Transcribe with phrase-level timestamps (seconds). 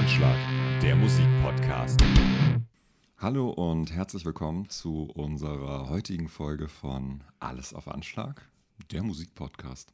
[0.00, 2.00] Anschlag, der Musikpodcast.
[3.18, 8.48] Hallo und herzlich willkommen zu unserer heutigen Folge von Alles auf Anschlag,
[8.92, 9.92] der Musikpodcast.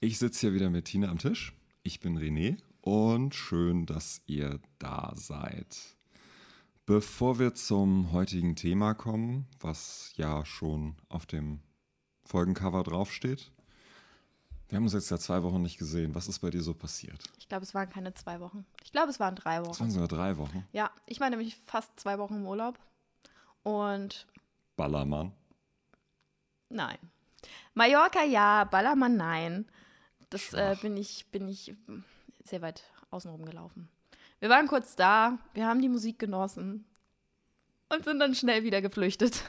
[0.00, 1.54] Ich sitze hier wieder mit Tina am Tisch.
[1.82, 5.96] Ich bin René und schön, dass ihr da seid.
[6.84, 11.60] Bevor wir zum heutigen Thema kommen, was ja schon auf dem
[12.26, 13.53] Folgencover draufsteht,
[14.68, 16.14] wir haben uns jetzt ja zwei Wochen nicht gesehen.
[16.14, 17.22] Was ist bei dir so passiert?
[17.38, 18.64] Ich glaube, es waren keine zwei Wochen.
[18.82, 19.70] Ich glaube, es waren drei Wochen.
[19.70, 20.66] Es waren sogar drei Wochen.
[20.72, 22.78] Ja, ich war nämlich fast zwei Wochen im Urlaub.
[23.62, 24.26] Und.
[24.76, 25.32] Ballermann?
[26.68, 26.98] Nein.
[27.74, 29.66] Mallorca ja, Ballermann nein.
[30.30, 31.74] Das äh, bin, ich, bin ich
[32.42, 33.88] sehr weit außenrum gelaufen.
[34.40, 36.84] Wir waren kurz da, wir haben die Musik genossen
[37.88, 39.44] und sind dann schnell wieder geflüchtet.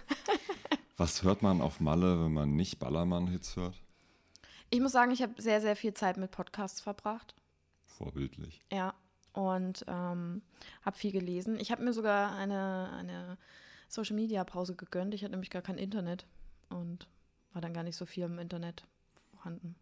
[0.97, 3.81] Was hört man auf Malle, wenn man nicht Ballermann-Hits hört?
[4.69, 7.35] Ich muss sagen, ich habe sehr, sehr viel Zeit mit Podcasts verbracht.
[7.85, 8.61] Vorbildlich.
[8.71, 8.93] Ja,
[9.33, 10.41] und ähm,
[10.83, 11.59] habe viel gelesen.
[11.59, 13.37] Ich habe mir sogar eine, eine
[13.89, 15.13] Social-Media-Pause gegönnt.
[15.13, 16.25] Ich hatte nämlich gar kein Internet
[16.69, 17.07] und
[17.53, 18.85] war dann gar nicht so viel im Internet
[19.31, 19.75] vorhanden.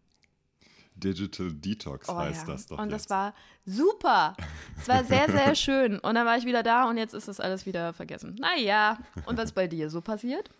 [0.96, 2.52] Digital Detox oh, heißt ja.
[2.52, 2.78] das doch.
[2.78, 3.04] Und jetzt.
[3.04, 3.34] das war
[3.66, 4.36] super.
[4.78, 5.98] Es war sehr, sehr schön.
[5.98, 8.36] Und dann war ich wieder da und jetzt ist das alles wieder vergessen.
[8.38, 10.50] Naja, und was bei dir so passiert?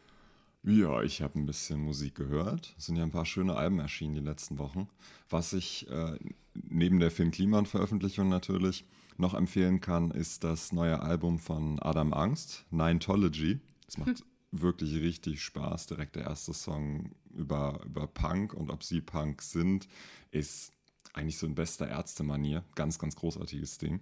[0.67, 2.75] Ja, ich habe ein bisschen Musik gehört.
[2.79, 4.89] Es sind ja ein paar schöne Alben erschienen die letzten Wochen.
[5.29, 6.19] Was ich äh,
[6.55, 8.87] neben der Film Kliman-Veröffentlichung natürlich
[9.19, 13.61] noch empfehlen kann, ist das neue Album von Adam Angst, Nine'tology.
[13.87, 14.27] Es macht hm.
[14.53, 15.87] wirklich richtig Spaß.
[15.87, 19.87] Direkt der erste Song über, über Punk und ob sie Punk sind,
[20.31, 20.73] ist
[21.15, 22.65] eigentlich so in bester Ärzte-Manier.
[22.75, 24.01] Ganz, ganz großartiges Ding.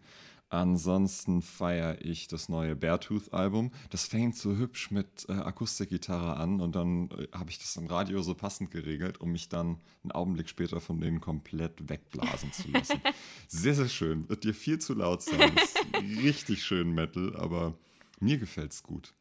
[0.53, 3.73] Ansonsten feiere ich das neue Beartooth-Album.
[3.89, 7.87] Das fängt so hübsch mit äh, Akustikgitarre an und dann äh, habe ich das im
[7.87, 12.71] Radio so passend geregelt, um mich dann einen Augenblick später von denen komplett wegblasen zu
[12.71, 13.01] lassen.
[13.49, 14.29] sehr, sehr schön.
[14.29, 15.57] Wird dir viel zu laut sein.
[15.57, 15.79] Ist
[16.23, 17.75] richtig schön Metal, aber
[18.21, 19.15] mir gefällt es gut.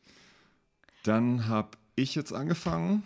[1.03, 3.03] Dann habe ich jetzt angefangen,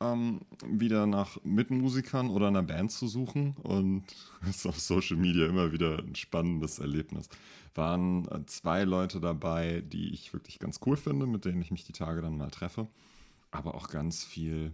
[0.00, 4.04] ähm, wieder nach Mitmusikern oder einer Band zu suchen und
[4.48, 7.28] ist auf Social Media immer wieder ein spannendes Erlebnis.
[7.74, 11.84] Waren äh, zwei Leute dabei, die ich wirklich ganz cool finde, mit denen ich mich
[11.84, 12.88] die Tage dann mal treffe,
[13.50, 14.72] aber auch ganz viel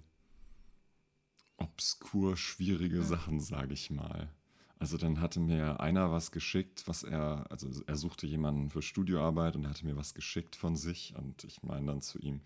[1.57, 4.31] obskur schwierige Sachen, sage ich mal.
[4.79, 9.55] Also dann hatte mir einer was geschickt, was er, also er suchte jemanden für Studioarbeit
[9.55, 12.41] und er hatte mir was geschickt von sich und ich meine dann zu ihm,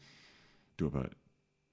[0.77, 1.11] du, aber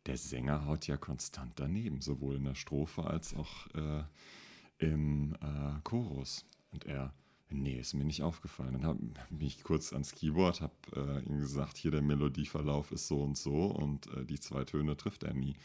[0.06, 4.04] der Sänger haut ja konstant daneben, sowohl in der Strophe als auch äh,
[4.80, 6.46] im äh, Chorus.
[6.72, 7.14] Und er,
[7.50, 8.74] nee, ist mir nicht aufgefallen.
[8.74, 13.22] Dann habe ich kurz ans Keyboard, habe äh, ihm gesagt, hier der Melodieverlauf ist so
[13.22, 15.56] und so und äh, die zwei Töne trifft er nie.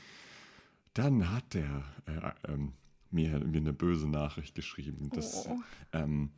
[0.92, 2.72] Dann hat der äh, ähm,
[3.10, 5.10] mir, mir eine böse Nachricht geschrieben.
[5.10, 5.58] Dass, oh.
[5.92, 6.30] ähm,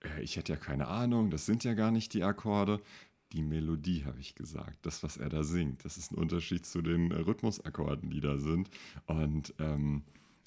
[0.00, 2.80] äh, ich hätte ja keine Ahnung, das sind ja gar nicht die Akkorde
[3.32, 4.78] die Melodie, habe ich gesagt.
[4.82, 5.84] Das, was er da singt.
[5.84, 8.70] Das ist ein Unterschied zu den äh, Rhythmusakkorden, die da sind.
[9.06, 10.02] Und ähm,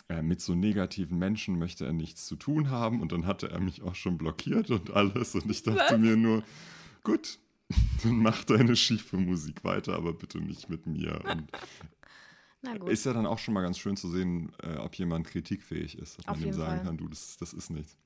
[0.08, 3.02] äh, mit so negativen Menschen möchte er nichts zu tun haben.
[3.02, 5.36] Und dann hatte er mich auch schon blockiert und alles.
[5.36, 6.00] Und ich dachte was?
[6.00, 6.44] mir nur,
[7.04, 7.40] gut,
[8.04, 11.22] dann mach deine schiefe Musik weiter, aber bitte nicht mit mir.
[11.26, 15.98] Und ist ja dann auch schon mal ganz schön zu sehen, äh, ob jemand kritikfähig
[15.98, 16.20] ist.
[16.20, 16.86] Dass Auf man ihm sagen Fall.
[16.86, 17.98] kann, du, das, das ist nichts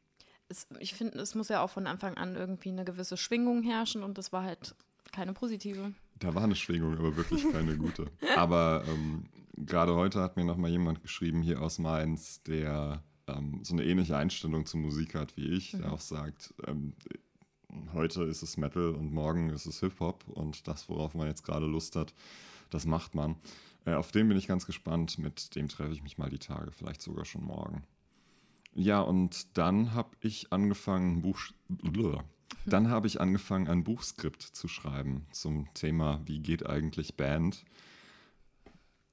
[0.50, 4.04] es, ich finde, es muss ja auch von Anfang an irgendwie eine gewisse Schwingung herrschen
[4.04, 4.76] und das war halt
[5.12, 5.94] keine positive.
[6.20, 8.08] Da war eine Schwingung, aber wirklich keine gute.
[8.36, 13.62] aber ähm, gerade heute hat mir noch mal jemand geschrieben hier aus Mainz, der ähm,
[13.64, 15.84] so eine ähnliche Einstellung zur Musik hat wie ich, mhm.
[15.84, 16.94] der auch sagt, ähm,
[17.94, 21.66] heute ist es Metal und morgen ist es Hip-Hop und das, worauf man jetzt gerade
[21.66, 22.14] Lust hat,
[22.70, 23.36] das macht man.
[23.86, 26.72] Äh, auf den bin ich ganz gespannt, mit dem treffe ich mich mal die Tage,
[26.72, 27.84] vielleicht sogar schon morgen.
[28.74, 31.40] Ja, und dann habe ich angefangen, Buch,
[32.66, 37.66] dann habe ich angefangen, ein Buchskript zu schreiben zum Thema, wie geht eigentlich Band.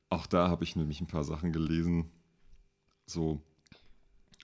[0.09, 2.11] Auch da habe ich nämlich ein paar Sachen gelesen,
[3.07, 3.43] so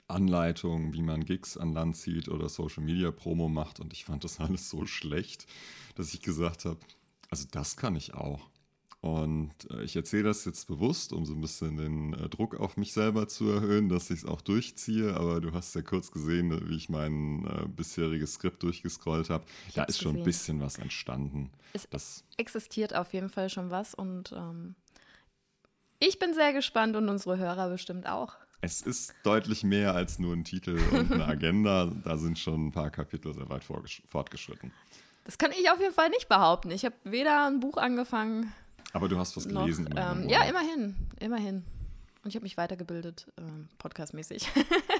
[0.07, 3.79] Anleitungen, wie man Gigs an Land zieht oder Social Media Promo macht.
[3.79, 5.47] Und ich fand das alles so schlecht,
[5.95, 6.79] dass ich gesagt habe,
[7.29, 8.49] also das kann ich auch.
[9.03, 12.77] Und äh, ich erzähle das jetzt bewusst, um so ein bisschen den äh, Druck auf
[12.77, 15.13] mich selber zu erhöhen, dass ich es auch durchziehe.
[15.15, 19.43] Aber du hast ja kurz gesehen, wie ich mein äh, bisheriges Skript durchgescrollt habe.
[19.75, 21.51] Da ist schon ein bisschen was entstanden.
[21.73, 24.75] Es das existiert auf jeden Fall schon was und ähm,
[25.99, 28.35] ich bin sehr gespannt und unsere Hörer bestimmt auch.
[28.61, 31.91] Es ist deutlich mehr als nur ein Titel und eine Agenda.
[32.05, 34.71] da sind schon ein paar Kapitel sehr weit fortgeschritten.
[35.25, 36.71] Das kann ich auf jeden Fall nicht behaupten.
[36.71, 38.53] Ich habe weder ein Buch angefangen
[38.93, 39.85] aber du hast was gelesen.
[39.85, 41.65] Noch, ähm, ja, immerhin, immerhin.
[42.23, 44.49] Und ich habe mich weitergebildet, ähm, podcastmäßig.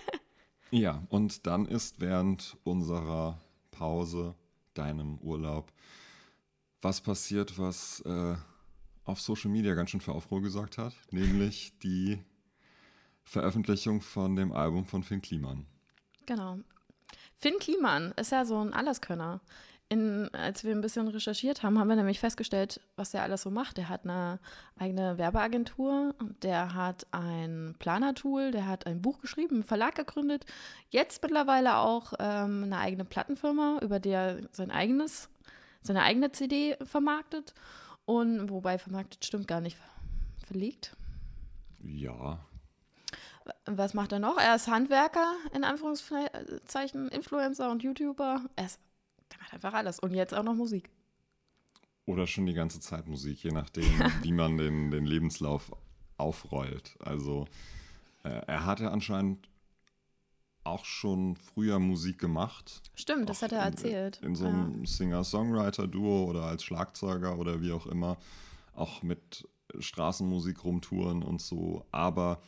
[0.72, 3.40] ja, und dann ist während unserer
[3.80, 4.36] Hause,
[4.74, 5.72] deinem Urlaub,
[6.82, 8.36] was passiert, was äh,
[9.04, 12.20] auf Social Media ganz schön für Aufruhr gesorgt hat, nämlich die
[13.24, 15.66] Veröffentlichung von dem Album von Finn Kliman.
[16.26, 16.60] Genau.
[17.38, 19.42] Finn Kliman ist ja so ein Alleskönner.
[19.94, 23.52] In, als wir ein bisschen recherchiert haben, haben wir nämlich festgestellt, was der alles so
[23.52, 23.78] macht.
[23.78, 24.40] Der hat eine
[24.80, 30.48] eigene Werbeagentur, der hat ein Planer-Tool, der hat ein Buch geschrieben, einen Verlag gegründet,
[30.90, 35.30] jetzt mittlerweile auch ähm, eine eigene Plattenfirma, über die er sein eigenes,
[35.84, 37.54] seine eigene CD vermarktet.
[38.06, 39.78] Und wobei vermarktet stimmt gar nicht,
[40.48, 40.98] verlegt.
[41.84, 42.40] Ja.
[43.66, 44.40] Was macht er noch?
[44.40, 48.42] Er ist Handwerker, in Anführungszeichen, Influencer und YouTuber.
[48.56, 48.80] Er ist
[49.34, 50.00] der macht einfach alles.
[50.00, 50.90] Und jetzt auch noch Musik.
[52.06, 53.84] Oder schon die ganze Zeit Musik, je nachdem,
[54.22, 55.72] wie man den, den Lebenslauf
[56.18, 56.96] aufrollt.
[57.00, 57.48] Also
[58.24, 59.50] äh, er hatte anscheinend
[60.64, 62.82] auch schon früher Musik gemacht.
[62.96, 64.20] Stimmt, das hat er erzählt.
[64.22, 64.86] In, in so einem ja.
[64.86, 68.18] Singer-Songwriter-Duo oder als Schlagzeuger oder wie auch immer.
[68.76, 69.48] Auch mit
[69.78, 71.86] Straßenmusik rumtouren und so.
[71.92, 72.42] Aber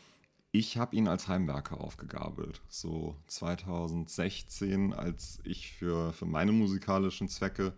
[0.57, 2.61] ich habe ihn als Heimwerker aufgegabelt.
[2.69, 7.73] So 2016, als ich für, für meine musikalischen Zwecke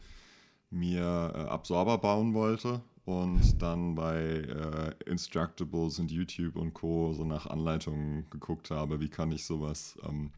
[0.69, 7.13] mir äh, Absorber bauen wollte und dann bei äh, Instructables und YouTube und Co.
[7.13, 10.31] so nach Anleitungen geguckt habe, wie kann ich sowas ähm,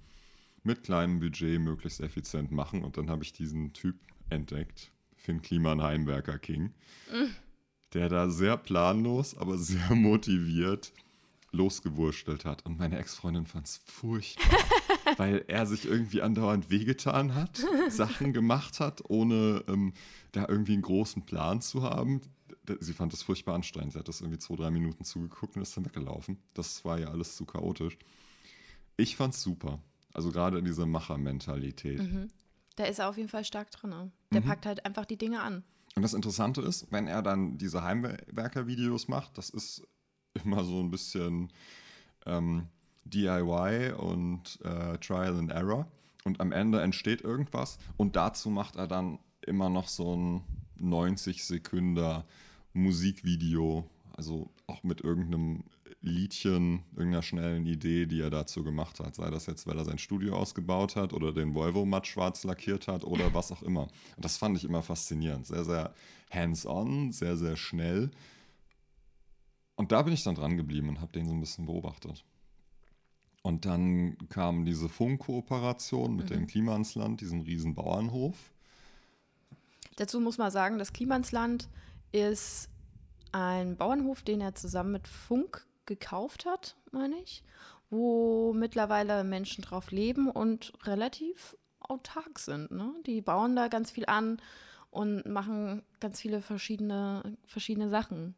[0.63, 2.83] mit kleinem Budget möglichst effizient machen.
[2.83, 3.95] Und dann habe ich diesen Typ
[4.29, 6.67] entdeckt, Finn Kliman Heimwerker King,
[7.11, 7.31] mm.
[7.93, 10.93] der da sehr planlos, aber sehr motiviert
[11.51, 12.65] losgewurschtelt hat.
[12.65, 14.57] Und meine Ex-Freundin fand es furchtbar,
[15.17, 19.93] weil er sich irgendwie andauernd wehgetan hat, Sachen gemacht hat, ohne ähm,
[20.31, 22.21] da irgendwie einen großen Plan zu haben.
[22.79, 23.93] Sie fand das furchtbar anstrengend.
[23.93, 26.37] Sie hat das irgendwie zwei, drei Minuten zugeguckt und ist dann weggelaufen.
[26.53, 27.97] Das war ja alles zu chaotisch.
[28.97, 29.79] Ich fand's super.
[30.13, 31.99] Also gerade diese Machermentalität.
[31.99, 32.27] Mhm.
[32.75, 34.11] Da ist er auf jeden Fall stark drin.
[34.31, 34.45] Der mhm.
[34.45, 35.63] packt halt einfach die Dinge an.
[35.95, 39.87] Und das Interessante ist, wenn er dann diese Heimwerker-Videos macht, das ist
[40.45, 41.51] immer so ein bisschen
[42.25, 42.67] ähm,
[43.05, 45.87] DIY und äh, Trial and Error.
[46.25, 50.41] Und am Ende entsteht irgendwas und dazu macht er dann immer noch so ein
[50.77, 52.23] 90 Sekunden
[52.73, 55.63] Musikvideo, also auch mit irgendeinem
[56.01, 59.15] Liedchen, irgendeiner schnellen Idee, die er dazu gemacht hat.
[59.15, 62.87] Sei das jetzt, weil er sein Studio ausgebaut hat oder den Volvo matt schwarz lackiert
[62.87, 63.87] hat oder was auch immer.
[64.17, 65.45] Das fand ich immer faszinierend.
[65.47, 65.93] Sehr, sehr
[66.31, 68.11] hands-on, sehr, sehr schnell.
[69.79, 72.25] Und da bin ich dann dran geblieben und habe den so ein bisschen beobachtet.
[73.43, 76.33] Und dann kam diese Funkkooperation mit mhm.
[76.33, 78.35] dem Klimansland, diesem riesen Bauernhof.
[79.95, 81.69] Dazu muss man sagen, das Klimansland
[82.11, 82.67] ist
[83.31, 87.41] ein Bauernhof, den er zusammen mit Funk gekauft hat, meine ich,
[87.89, 92.69] wo mittlerweile Menschen drauf leben und relativ autark sind.
[92.71, 92.93] Ne?
[93.05, 94.41] Die bauen da ganz viel an
[94.91, 98.35] und machen ganz viele verschiedene, verschiedene Sachen.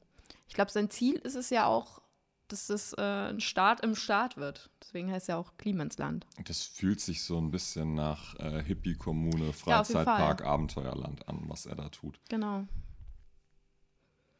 [0.51, 2.01] Ich glaube, sein Ziel ist es ja auch,
[2.49, 4.69] dass es äh, ein Staat im Staat wird.
[4.81, 6.27] Deswegen heißt es ja auch Klimansland.
[6.43, 11.75] Das fühlt sich so ein bisschen nach äh, Hippie-Kommune, Freizeitpark, ja, Abenteuerland an, was er
[11.75, 12.19] da tut.
[12.27, 12.65] Genau.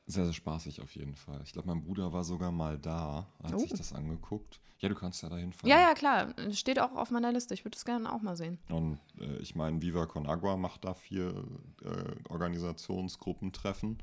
[0.05, 1.39] Sehr, sehr spaßig auf jeden Fall.
[1.45, 3.59] Ich glaube, mein Bruder war sogar mal da, hat oh.
[3.59, 4.59] sich das angeguckt.
[4.79, 5.69] Ja, du kannst ja da hinfahren.
[5.69, 6.33] Ja, ja, klar.
[6.51, 7.53] Steht auch auf meiner Liste.
[7.53, 8.59] Ich würde es gerne auch mal sehen.
[8.67, 11.45] Und äh, ich meine, Viva Con Agua macht da vier
[11.85, 13.99] äh, Organisationsgruppentreffen.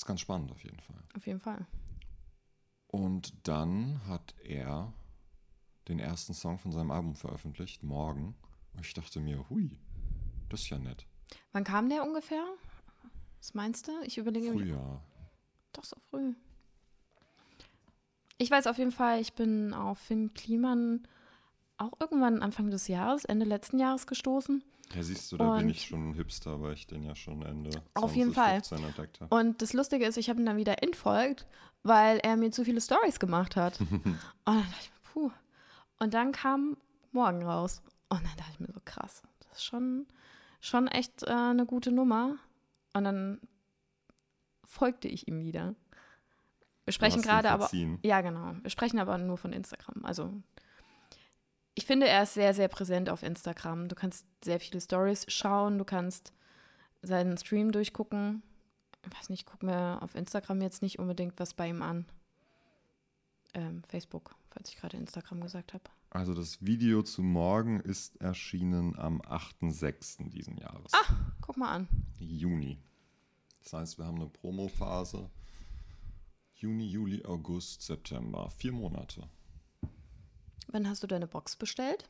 [0.00, 0.96] Ist ganz spannend auf jeden Fall.
[1.14, 1.66] Auf jeden Fall.
[2.86, 4.94] Und dann hat er
[5.88, 8.34] den ersten Song von seinem Album veröffentlicht, morgen.
[8.72, 9.76] Und ich dachte mir, hui,
[10.48, 11.04] das ist ja nett.
[11.52, 12.42] Wann kam der ungefähr?
[13.40, 13.92] Was meinst du?
[14.06, 14.50] Ich überlege.
[14.52, 15.04] Frühjahr.
[15.74, 16.32] Doch so früh.
[18.38, 21.06] Ich weiß auf jeden Fall, ich bin auf Finn Kliman
[21.76, 24.64] auch irgendwann Anfang des Jahres, Ende letzten Jahres gestoßen.
[24.94, 27.42] Ja, siehst du, da und bin ich schon ein Hipster, weil ich den ja schon
[27.42, 28.60] Ende Auf jeden Fall.
[28.70, 29.34] entdeckt habe.
[29.34, 31.46] Und das Lustige ist, ich habe ihn dann wieder entfolgt,
[31.82, 33.80] weil er mir zu viele Stories gemacht hat.
[33.80, 35.30] und dann dachte ich mir, puh.
[36.00, 36.76] Und dann kam
[37.12, 37.82] morgen raus.
[38.08, 40.06] Und dann dachte ich mir so, krass, das ist schon,
[40.60, 42.36] schon echt äh, eine gute Nummer.
[42.92, 43.40] Und dann
[44.64, 45.74] folgte ich ihm wieder.
[46.84, 47.70] Wir sprechen gerade aber.
[48.02, 48.54] Ja, genau.
[48.62, 50.04] Wir sprechen aber nur von Instagram.
[50.04, 50.32] Also
[51.74, 53.88] ich finde, er ist sehr, sehr präsent auf Instagram.
[53.88, 56.32] Du kannst sehr viele Stories schauen, du kannst
[57.02, 58.42] seinen Stream durchgucken.
[59.04, 62.04] Ich weiß nicht, ich gucke mir auf Instagram jetzt nicht unbedingt was bei ihm an.
[63.54, 65.84] Ähm, Facebook, falls ich gerade Instagram gesagt habe.
[66.10, 70.28] Also das Video zu morgen ist erschienen am 8.6.
[70.28, 70.92] diesen Jahres.
[70.92, 71.88] Ach, guck mal an.
[72.18, 72.78] Juni.
[73.62, 75.30] Das heißt, wir haben eine Promophase.
[76.54, 78.50] Juni, Juli, August, September.
[78.50, 79.28] Vier Monate.
[80.72, 82.08] Wann hast du deine Box bestellt?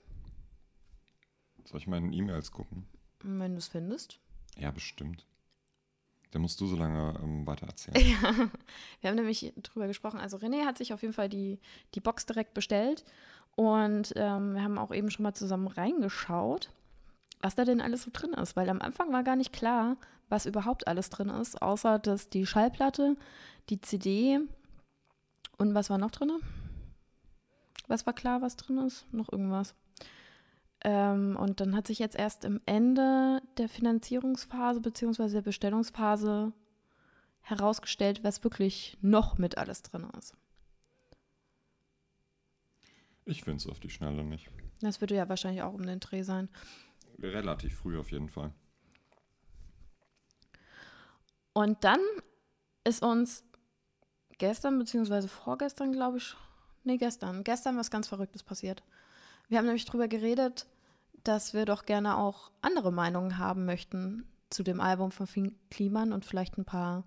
[1.64, 2.86] Soll ich mal in E-Mails gucken?
[3.22, 4.18] Wenn du es findest.
[4.56, 5.26] Ja, bestimmt.
[6.30, 7.96] Dann musst du so lange ähm, weiter erzählen.
[8.22, 8.50] Ja,
[9.00, 10.20] wir haben nämlich drüber gesprochen.
[10.20, 11.58] Also René hat sich auf jeden Fall die,
[11.94, 13.04] die Box direkt bestellt.
[13.56, 16.70] Und ähm, wir haben auch eben schon mal zusammen reingeschaut,
[17.40, 18.56] was da denn alles so drin ist.
[18.56, 19.96] Weil am Anfang war gar nicht klar,
[20.28, 23.16] was überhaupt alles drin ist, außer dass die Schallplatte,
[23.68, 24.38] die CD
[25.58, 26.30] und was war noch drin?
[27.90, 29.12] Was war klar, was drin ist?
[29.12, 29.74] Noch irgendwas.
[30.82, 35.28] Ähm, und dann hat sich jetzt erst im Ende der Finanzierungsphase bzw.
[35.28, 36.52] der Bestellungsphase
[37.40, 40.36] herausgestellt, was wirklich noch mit alles drin ist.
[43.24, 44.50] Ich finde es auf die Schnelle nicht.
[44.80, 46.48] Das würde ja wahrscheinlich auch um den Dreh sein.
[47.18, 48.52] Relativ früh auf jeden Fall.
[51.52, 52.00] Und dann
[52.84, 53.44] ist uns
[54.38, 55.26] gestern bzw.
[55.26, 56.36] vorgestern, glaube ich,
[56.84, 58.82] nee, gestern, gestern was ganz Verrücktes passiert.
[59.48, 60.66] Wir haben nämlich darüber geredet,
[61.24, 66.12] dass wir doch gerne auch andere Meinungen haben möchten zu dem Album von Finn Kliman
[66.12, 67.04] und vielleicht ein paar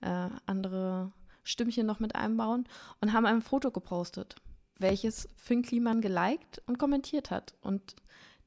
[0.00, 2.66] äh, andere Stimmchen noch mit einbauen
[3.00, 4.36] und haben ein Foto gepostet,
[4.78, 7.54] welches Finn Kliman geliked und kommentiert hat.
[7.60, 7.96] Und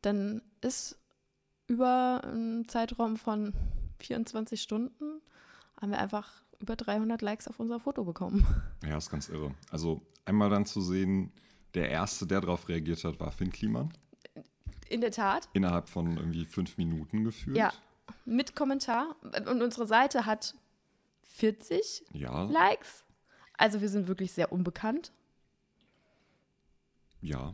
[0.02, 0.98] dann ist
[1.68, 3.54] über einen Zeitraum von
[4.00, 5.22] 24 Stunden
[5.80, 8.46] haben wir einfach über 300 Likes auf unser Foto bekommen.
[8.84, 9.54] Ja, ist ganz irre.
[9.70, 11.32] Also einmal dann zu sehen,
[11.74, 13.94] der Erste, der darauf reagiert hat, war Finn Kliman.
[14.90, 15.50] In der Tat.
[15.54, 17.58] Innerhalb von irgendwie fünf Minuten gefühlt.
[17.58, 17.74] Ja,
[18.26, 19.16] mit Kommentar.
[19.22, 20.56] Und unsere Seite hat
[21.24, 23.04] 40 Ja, Likes.
[23.58, 25.12] Also wir sind wirklich sehr unbekannt.
[27.22, 27.54] ja.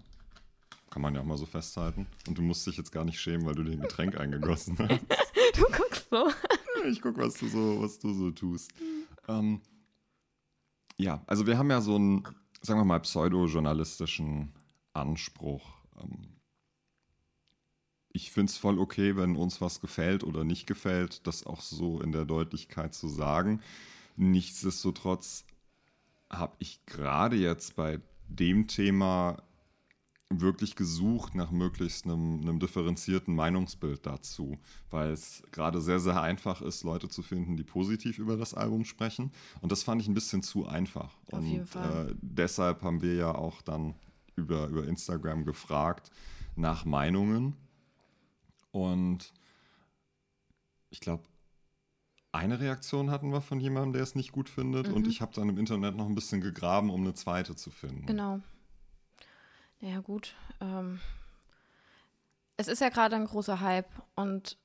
[0.89, 2.05] Kann man ja auch mal so festhalten.
[2.27, 4.99] Und du musst dich jetzt gar nicht schämen, weil du dir ein Getränk eingegossen hast.
[5.55, 6.27] Du guckst so.
[6.87, 8.71] ich guck, was du so, was du so tust.
[9.27, 9.61] Ähm,
[10.97, 12.23] ja, also wir haben ja so einen,
[12.63, 14.53] sagen wir mal, pseudo-journalistischen
[14.93, 15.81] Anspruch.
[16.01, 16.33] Ähm,
[18.09, 21.99] ich finde es voll okay, wenn uns was gefällt oder nicht gefällt, das auch so
[21.99, 23.61] in der Deutlichkeit zu sagen.
[24.15, 25.45] Nichtsdestotrotz
[26.29, 29.43] habe ich gerade jetzt bei dem Thema
[30.41, 34.57] wirklich gesucht nach möglichst einem, einem differenzierten Meinungsbild dazu,
[34.89, 38.85] weil es gerade sehr, sehr einfach ist, Leute zu finden, die positiv über das Album
[38.85, 39.31] sprechen.
[39.61, 41.15] Und das fand ich ein bisschen zu einfach.
[41.27, 42.09] Auf Und jeden Fall.
[42.09, 43.95] Äh, deshalb haben wir ja auch dann
[44.35, 46.11] über, über Instagram gefragt
[46.55, 47.55] nach Meinungen.
[48.71, 49.33] Und
[50.89, 51.23] ich glaube,
[52.31, 54.87] eine Reaktion hatten wir von jemandem, der es nicht gut findet.
[54.87, 55.09] Und Mhm.
[55.09, 58.07] ich habe dann im Internet noch ein bisschen gegraben, um eine zweite zu finden.
[58.07, 58.41] Genau.
[59.83, 60.33] Ja, gut.
[60.61, 61.01] Ähm,
[62.55, 64.57] es ist ja gerade ein großer Hype und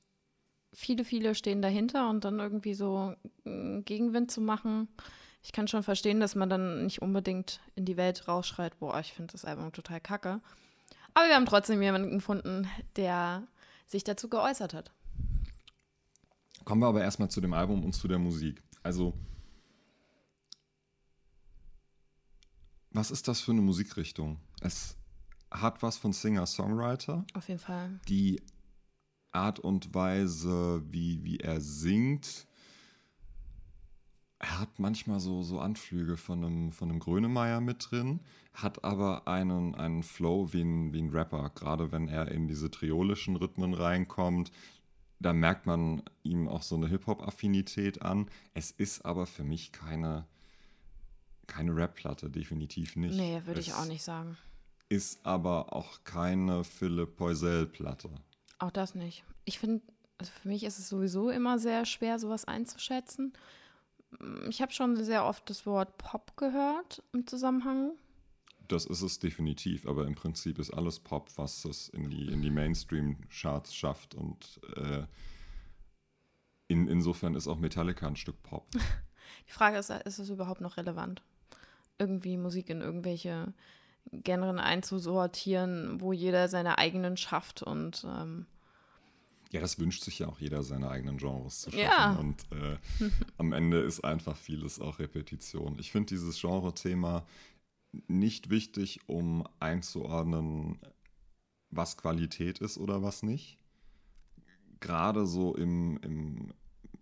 [0.71, 4.87] viele, viele stehen dahinter und dann irgendwie so einen Gegenwind zu machen.
[5.43, 9.11] Ich kann schon verstehen, dass man dann nicht unbedingt in die Welt rausschreit, boah, ich
[9.11, 10.39] finde das Album total kacke.
[11.13, 13.45] Aber wir haben trotzdem jemanden gefunden, der
[13.87, 14.93] sich dazu geäußert hat.
[16.63, 18.63] Kommen wir aber erstmal zu dem Album und zu der Musik.
[18.83, 19.13] Also,
[22.91, 24.39] was ist das für eine Musikrichtung?
[24.61, 24.98] Es
[25.51, 27.25] hat was von Singer-Songwriter.
[27.33, 27.99] Auf jeden Fall.
[28.07, 28.41] Die
[29.31, 32.47] Art und Weise, wie, wie er singt,
[34.39, 38.21] er hat manchmal so, so Anflüge von einem, von einem Grönemeyer mit drin,
[38.53, 42.71] hat aber einen, einen Flow wie ein, wie ein Rapper, gerade wenn er in diese
[42.71, 44.51] triolischen Rhythmen reinkommt.
[45.19, 48.29] Da merkt man ihm auch so eine Hip-Hop-Affinität an.
[48.53, 50.25] Es ist aber für mich keine,
[51.45, 53.17] keine Rap-Platte, definitiv nicht.
[53.17, 54.37] Nee, würde ich auch nicht sagen.
[54.89, 58.09] Ist aber auch keine Philipp Poisel-Platte.
[58.57, 59.23] Auch das nicht.
[59.45, 59.83] Ich finde,
[60.17, 63.33] also für mich ist es sowieso immer sehr schwer, sowas einzuschätzen.
[64.49, 67.91] Ich habe schon sehr oft das Wort Pop gehört im Zusammenhang.
[68.67, 72.41] Das ist es definitiv, aber im Prinzip ist alles Pop, was es in die, in
[72.41, 74.15] die Mainstream-Charts schafft.
[74.15, 75.05] Und äh,
[76.67, 78.67] in, insofern ist auch Metallica ein Stück Pop.
[79.47, 81.23] Die Frage ist, ist es überhaupt noch relevant,
[81.97, 83.53] irgendwie Musik in irgendwelche
[84.11, 88.45] Genren einzusortieren, wo jeder seine eigenen schafft und ähm,
[89.51, 91.83] Ja, das wünscht sich ja auch jeder, seine eigenen Genres zu schaffen.
[91.83, 92.13] Ja.
[92.13, 92.77] Und äh,
[93.37, 95.77] am Ende ist einfach vieles auch Repetition.
[95.79, 97.25] Ich finde dieses Genre-Thema
[98.07, 100.79] nicht wichtig, um einzuordnen,
[101.71, 103.57] was Qualität ist oder was nicht.
[104.79, 106.53] Gerade so im, im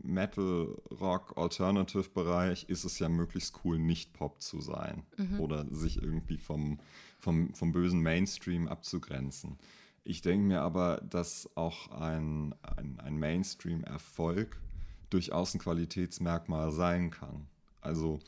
[0.04, 5.04] Metal, Rock, Alternative-Bereich ist es ja möglichst cool, nicht Pop zu sein
[5.40, 6.80] oder sich irgendwie vom,
[7.20, 9.58] vom, vom bösen Mainstream abzugrenzen.
[10.04, 14.62] Ich denke mir aber, dass auch ein, ein, ein Mainstream-Erfolg
[15.10, 17.48] durchaus ein Qualitätsmerkmal sein kann.
[17.82, 18.20] Also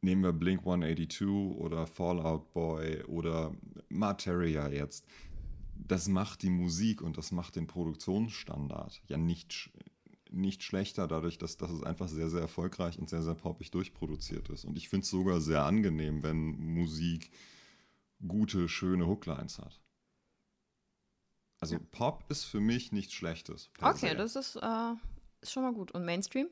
[0.00, 3.54] nehmen wir Blink 182 oder Fallout Boy oder
[3.88, 5.04] Materia jetzt.
[5.74, 9.70] das macht die Musik und das macht den Produktionsstandard ja nicht,
[10.30, 14.48] nicht schlechter, dadurch, dass, dass es einfach sehr, sehr erfolgreich und sehr, sehr poppig durchproduziert
[14.48, 14.64] ist.
[14.64, 17.30] Und ich finde es sogar sehr angenehm, wenn Musik
[18.26, 19.80] gute, schöne Hooklines hat.
[21.60, 21.80] Also ja.
[21.90, 23.70] Pop ist für mich nichts Schlechtes.
[23.80, 24.16] Okay, se.
[24.16, 24.92] das ist, äh,
[25.40, 25.92] ist schon mal gut.
[25.92, 26.48] Und Mainstream?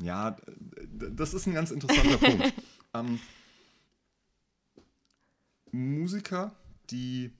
[0.00, 0.36] Ja,
[0.86, 2.52] das ist ein ganz interessanter Punkt.
[2.94, 3.20] Ähm,
[5.70, 6.56] Musiker,
[6.88, 7.30] die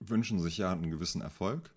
[0.00, 1.72] wünschen sich ja einen gewissen Erfolg,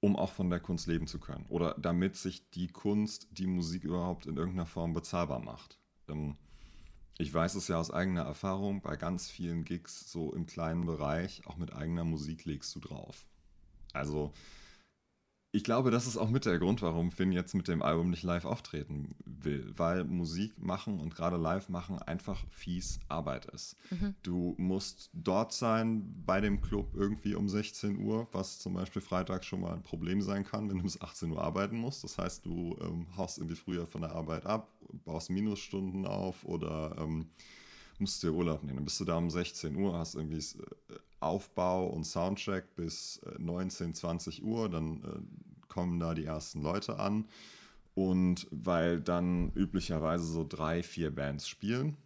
[0.00, 1.46] um auch von der Kunst leben zu können.
[1.48, 5.78] Oder damit sich die Kunst, die Musik überhaupt in irgendeiner Form bezahlbar macht.
[6.08, 6.36] Ähm,
[7.18, 11.46] ich weiß es ja aus eigener Erfahrung, bei ganz vielen Gigs, so im kleinen Bereich,
[11.46, 13.26] auch mit eigener Musik legst du drauf.
[13.94, 14.34] Also
[15.56, 18.22] ich glaube, das ist auch mit der Grund, warum Finn jetzt mit dem Album nicht
[18.22, 23.74] live auftreten will, weil Musik machen und gerade live machen einfach fies Arbeit ist.
[23.90, 24.14] Mhm.
[24.22, 29.46] Du musst dort sein bei dem Club irgendwie um 16 Uhr, was zum Beispiel freitags
[29.46, 32.04] schon mal ein Problem sein kann, wenn du bis 18 Uhr arbeiten musst.
[32.04, 34.70] Das heißt, du ähm, haust irgendwie früher von der Arbeit ab,
[35.06, 37.30] baust Minusstunden auf oder ähm,
[37.98, 38.76] musst dir Urlaub nehmen.
[38.76, 43.90] Dann bist du da um 16 Uhr, hast irgendwie äh, Aufbau und Soundcheck bis 19,
[43.90, 45.45] äh, 20 Uhr, dann äh,
[45.76, 47.28] kommen da die ersten Leute an.
[47.94, 51.98] Und weil dann üblicherweise so drei, vier Bands spielen,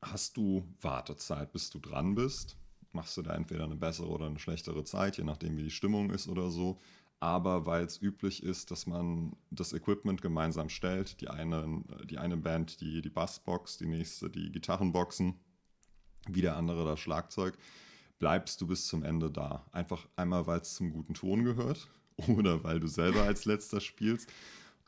[0.00, 2.56] hast du Wartezeit, bis du dran bist.
[2.92, 6.10] Machst du da entweder eine bessere oder eine schlechtere Zeit, je nachdem, wie die Stimmung
[6.10, 6.78] ist oder so.
[7.18, 12.36] Aber weil es üblich ist, dass man das Equipment gemeinsam stellt, die eine, die eine
[12.36, 15.40] Band die, die Bassbox, die nächste die Gitarrenboxen,
[16.28, 17.58] wie der andere das Schlagzeug,
[18.20, 19.66] bleibst du bis zum Ende da.
[19.72, 21.88] Einfach einmal, weil es zum guten Ton gehört
[22.28, 24.30] oder weil du selber als letzter spielst.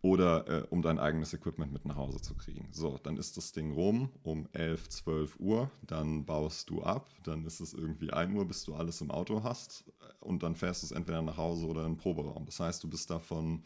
[0.02, 2.68] Oder äh, um dein eigenes Equipment mit nach Hause zu kriegen.
[2.71, 7.45] So, dann ist das Ding rum um 11, 12 Uhr, dann baust du ab, dann
[7.45, 9.84] ist es irgendwie 1 Uhr, bis du alles im Auto hast.
[10.21, 12.45] Und dann fährst du es entweder nach Hause oder in den Proberaum.
[12.45, 13.65] Das heißt, du bist da von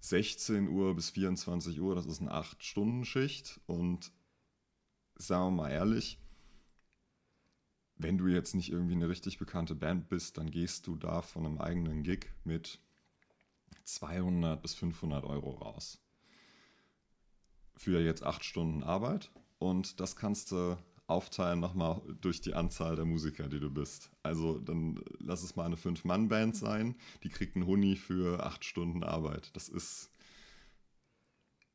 [0.00, 4.12] 16 Uhr bis 24 Uhr, das ist eine 8-Stunden-Schicht und
[5.16, 6.18] sagen wir mal ehrlich,
[7.96, 11.46] wenn du jetzt nicht irgendwie eine richtig bekannte Band bist, dann gehst du da von
[11.46, 12.80] einem eigenen Gig mit
[13.84, 16.00] 200 bis 500 Euro raus.
[17.76, 19.30] Für jetzt acht Stunden Arbeit.
[19.58, 20.76] Und das kannst du
[21.06, 24.10] aufteilen nochmal durch die Anzahl der Musiker, die du bist.
[24.22, 29.04] Also dann lass es mal eine Fünf-Mann-Band sein, die kriegt einen Huni für acht Stunden
[29.04, 29.54] Arbeit.
[29.54, 30.10] Das ist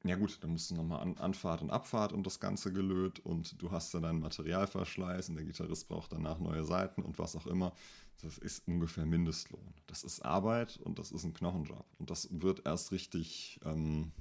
[0.03, 3.61] ja gut, dann musst du nochmal an Anfahrt und Abfahrt und das Ganze gelöt und
[3.61, 7.47] du hast dann deinen Materialverschleiß und der Gitarrist braucht danach neue Seiten und was auch
[7.47, 7.73] immer.
[8.21, 9.73] Das ist ungefähr Mindestlohn.
[9.87, 11.85] Das ist Arbeit und das ist ein Knochenjob.
[11.99, 14.11] Und das wird erst richtig, ähm,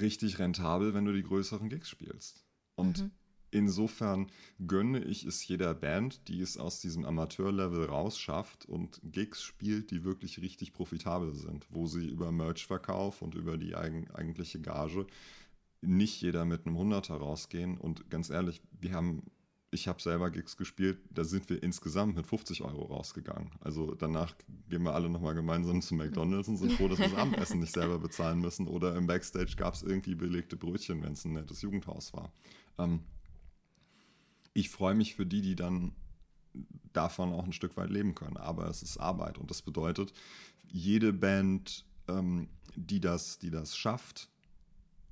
[0.00, 2.44] richtig rentabel, wenn du die größeren Gigs spielst.
[2.74, 3.10] Und mhm.
[3.52, 4.30] Insofern
[4.64, 10.04] gönne ich es jeder Band, die es aus diesem Amateurlevel rausschafft und Gigs spielt, die
[10.04, 15.06] wirklich richtig profitabel sind, wo sie über Merchverkauf und über die eigen, eigentliche Gage
[15.82, 17.76] nicht jeder mit einem Hunderter rausgehen.
[17.78, 19.22] Und ganz ehrlich, wir haben,
[19.72, 23.50] ich habe selber Gigs gespielt, da sind wir insgesamt mit 50 Euro rausgegangen.
[23.60, 24.34] Also danach
[24.68, 27.72] gehen wir alle nochmal gemeinsam zu McDonalds und sind froh, dass wir das Abendessen nicht
[27.72, 28.68] selber bezahlen müssen.
[28.68, 32.32] Oder im Backstage gab es irgendwie belegte Brötchen, wenn es ein nettes Jugendhaus war.
[32.78, 33.00] Ähm,
[34.54, 35.92] ich freue mich für die, die dann
[36.92, 38.36] davon auch ein Stück weit leben können.
[38.36, 40.12] Aber es ist Arbeit und das bedeutet,
[40.66, 44.28] jede Band, ähm, die, das, die das schafft,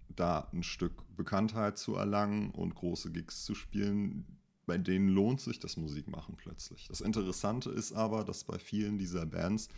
[0.09, 4.25] da ein Stück Bekanntheit zu erlangen und große Gigs zu spielen,
[4.67, 6.89] bei denen lohnt sich das Musikmachen plötzlich.
[6.89, 9.69] Das Interessante ist aber, dass bei vielen dieser Bands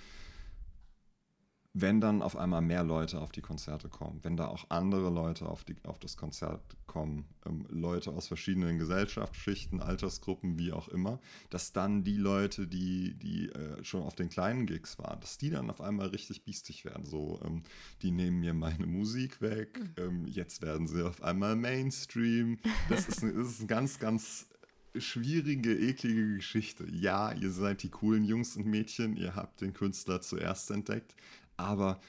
[1.72, 5.48] wenn dann auf einmal mehr Leute auf die Konzerte kommen, wenn da auch andere Leute
[5.48, 11.20] auf, die, auf das Konzert kommen, ähm, Leute aus verschiedenen Gesellschaftsschichten, Altersgruppen, wie auch immer,
[11.48, 15.50] dass dann die Leute, die, die äh, schon auf den kleinen Gigs waren, dass die
[15.50, 17.04] dann auf einmal richtig biestig werden.
[17.04, 17.62] So, ähm,
[18.02, 19.94] die nehmen mir meine Musik weg, mhm.
[19.96, 22.59] ähm, jetzt werden sie auf einmal Mainstream.
[22.88, 24.48] Das ist, das ist eine ganz, ganz
[24.96, 26.87] schwierige, eklige Geschichte.
[26.90, 31.14] Ja, ihr seid die coolen Jungs und Mädchen, ihr habt den Künstler zuerst entdeckt,
[31.60, 32.00] aber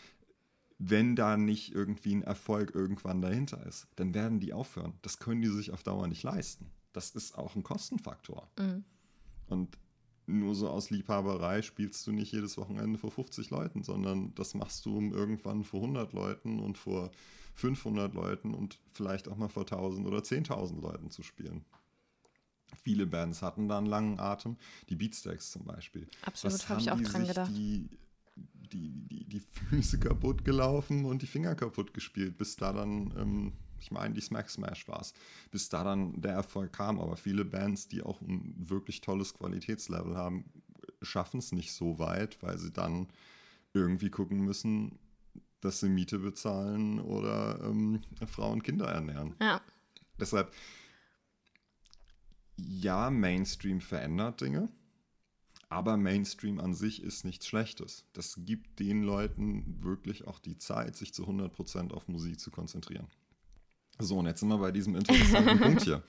[0.80, 4.94] wenn da nicht irgendwie ein Erfolg irgendwann dahinter ist, dann werden die aufhören.
[5.04, 6.72] Das können die sich auf Dauer nicht leisten.
[6.92, 8.50] Das ist auch ein Kostenfaktor.
[8.58, 8.84] Mhm.
[9.48, 9.78] Und
[10.26, 14.86] nur so aus Liebhaberei spielst du nicht jedes Wochenende vor 50 Leuten, sondern das machst
[14.86, 17.12] du irgendwann vor 100 Leuten und vor
[17.56, 21.66] 500 Leuten und vielleicht auch mal vor 1000 oder 10.000 Leuten zu spielen.
[22.84, 24.58] Viele Bands hatten da einen langen Atem,
[24.90, 26.08] die Beatsteaks zum Beispiel.
[26.24, 27.52] Absolut, habe ich auch dran gedacht.
[27.52, 27.90] Die,
[28.36, 33.54] die, die, die Füße kaputt gelaufen und die Finger kaputt gespielt, bis da dann ähm,
[33.80, 35.14] Ich meine, die Smack Smash war es.
[35.52, 37.00] Bis da dann der Erfolg kam.
[37.00, 40.46] Aber viele Bands, die auch ein wirklich tolles Qualitätslevel haben,
[41.02, 43.08] schaffen es nicht so weit, weil sie dann
[43.74, 45.00] irgendwie gucken müssen,
[45.62, 49.36] dass sie Miete bezahlen oder ähm, Frauen und Kinder ernähren.
[49.42, 49.62] Ja.
[50.20, 50.52] Deshalb,
[52.58, 54.70] ja, Mainstream verändert Dinge,
[55.72, 58.04] aber Mainstream an sich ist nichts Schlechtes.
[58.12, 63.08] Das gibt den Leuten wirklich auch die Zeit, sich zu 100% auf Musik zu konzentrieren.
[63.98, 66.04] So, und jetzt sind wir bei diesem interessanten Punkt hier.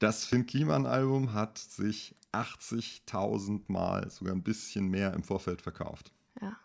[0.00, 6.10] Das Finn Kliman-Album hat sich 80.000 Mal, sogar ein bisschen mehr im Vorfeld verkauft.
[6.40, 6.56] Ja.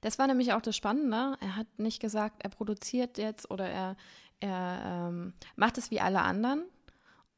[0.00, 1.36] Das war nämlich auch das Spannende.
[1.40, 3.96] Er hat nicht gesagt, er produziert jetzt oder er,
[4.38, 6.62] er ähm, macht es wie alle anderen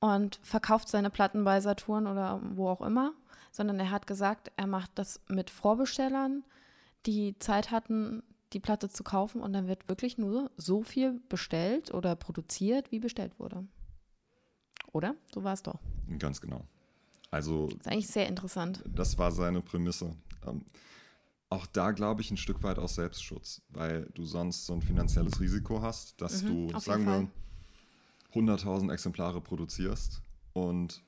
[0.00, 3.14] und verkauft seine Platten bei Saturn oder wo auch immer,
[3.56, 6.44] sondern er hat gesagt, er macht das mit Vorbestellern,
[7.06, 11.92] die Zeit hatten, die Platte zu kaufen und dann wird wirklich nur so viel bestellt
[11.94, 13.66] oder produziert, wie bestellt wurde.
[14.92, 15.14] Oder?
[15.34, 15.80] So war es doch.
[16.18, 16.66] Ganz genau.
[17.30, 17.68] Also.
[17.68, 18.84] Das ist eigentlich sehr interessant.
[18.86, 20.14] Das war seine Prämisse.
[20.46, 20.62] Ähm,
[21.48, 25.40] auch da glaube ich ein Stück weit aus Selbstschutz, weil du sonst so ein finanzielles
[25.40, 27.28] Risiko hast, dass mhm, du, sagen wir,
[28.38, 30.20] 100.000 Exemplare produzierst
[30.52, 31.02] und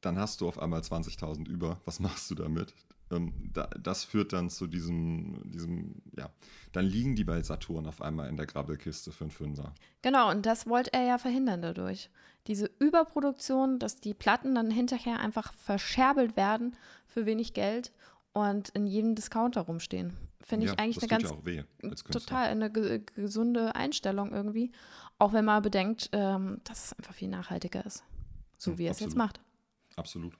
[0.00, 1.80] dann hast du auf einmal 20.000 über.
[1.84, 2.74] Was machst du damit?
[3.10, 6.30] Ähm, da, das führt dann zu diesem, diesem, ja,
[6.72, 9.74] dann liegen die bei Saturn auf einmal in der Grabbelkiste für einen Fünfer.
[10.02, 12.08] Genau, und das wollte er ja verhindern dadurch.
[12.46, 17.92] Diese Überproduktion, dass die Platten dann hinterher einfach verscherbelt werden für wenig Geld
[18.32, 20.16] und in jedem Discounter rumstehen.
[20.40, 21.62] Finde ich ja, eigentlich eine ganz weh,
[22.10, 24.72] total eine gesunde Einstellung irgendwie.
[25.18, 28.04] Auch wenn man bedenkt, ähm, dass es einfach viel nachhaltiger ist.
[28.56, 29.40] So wie er es jetzt macht.
[30.00, 30.36] Absolut.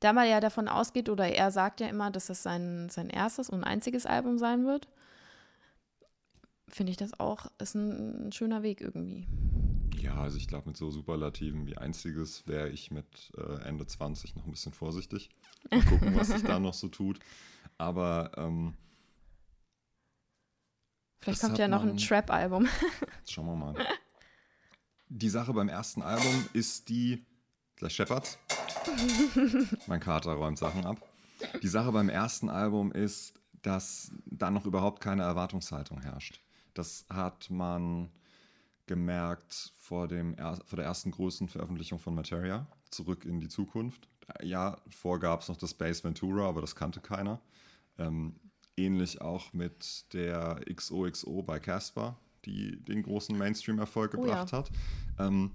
[0.00, 3.50] Da man ja davon ausgeht, oder er sagt ja immer, dass es sein, sein erstes
[3.50, 4.86] und einziges Album sein wird,
[6.68, 9.26] finde ich das auch, ist ein, ein schöner Weg irgendwie.
[10.00, 14.36] Ja, also ich glaube, mit so Superlativen wie einziges wäre ich mit äh, Ende 20
[14.36, 15.30] noch ein bisschen vorsichtig.
[15.70, 17.18] Mal gucken, was sich da noch so tut.
[17.78, 18.74] Aber ähm,
[21.20, 22.68] vielleicht kommt ja noch ein Trap-Album.
[23.26, 23.74] Schauen wir mal.
[25.08, 27.24] Die Sache beim ersten Album ist die,
[27.78, 28.38] gleich Shepherds.
[29.86, 31.00] mein Kater räumt Sachen ab.
[31.62, 36.40] Die Sache beim ersten Album ist, dass da noch überhaupt keine Erwartungshaltung herrscht.
[36.74, 38.10] Das hat man
[38.86, 44.08] gemerkt vor, dem, vor der ersten großen Veröffentlichung von Materia, Zurück in die Zukunft.
[44.42, 47.40] Ja, vor gab es noch das Space Ventura, aber das kannte keiner.
[47.98, 48.34] Ähm,
[48.76, 54.58] ähnlich auch mit der XOXO bei Casper, die den großen Mainstream-Erfolg gebracht oh ja.
[54.58, 54.70] hat.
[55.18, 55.50] Ähm,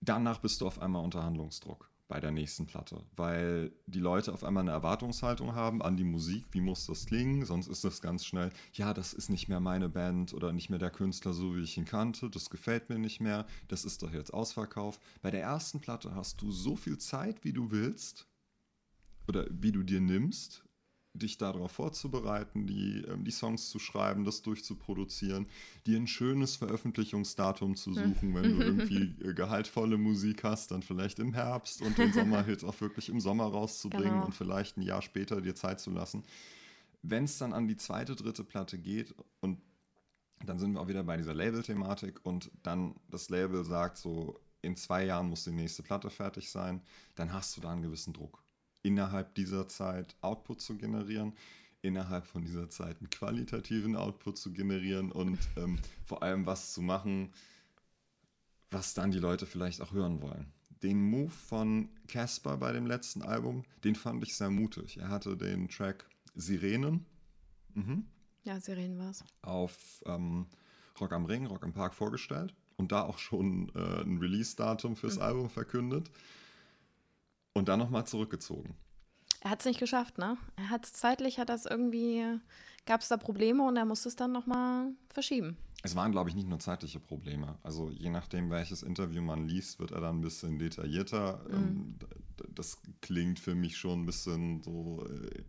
[0.00, 4.42] danach bist du auf einmal unter Handlungsdruck bei der nächsten Platte, weil die Leute auf
[4.42, 8.24] einmal eine Erwartungshaltung haben an die Musik, wie muss das klingen, sonst ist das ganz
[8.24, 11.62] schnell, ja, das ist nicht mehr meine Band oder nicht mehr der Künstler, so wie
[11.62, 14.98] ich ihn kannte, das gefällt mir nicht mehr, das ist doch jetzt Ausverkauf.
[15.22, 18.26] Bei der ersten Platte hast du so viel Zeit, wie du willst
[19.28, 20.64] oder wie du dir nimmst
[21.12, 25.46] dich darauf vorzubereiten, die, ähm, die Songs zu schreiben, das durchzuproduzieren,
[25.86, 31.18] dir ein schönes Veröffentlichungsdatum zu suchen, wenn du irgendwie äh, gehaltvolle Musik hast, dann vielleicht
[31.18, 34.26] im Herbst und den Sommerhit auch wirklich im Sommer rauszubringen genau.
[34.26, 36.24] und vielleicht ein Jahr später dir Zeit zu lassen.
[37.02, 39.58] Wenn es dann an die zweite, dritte Platte geht und
[40.44, 44.76] dann sind wir auch wieder bei dieser Label-Thematik und dann das Label sagt so, in
[44.76, 46.82] zwei Jahren muss die nächste Platte fertig sein,
[47.14, 48.39] dann hast du da einen gewissen Druck
[48.82, 51.34] innerhalb dieser Zeit Output zu generieren,
[51.82, 56.82] innerhalb von dieser Zeit einen qualitativen Output zu generieren und ähm, vor allem was zu
[56.82, 57.32] machen,
[58.70, 60.52] was dann die Leute vielleicht auch hören wollen.
[60.82, 64.98] Den Move von Casper bei dem letzten Album, den fand ich sehr mutig.
[64.98, 67.04] Er hatte den Track Sirenen.
[67.74, 68.06] Mhm.
[68.44, 69.24] Ja, Sirenen war es.
[69.42, 70.46] Auf ähm,
[70.98, 75.16] Rock am Ring, Rock am Park vorgestellt und da auch schon äh, ein Release-Datum fürs
[75.16, 75.22] mhm.
[75.22, 76.10] Album verkündet.
[77.54, 78.74] Und dann nochmal zurückgezogen.
[79.40, 80.36] Er hat es nicht geschafft, ne?
[80.56, 82.24] Er hat es zeitlich, hat das irgendwie,
[82.86, 85.56] gab es da Probleme und er musste es dann nochmal verschieben.
[85.82, 87.58] Es waren, glaube ich, nicht nur zeitliche Probleme.
[87.62, 91.42] Also je nachdem, welches Interview man liest, wird er dann ein bisschen detaillierter.
[91.48, 91.54] Mhm.
[91.54, 91.98] Ähm,
[92.54, 95.42] das klingt für mich schon ein bisschen so, äh,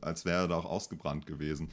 [0.00, 1.70] als wäre er da auch ausgebrannt gewesen.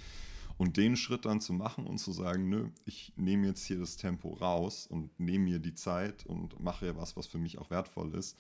[0.58, 3.96] Und den Schritt dann zu machen und zu sagen, nö, ich nehme jetzt hier das
[3.96, 7.70] Tempo raus und nehme mir die Zeit und mache ja was, was für mich auch
[7.70, 8.38] wertvoll ist,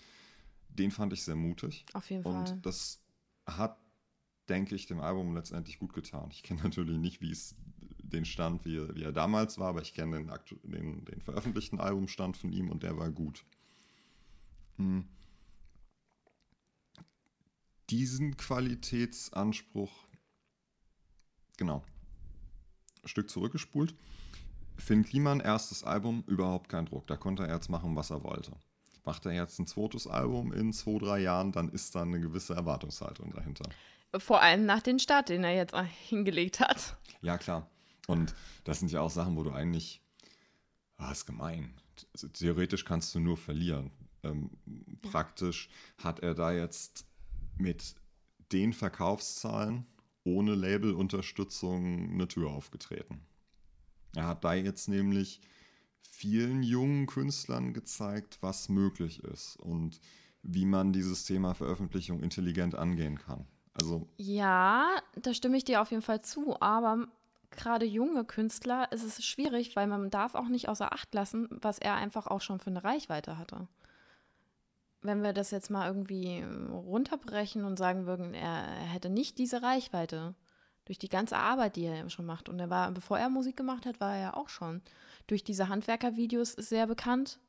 [0.77, 1.85] den fand ich sehr mutig.
[1.93, 2.53] Auf jeden und Fall.
[2.55, 3.01] Und das
[3.45, 3.77] hat,
[4.49, 6.29] denke ich, dem Album letztendlich gut getan.
[6.31, 7.55] Ich kenne natürlich nicht, wie es
[7.99, 10.31] den Stand, wie, wie er damals war, aber ich kenne den,
[10.63, 13.45] den, den, veröffentlichten Albumstand von ihm und der war gut.
[14.77, 15.07] Hm.
[17.89, 20.07] Diesen Qualitätsanspruch,
[21.57, 21.83] genau,
[23.03, 23.95] ein Stück zurückgespult,
[24.77, 27.07] Finn Kliman, erstes Album, überhaupt kein Druck.
[27.07, 28.53] Da konnte er jetzt machen, was er wollte.
[29.03, 32.53] Macht er jetzt ein zweites Album in zwei, drei Jahren, dann ist da eine gewisse
[32.53, 33.67] Erwartungshaltung dahinter.
[34.17, 35.75] Vor allem nach dem Start, den er jetzt
[36.07, 36.97] hingelegt hat.
[37.21, 37.69] Ja, klar.
[38.07, 40.01] Und das sind ja auch Sachen, wo du eigentlich,
[40.97, 41.73] ah, ist gemein.
[42.13, 43.91] Also, theoretisch kannst du nur verlieren.
[44.23, 45.09] Ähm, ja.
[45.11, 47.05] Praktisch hat er da jetzt
[47.57, 47.95] mit
[48.51, 49.85] den Verkaufszahlen
[50.23, 53.21] ohne Labelunterstützung eine Tür aufgetreten.
[54.15, 55.41] Er hat da jetzt nämlich
[56.09, 59.99] vielen jungen Künstlern gezeigt, was möglich ist und
[60.43, 63.45] wie man dieses Thema Veröffentlichung intelligent angehen kann.
[63.73, 67.07] Also ja, da stimme ich dir auf jeden Fall zu, aber
[67.51, 71.79] gerade junge Künstler ist es schwierig, weil man darf auch nicht außer Acht lassen, was
[71.79, 73.67] er einfach auch schon für eine Reichweite hatte.
[75.01, 80.35] Wenn wir das jetzt mal irgendwie runterbrechen und sagen würden, er hätte nicht diese Reichweite,
[80.85, 82.49] durch die ganze Arbeit, die er schon macht.
[82.49, 84.81] Und er war, bevor er Musik gemacht hat, war er ja auch schon
[85.27, 87.39] durch diese Handwerkervideos sehr bekannt.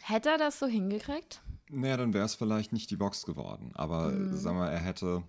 [0.00, 1.42] Hätte er das so hingekriegt?
[1.70, 3.70] Naja, dann wäre es vielleicht nicht die Box geworden.
[3.74, 4.36] Aber mhm.
[4.36, 5.22] sag mal, er hätte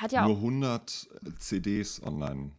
[0.00, 2.52] er ja nur 100 CDs online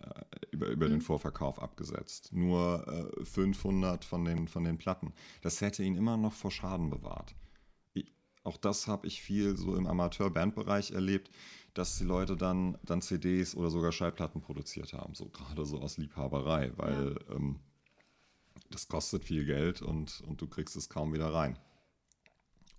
[0.00, 0.06] äh,
[0.50, 0.92] über, über mhm.
[0.92, 2.30] den Vorverkauf abgesetzt.
[2.32, 5.12] Nur äh, 500 von den, von den Platten.
[5.42, 7.34] Das hätte ihn immer noch vor Schaden bewahrt.
[8.44, 11.30] Auch das habe ich viel so im Amateur-Bandbereich erlebt
[11.74, 15.98] dass die Leute dann, dann CDs oder sogar Schallplatten produziert haben, so gerade so aus
[15.98, 17.34] Liebhaberei, weil ja.
[17.34, 17.58] ähm,
[18.70, 21.58] das kostet viel Geld und, und du kriegst es kaum wieder rein.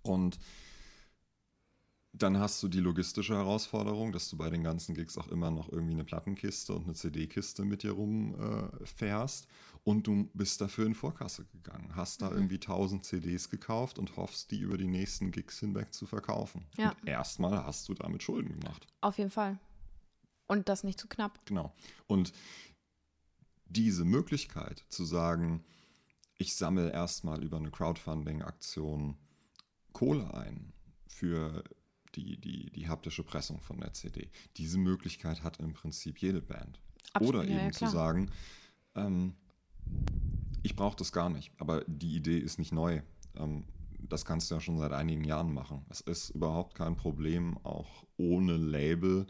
[0.02, 0.38] Und
[2.12, 5.70] dann hast du die logistische Herausforderung, dass du bei den ganzen Gigs auch immer noch
[5.70, 9.44] irgendwie eine Plattenkiste und eine CD-Kiste mit dir rumfährst.
[9.44, 12.36] Äh, und du bist dafür in Vorkasse gegangen, hast da mhm.
[12.36, 16.66] irgendwie 1000 CDs gekauft und hoffst, die über die nächsten Gigs hinweg zu verkaufen.
[16.76, 16.90] Ja.
[16.90, 18.88] Und erstmal hast du damit Schulden gemacht.
[19.00, 19.60] Auf jeden Fall.
[20.48, 21.38] Und das nicht zu knapp.
[21.46, 21.72] Genau.
[22.08, 22.32] Und
[23.66, 25.64] diese Möglichkeit zu sagen,
[26.36, 29.16] ich sammle erstmal über eine Crowdfunding-Aktion
[29.92, 30.72] Kohle ein
[31.06, 31.62] für
[32.16, 34.32] die, die, die haptische Pressung von der CD.
[34.56, 36.80] Diese Möglichkeit hat im Prinzip jede Band.
[37.12, 38.32] Absolut, Oder eben ja, ja, zu sagen,
[38.96, 39.36] ähm,
[40.62, 43.00] ich brauche das gar nicht, aber die Idee ist nicht neu.
[43.36, 43.64] Ähm,
[44.08, 45.84] das kannst du ja schon seit einigen Jahren machen.
[45.88, 49.26] Es ist überhaupt kein Problem, auch ohne Label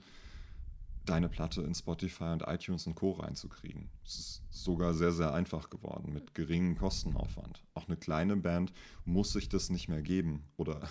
[1.04, 3.12] deine Platte in Spotify und iTunes und Co.
[3.12, 3.88] reinzukriegen.
[4.04, 7.62] Es ist sogar sehr, sehr einfach geworden mit geringem Kostenaufwand.
[7.74, 8.72] Auch eine kleine Band
[9.04, 10.88] muss sich das nicht mehr geben oder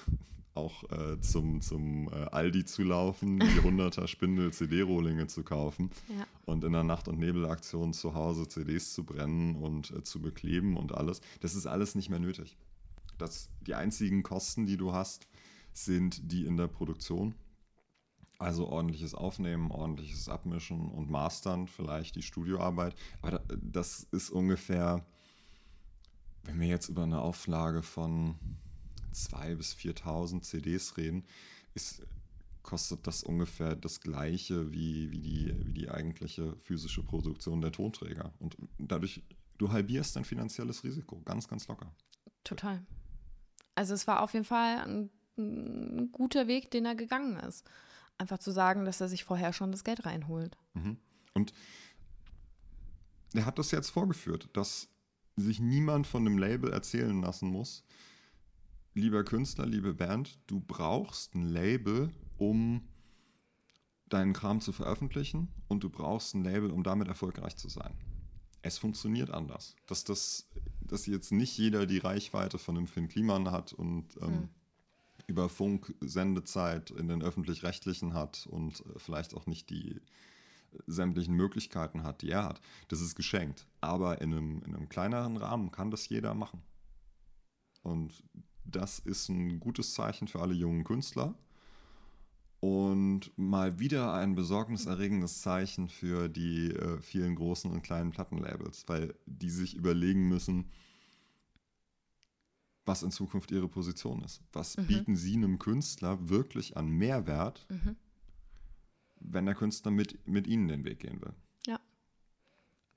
[0.56, 6.26] auch äh, zum, zum äh, Aldi zu laufen, die 100er Spindel CD-Rohlinge zu kaufen ja.
[6.46, 10.78] und in der Nacht- und Nebelaktion zu Hause CDs zu brennen und äh, zu bekleben
[10.78, 11.22] und alles.
[11.42, 12.58] Das ist alles nicht mehr nötig.
[13.18, 15.28] Das, die einzigen Kosten, die du hast,
[15.74, 17.36] sind die in der Produktion.
[18.38, 22.96] Also ordentliches Aufnehmen, ordentliches Abmischen und Mastern, vielleicht die Studioarbeit.
[23.22, 25.06] Aber das ist ungefähr,
[26.44, 28.36] wenn wir jetzt über eine Auflage von
[29.16, 31.26] 2.000 bis 4.000 CDs reden,
[31.74, 32.06] ist,
[32.64, 38.34] kostet das ungefähr das gleiche wie, wie, die, wie die eigentliche physische Produktion der Tonträger.
[38.40, 39.24] Und dadurch,
[39.58, 41.94] du halbierst dein finanzielles Risiko ganz, ganz locker.
[42.44, 42.84] Total.
[43.76, 47.70] Also es war auf jeden Fall ein, ein guter Weg, den er gegangen ist.
[48.18, 50.58] Einfach zu sagen, dass er sich vorher schon das Geld reinholt.
[50.74, 50.98] Mhm.
[51.34, 51.54] Und
[53.34, 54.88] er hat das jetzt vorgeführt, dass
[55.36, 57.84] sich niemand von dem Label erzählen lassen muss,
[58.96, 62.88] lieber Künstler, liebe Band, du brauchst ein Label, um
[64.10, 67.94] deinen Kram zu veröffentlichen und du brauchst ein Label, um damit erfolgreich zu sein.
[68.62, 69.76] Es funktioniert anders.
[69.86, 70.48] Dass, das,
[70.82, 74.50] dass jetzt nicht jeder die Reichweite von einem Finn Kliman hat und ähm, mhm.
[75.28, 80.02] über Funk Sendezeit in den öffentlich-rechtlichen hat und äh, vielleicht auch nicht die
[80.88, 82.62] sämtlichen Möglichkeiten hat, die er hat.
[82.88, 83.68] Das ist geschenkt.
[83.82, 86.62] Aber in einem, in einem kleineren Rahmen kann das jeder machen.
[87.84, 88.24] Und
[88.66, 91.36] das ist ein gutes Zeichen für alle jungen Künstler.
[92.60, 99.14] Und mal wieder ein besorgniserregendes Zeichen für die äh, vielen großen und kleinen Plattenlabels, weil
[99.26, 100.72] die sich überlegen müssen,
[102.86, 104.42] was in Zukunft ihre Position ist.
[104.54, 104.88] Was mhm.
[104.88, 107.96] bieten sie einem Künstler wirklich an Mehrwert, mhm.
[109.20, 111.34] wenn der Künstler mit, mit ihnen den Weg gehen will?
[111.68, 111.80] Ja,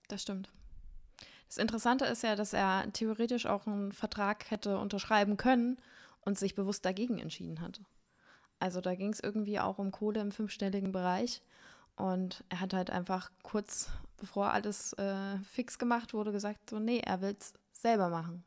[0.08, 0.50] das stimmt.
[1.48, 5.78] Das Interessante ist ja, dass er theoretisch auch einen Vertrag hätte unterschreiben können
[6.20, 7.80] und sich bewusst dagegen entschieden hat.
[8.60, 11.42] Also da ging es irgendwie auch um Kohle im fünfstelligen Bereich.
[11.96, 16.98] Und er hat halt einfach kurz bevor alles äh, fix gemacht wurde, gesagt, so, nee,
[16.98, 18.44] er will es selber machen.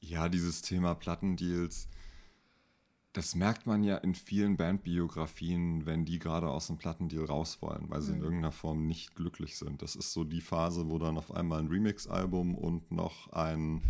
[0.00, 1.88] Ja, dieses Thema Plattendeals
[3.14, 7.86] Das merkt man ja in vielen Bandbiografien, wenn die gerade aus dem Plattendeal raus wollen,
[7.88, 8.24] weil sie in Mhm.
[8.24, 9.82] irgendeiner Form nicht glücklich sind.
[9.82, 13.82] Das ist so die Phase, wo dann auf einmal ein Remix-Album und noch ein,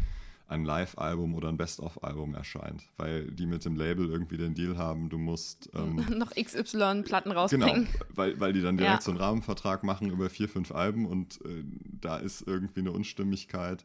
[0.47, 5.11] ein Live-Album oder ein Best-of-Album erscheint, weil die mit dem Label irgendwie den Deal haben,
[5.11, 7.89] du musst ähm, Noch XY-Platten Genau, rausbringen.
[8.15, 9.01] weil, weil die dann direkt Ja.
[9.03, 11.65] so einen Rahmenvertrag machen über vier, fünf Alben und äh,
[12.01, 13.85] da ist irgendwie eine Unstimmigkeit.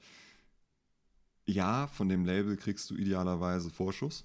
[1.46, 4.24] Ja, von dem Label kriegst du idealerweise Vorschuss,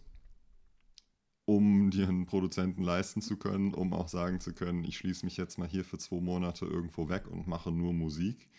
[1.48, 5.38] um dir einen Produzenten leisten zu können, um auch sagen zu können, ich schließe mich
[5.38, 8.50] jetzt mal hier für zwei Monate irgendwo weg und mache nur Musik.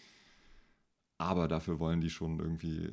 [1.20, 2.92] Aber dafür wollen die schon irgendwie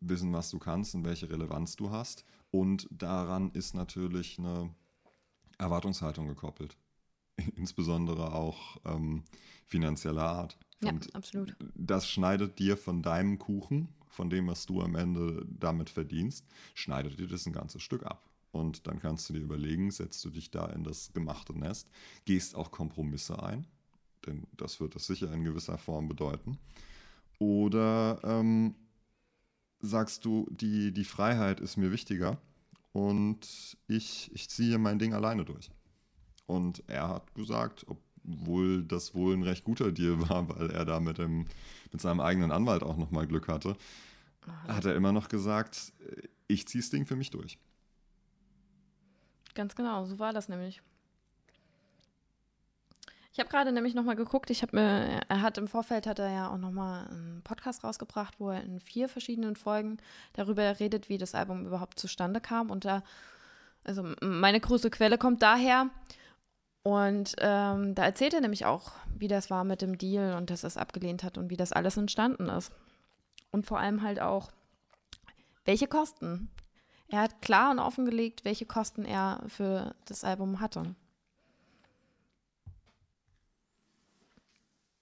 [0.00, 2.26] wissen, was du kannst und welche Relevanz du hast.
[2.50, 4.68] Und daran ist natürlich eine
[5.56, 6.76] Erwartungshaltung gekoppelt.
[7.56, 9.24] Insbesondere auch ähm,
[9.64, 10.58] finanzieller Art.
[10.82, 11.56] Ja, Und absolut.
[11.74, 17.18] das schneidet dir von deinem Kuchen, von dem, was du am Ende damit verdienst, schneidet
[17.18, 18.28] dir das ein ganzes Stück ab.
[18.56, 21.90] Und dann kannst du dir überlegen, setzt du dich da in das gemachte Nest,
[22.24, 23.66] gehst auch Kompromisse ein,
[24.24, 26.56] denn das wird es sicher in gewisser Form bedeuten.
[27.38, 28.74] Oder ähm,
[29.80, 32.38] sagst du, die, die Freiheit ist mir wichtiger
[32.92, 35.70] und ich, ich ziehe mein Ding alleine durch.
[36.46, 40.98] Und er hat gesagt, obwohl das wohl ein recht guter Deal war, weil er da
[40.98, 41.44] mit, dem,
[41.92, 43.76] mit seinem eigenen Anwalt auch nochmal Glück hatte,
[44.66, 45.92] hat er immer noch gesagt,
[46.48, 47.58] ich ziehe das Ding für mich durch.
[49.56, 50.82] Ganz genau, so war das nämlich.
[53.32, 56.30] Ich habe gerade nämlich nochmal geguckt, ich habe mir, er hat im Vorfeld hat er
[56.30, 59.96] ja auch nochmal einen Podcast rausgebracht, wo er in vier verschiedenen Folgen
[60.34, 62.70] darüber redet, wie das Album überhaupt zustande kam.
[62.70, 63.02] Und da,
[63.82, 65.88] also meine größte Quelle kommt daher.
[66.82, 70.64] Und ähm, da erzählt er nämlich auch, wie das war mit dem Deal und dass
[70.64, 72.72] er es abgelehnt hat und wie das alles entstanden ist.
[73.50, 74.50] Und vor allem halt auch,
[75.64, 76.50] welche Kosten.
[77.08, 80.94] Er hat klar und offengelegt, welche Kosten er für das Album hatte.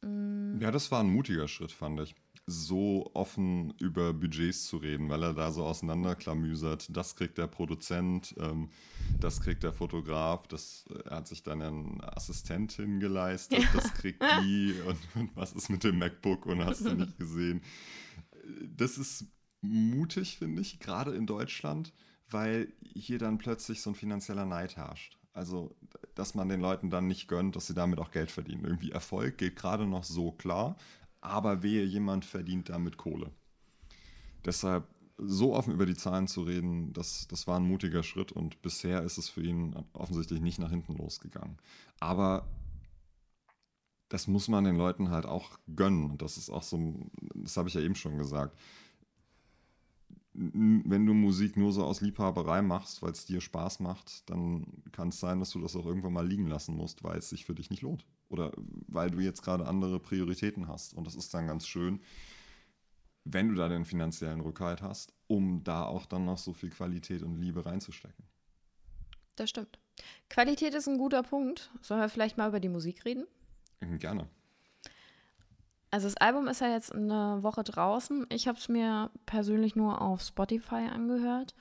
[0.03, 2.15] Mm, Ja, das war ein mutiger Schritt, fand ich.
[2.47, 6.95] So offen über Budgets zu reden, weil er da so auseinanderklamüsert.
[6.95, 8.69] Das kriegt der Produzent, ähm,
[9.19, 14.23] das kriegt der Fotograf, das, äh, er hat sich dann eine Assistentin geleistet, das kriegt
[14.43, 17.63] die und, und was ist mit dem MacBook und hast du nicht gesehen.
[18.77, 19.25] Das ist
[19.65, 21.93] mutig, finde ich, gerade in Deutschland,
[22.31, 25.19] weil hier dann plötzlich so ein finanzieller Neid herrscht.
[25.33, 25.75] Also,
[26.15, 28.65] dass man den Leuten dann nicht gönnt, dass sie damit auch Geld verdienen.
[28.65, 30.77] Irgendwie Erfolg geht gerade noch so klar,
[31.21, 33.33] aber wehe, jemand verdient damit Kohle.
[34.45, 38.63] Deshalb so offen über die Zahlen zu reden, das, das war ein mutiger Schritt und
[38.63, 41.59] bisher ist es für ihn offensichtlich nicht nach hinten losgegangen.
[42.01, 42.47] Aber
[44.09, 46.11] das muss man den Leuten halt auch gönnen.
[46.11, 46.95] Und das ist auch so,
[47.35, 48.57] das habe ich ja eben schon gesagt.
[50.35, 55.11] Wenn du Musik nur so aus Liebhaberei machst, weil es dir Spaß macht, dann kann
[55.11, 57.55] es sein, dass du das auch irgendwann mal liegen lassen musst, weil es sich für
[57.55, 58.05] dich nicht lohnt.
[58.29, 58.53] Oder
[58.89, 60.95] weil du jetzt gerade andere Prioritäten hast.
[60.95, 62.01] Und das ist dann ganz schön,
[63.25, 67.23] wenn du da den finanziellen Rückhalt hast, um da auch dann noch so viel Qualität
[67.23, 68.25] und Liebe reinzustecken.
[69.37, 69.79] das stimmt.
[70.29, 71.71] Qualität ist ein guter Punkt.
[71.81, 73.27] Sollen wir vielleicht mal über die Musik reden?
[73.99, 74.29] Gerne.
[75.95, 78.27] Also das Album ist ja jetzt eine Woche draußen.
[78.29, 81.55] Ich habe es mir persönlich nur auf Spotify angehört.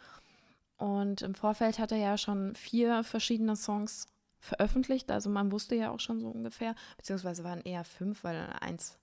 [0.77, 4.07] Und im Vorfeld hat er ja schon vier verschiedene Songs
[4.39, 5.11] veröffentlicht.
[5.11, 8.97] Also man wusste ja auch schon so ungefähr, beziehungsweise waren eher fünf, weil eins,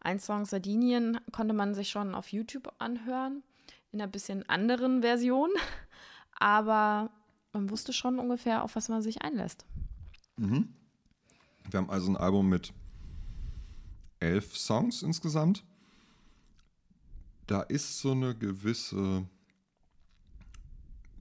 [0.00, 3.44] ein Song Sardinien konnte man sich schon auf YouTube anhören,
[3.92, 5.50] in einer bisschen anderen Version.
[6.40, 7.10] Aber
[7.52, 9.66] man wusste schon ungefähr, auf was man sich einlässt.
[10.36, 10.74] Mhm.
[11.70, 12.72] Wir haben also ein Album mit
[14.24, 15.62] elf Songs insgesamt.
[17.46, 19.26] Da ist so eine gewisse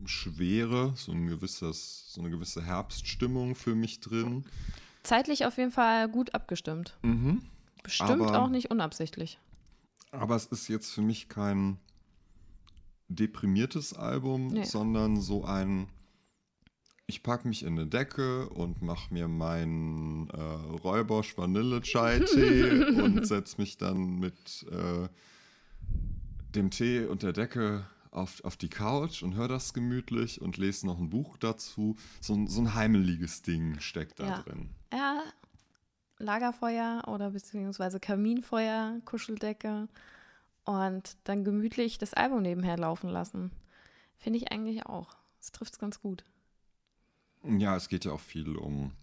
[0.06, 4.46] Schwere, so, ein gewisses, so eine gewisse Herbststimmung für mich drin.
[5.04, 6.98] Zeitlich auf jeden Fall gut abgestimmt.
[7.04, 7.42] Mhm.
[7.84, 9.40] Bestimmt Aber- auch nicht unabsichtlich.
[10.12, 11.78] Aber es ist jetzt für mich kein
[13.10, 14.64] deprimiertes Album, Nee.
[14.64, 15.88] sondern so ein,
[17.06, 23.60] ich packe mich in eine Decke und mache mir meinen äh, Räubosch Vanille-Chai-Tee und setze
[23.60, 25.08] mich dann mit äh,
[26.56, 30.86] dem Tee und der Decke auf, auf die Couch und höre das gemütlich und lese
[30.86, 31.98] noch ein Buch dazu.
[32.22, 34.42] So, ein- so ein heimeliges Ding steckt da Ja.
[34.42, 34.70] drin.
[34.94, 35.24] Ja,
[36.20, 39.90] Lagerfeuer oder beziehungsweise Kaminfeuer, Kuscheldecke
[40.64, 43.52] und dann gemütlich das Album nebenher laufen lassen.
[44.18, 45.18] Finde ich eigentlich auch.
[45.40, 46.24] Das trifft es ganz gut.
[47.46, 48.94] Ja, es geht ja auch viel um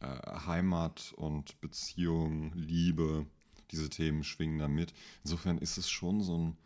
[0.00, 0.06] äh,
[0.46, 3.26] Heimat und Beziehung, Liebe.
[3.72, 4.94] Diese Themen schwingen da mit.
[5.24, 6.56] Insofern ist es schon so ein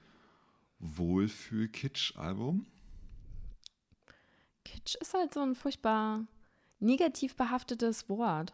[0.80, 2.66] Wohlfühl-Kitsch-Album.
[4.64, 6.26] Kitsch ist halt so ein furchtbar
[6.78, 8.52] negativ behaftetes Wort.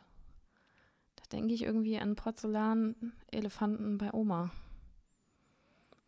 [1.17, 4.51] Da denke ich irgendwie an Porzellan-Elefanten bei Oma.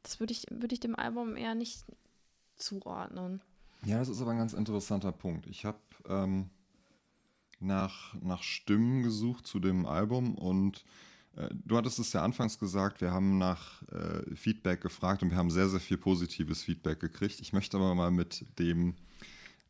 [0.03, 1.85] Das würde ich, würd ich dem Album eher nicht
[2.57, 3.43] zuordnen.
[3.85, 5.47] Ja, das ist aber ein ganz interessanter Punkt.
[5.47, 5.79] Ich habe
[6.09, 6.51] ähm,
[7.61, 10.85] nach, nach Stimmen gesucht zu dem Album und
[11.37, 15.39] äh, du hattest es ja anfangs gesagt, wir haben nach äh, Feedback gefragt und wir
[15.39, 17.41] haben sehr, sehr viel positives Feedback gekriegt.
[17.41, 18.95] Ich möchte aber mal mit dem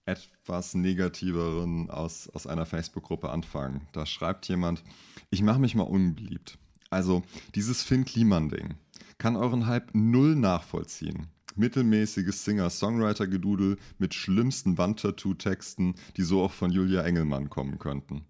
[0.06, 3.86] etwas negativeren aus, aus einer Facebook-Gruppe anfangen.
[3.92, 4.82] Da schreibt jemand,
[5.30, 6.58] ich mache mich mal unbeliebt.
[6.88, 7.22] Also
[7.54, 8.74] dieses Finn Kliman-Ding
[9.18, 11.28] kann euren Hype null nachvollziehen.
[11.56, 18.24] Mittelmäßiges Singer-Songwriter-Gedudel mit schlimmsten Wandtattoo-Texten, die so auch von Julia Engelmann kommen könnten.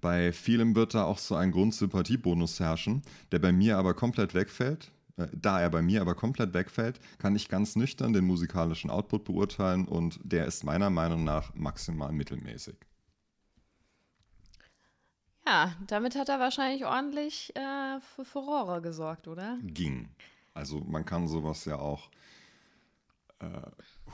[0.00, 3.02] Bei vielem wird da auch so ein Grundsympathiebonus herrschen,
[3.32, 4.92] der bei mir aber komplett wegfällt.
[5.16, 9.24] Äh, da er bei mir aber komplett wegfällt, kann ich ganz nüchtern den musikalischen Output
[9.24, 12.76] beurteilen und der ist meiner Meinung nach maximal mittelmäßig.
[15.46, 19.58] Ja, damit hat er wahrscheinlich ordentlich äh, für Furore gesorgt, oder?
[19.62, 20.08] Ging.
[20.54, 22.10] Also man kann sowas ja auch
[23.38, 23.46] äh,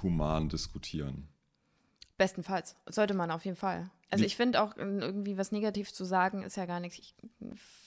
[0.02, 1.28] human diskutieren.
[2.18, 2.76] Bestenfalls.
[2.88, 3.90] Sollte man auf jeden Fall.
[4.10, 7.14] Also ich finde auch irgendwie was negativ zu sagen, ist ja gar nichts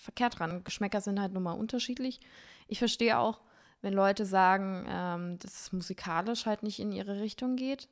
[0.01, 0.63] verkehrt dran.
[0.63, 2.19] Geschmäcker sind halt nun mal unterschiedlich.
[2.67, 3.41] Ich verstehe auch,
[3.81, 7.88] wenn Leute sagen, ähm, dass es musikalisch halt nicht in ihre Richtung geht.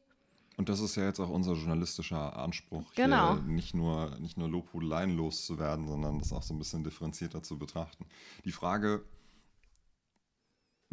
[0.58, 3.36] Und das ist ja jetzt auch unser journalistischer Anspruch, genau.
[3.36, 7.58] hier nicht nur, nicht nur Lobhudeleien loszuwerden, sondern das auch so ein bisschen differenzierter zu
[7.58, 8.06] betrachten.
[8.46, 9.04] Die Frage,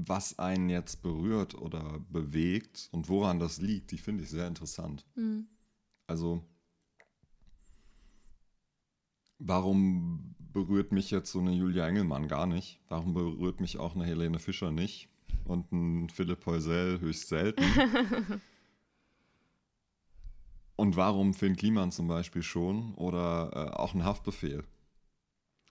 [0.09, 5.05] was einen jetzt berührt oder bewegt und woran das liegt, die finde ich sehr interessant.
[5.15, 5.47] Mhm.
[6.07, 6.45] Also,
[9.39, 12.81] warum berührt mich jetzt so eine Julia Engelmann gar nicht?
[12.89, 15.09] Warum berührt mich auch eine Helene Fischer nicht?
[15.45, 17.63] Und ein Philipp Heusel höchst selten?
[20.77, 22.95] und warum Finn Kliman zum Beispiel schon?
[22.95, 24.65] Oder äh, auch ein Haftbefehl?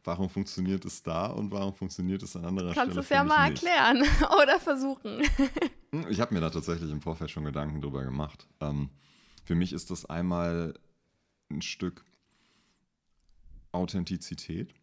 [0.03, 2.95] Warum funktioniert es da und warum funktioniert es an anderer Kannst Stelle?
[2.95, 3.63] Kannst du es ja mal nicht?
[3.63, 4.07] erklären
[4.41, 5.21] oder versuchen.
[5.91, 8.47] Hm, ich habe mir da tatsächlich im Vorfeld schon Gedanken drüber gemacht.
[8.59, 8.91] Ähm,
[9.43, 10.75] für mich ist das einmal
[11.49, 12.05] ein Stück
[13.71, 14.75] Authentizität.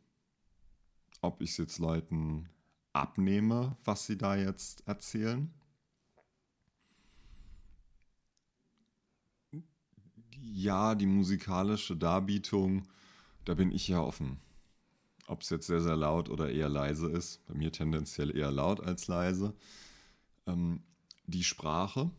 [1.23, 2.49] Ob ich es jetzt Leuten
[2.93, 5.55] abnehme, was sie da jetzt erzählen.
[10.41, 12.89] Ja, die musikalische Darbietung,
[13.45, 14.41] da bin ich ja offen.
[15.27, 17.45] Ob es jetzt sehr, sehr laut oder eher leise ist.
[17.47, 19.55] Bei mir tendenziell eher laut als leise.
[20.47, 20.83] Ähm,
[21.27, 22.11] die Sprache.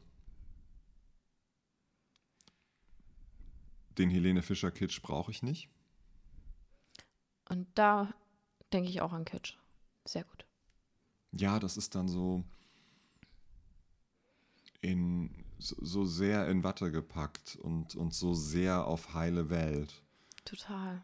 [3.97, 5.69] Den Helene Fischer Kitsch brauche ich nicht.
[7.49, 8.13] Und da
[8.73, 9.55] denke ich auch an Kitsch.
[10.05, 10.45] Sehr gut.
[11.31, 12.43] Ja, das ist dann so
[14.81, 20.03] in so sehr in Watte gepackt und, und so sehr auf heile Welt.
[20.45, 21.03] Total.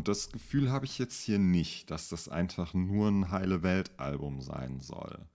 [0.00, 4.40] Und das Gefühl habe ich jetzt hier nicht, dass das einfach nur ein heile Welt-Album
[4.40, 5.28] sein soll.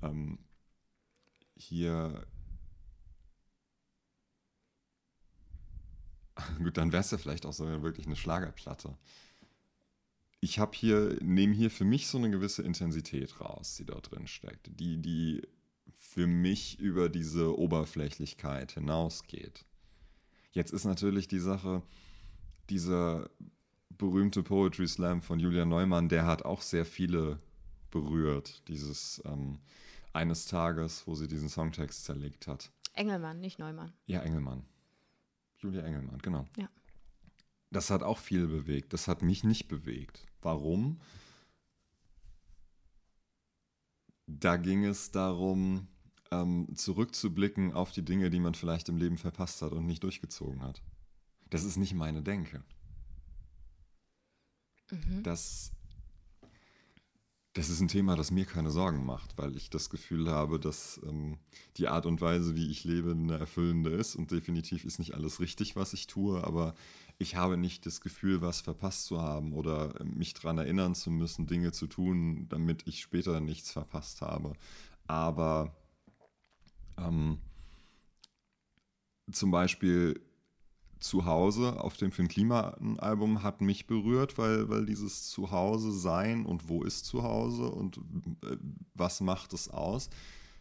[0.00, 0.38] Ähm,
[1.56, 2.24] hier
[6.58, 8.96] Gut, dann wäre es ja vielleicht auch so wirklich eine Schlagerplatte.
[10.38, 14.28] Ich habe hier, nehme hier für mich so eine gewisse Intensität raus, die dort drin
[14.28, 15.42] steckt, die, die
[15.90, 19.66] für mich über diese Oberflächlichkeit hinausgeht.
[20.52, 21.82] Jetzt ist natürlich die Sache,
[22.70, 23.28] dieser
[23.98, 27.38] berühmte Poetry Slam von Julia Neumann, der hat auch sehr viele
[27.90, 29.58] berührt, dieses ähm,
[30.12, 32.70] eines Tages, wo sie diesen Songtext zerlegt hat.
[32.94, 33.92] Engelmann, nicht Neumann.
[34.06, 34.64] Ja, Engelmann.
[35.58, 36.46] Julia Engelmann, genau.
[36.56, 36.68] Ja.
[37.70, 38.92] Das hat auch viel bewegt.
[38.92, 40.26] Das hat mich nicht bewegt.
[40.42, 41.00] Warum?
[44.26, 45.88] Da ging es darum,
[46.30, 50.62] ähm, zurückzublicken auf die Dinge, die man vielleicht im Leben verpasst hat und nicht durchgezogen
[50.62, 50.82] hat.
[51.48, 52.62] Das ist nicht meine Denke.
[54.92, 55.22] Mhm.
[55.22, 55.72] Das
[57.54, 60.98] das ist ein Thema, das mir keine Sorgen macht, weil ich das Gefühl habe, dass
[61.06, 61.38] ähm,
[61.76, 64.16] die Art und Weise, wie ich lebe, eine erfüllende ist.
[64.16, 66.74] Und definitiv ist nicht alles richtig, was ich tue, aber
[67.18, 71.10] ich habe nicht das Gefühl, was verpasst zu haben oder äh, mich daran erinnern zu
[71.10, 74.54] müssen, Dinge zu tun, damit ich später nichts verpasst habe.
[75.06, 75.76] Aber
[76.96, 77.36] ähm,
[79.30, 80.18] zum Beispiel
[81.02, 86.84] Zuhause auf dem Finn Klima-Album hat mich berührt, weil, weil dieses Zuhause sein und wo
[86.84, 87.98] ist Zuhause und
[88.44, 88.56] äh,
[88.94, 90.10] was macht es aus,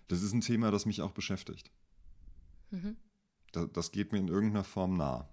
[0.08, 1.72] das ist ein Thema, das mich auch beschäftigt.
[2.72, 2.98] Mhm.
[3.52, 5.30] Das, das geht mir in irgendeiner Form nah.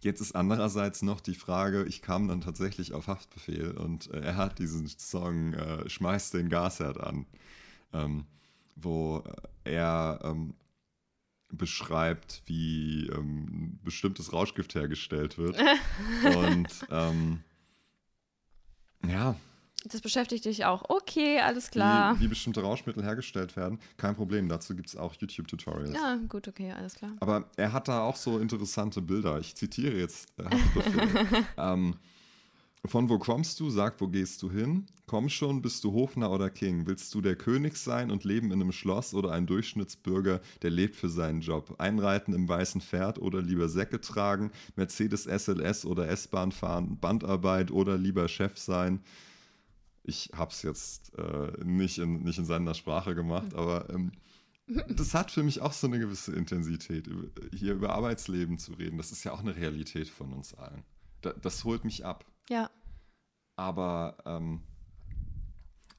[0.00, 4.36] Jetzt ist andererseits noch die Frage, ich kam dann tatsächlich auf Haftbefehl und äh, er
[4.36, 7.26] hat diesen Song äh, Schmeiß den Gasherd an.
[7.92, 8.26] Ähm,
[8.82, 9.24] wo
[9.64, 10.54] er ähm,
[11.50, 15.56] beschreibt, wie ähm, ein bestimmtes Rauschgift hergestellt wird.
[16.36, 17.40] Und ähm,
[19.06, 19.36] ja.
[19.84, 20.84] Das beschäftigt dich auch.
[20.88, 22.16] Okay, alles klar.
[22.18, 23.78] Wie, wie bestimmte Rauschmittel hergestellt werden.
[23.96, 25.94] Kein Problem, dazu gibt es auch YouTube-Tutorials.
[25.94, 27.12] Ja, gut, okay, alles klar.
[27.20, 29.38] Aber er hat da auch so interessante Bilder.
[29.38, 30.44] Ich zitiere jetzt äh,
[31.56, 31.94] ähm,
[32.84, 33.70] von wo kommst du?
[33.70, 34.86] Sag, wo gehst du hin?
[35.06, 36.86] Komm schon, bist du Hofner oder King?
[36.86, 40.94] Willst du der König sein und leben in einem Schloss oder ein Durchschnittsbürger, der lebt
[40.94, 41.74] für seinen Job?
[41.78, 44.52] Einreiten im weißen Pferd oder lieber Säcke tragen?
[44.76, 46.98] Mercedes SLS oder S-Bahn fahren?
[47.00, 49.00] Bandarbeit oder lieber Chef sein?
[50.04, 54.12] Ich hab's jetzt äh, nicht, in, nicht in seiner Sprache gemacht, aber ähm,
[54.88, 57.08] das hat für mich auch so eine gewisse Intensität,
[57.54, 58.98] hier über Arbeitsleben zu reden.
[58.98, 60.84] Das ist ja auch eine Realität von uns allen.
[61.22, 62.24] das, das holt mich ab.
[62.48, 62.70] Ja.
[63.56, 64.62] Aber ähm,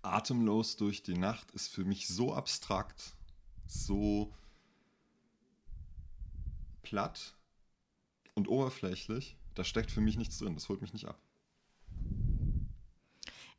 [0.02, 3.16] atemlos durch die Nacht ist für mich so abstrakt,
[3.68, 4.34] so
[6.82, 7.36] platt
[8.34, 9.38] und oberflächlich.
[9.56, 10.56] Da steckt für mich nichts drin.
[10.56, 11.20] Das holt mich nicht ab.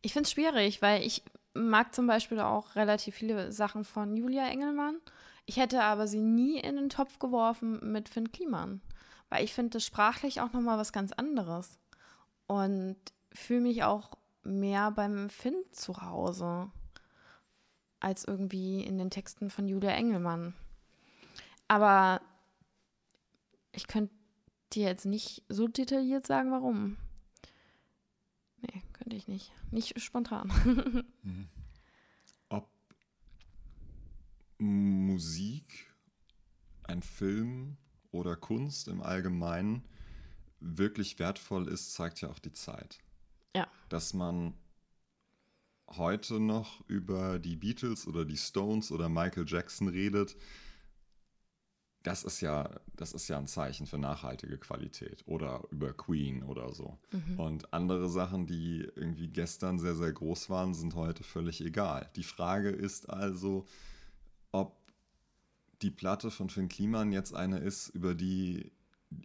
[0.03, 1.23] Ich finde es schwierig, weil ich
[1.53, 4.97] mag zum Beispiel auch relativ viele Sachen von Julia Engelmann.
[5.45, 8.81] Ich hätte aber sie nie in den Topf geworfen mit Finn Kliman,
[9.29, 11.79] weil ich finde das sprachlich auch nochmal was ganz anderes
[12.51, 12.97] und
[13.33, 16.69] fühle mich auch mehr beim Finn zu Hause
[18.01, 20.55] als irgendwie in den Texten von Julia Engelmann.
[21.69, 22.21] Aber
[23.71, 24.13] ich könnte
[24.73, 26.97] dir jetzt nicht so detailliert sagen, warum.
[28.63, 29.53] Nee, könnte ich nicht.
[29.71, 30.51] Nicht spontan.
[31.23, 31.49] Mhm.
[32.49, 32.69] Ob
[34.59, 35.95] Musik,
[36.83, 37.77] ein Film
[38.11, 39.85] oder Kunst im Allgemeinen
[40.61, 42.99] wirklich wertvoll ist, zeigt ja auch die Zeit.
[43.55, 43.67] Ja.
[43.89, 44.55] Dass man
[45.89, 50.37] heute noch über die Beatles oder die Stones oder Michael Jackson redet,
[52.03, 56.73] das ist ja, das ist ja ein Zeichen für nachhaltige Qualität oder über Queen oder
[56.73, 56.99] so.
[57.13, 57.39] Mhm.
[57.39, 62.09] Und andere Sachen, die irgendwie gestern sehr, sehr groß waren, sind heute völlig egal.
[62.17, 63.67] Die Frage ist also,
[64.51, 64.79] ob
[65.83, 68.73] die Platte von Finn Kliman jetzt eine ist, über die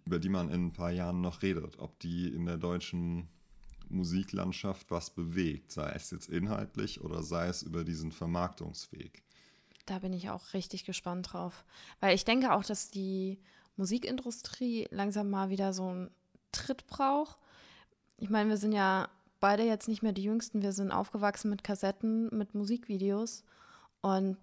[0.05, 3.27] über die man in ein paar Jahren noch redet, ob die in der deutschen
[3.89, 9.23] Musiklandschaft was bewegt, sei es jetzt inhaltlich oder sei es über diesen Vermarktungsweg.
[9.85, 11.65] Da bin ich auch richtig gespannt drauf,
[11.99, 13.39] weil ich denke auch, dass die
[13.77, 16.11] Musikindustrie langsam mal wieder so einen
[16.51, 17.37] Tritt braucht.
[18.17, 19.09] Ich meine, wir sind ja
[19.39, 23.43] beide jetzt nicht mehr die Jüngsten, wir sind aufgewachsen mit Kassetten, mit Musikvideos
[24.01, 24.37] und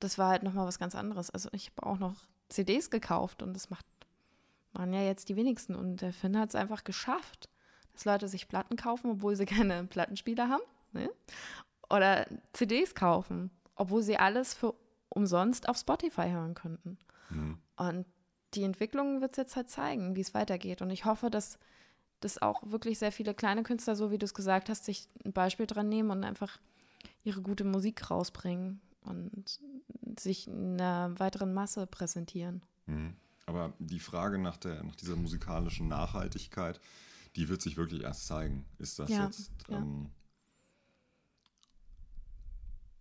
[0.00, 1.30] das war halt nochmal was ganz anderes.
[1.30, 2.14] Also ich habe auch noch
[2.48, 3.84] CDs gekauft und das macht
[4.76, 5.74] waren ja jetzt die wenigsten.
[5.74, 7.48] Und der Finn hat es einfach geschafft,
[7.92, 10.62] dass Leute sich Platten kaufen, obwohl sie keine Plattenspieler haben.
[10.92, 11.10] Ne?
[11.90, 14.74] Oder CDs kaufen, obwohl sie alles für
[15.08, 16.98] umsonst auf Spotify hören könnten.
[17.30, 17.58] Mhm.
[17.76, 18.06] Und
[18.54, 20.82] die Entwicklung wird es jetzt halt zeigen, wie es weitergeht.
[20.82, 21.58] Und ich hoffe, dass
[22.20, 25.32] das auch wirklich sehr viele kleine Künstler, so wie du es gesagt hast, sich ein
[25.32, 26.58] Beispiel dran nehmen und einfach
[27.24, 29.60] ihre gute Musik rausbringen und
[30.18, 32.62] sich in einer weiteren Masse präsentieren.
[32.86, 33.16] Mhm.
[33.46, 36.80] Aber die Frage nach, der, nach dieser musikalischen Nachhaltigkeit,
[37.36, 38.64] die wird sich wirklich erst zeigen.
[38.78, 39.78] Ist das ja, jetzt, ja.
[39.78, 40.10] Ähm,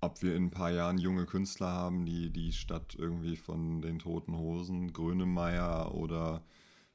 [0.02, 3.98] ob wir in ein paar Jahren junge Künstler haben, die die Stadt irgendwie von den
[3.98, 6.44] Toten Hosen, Grönemeyer oder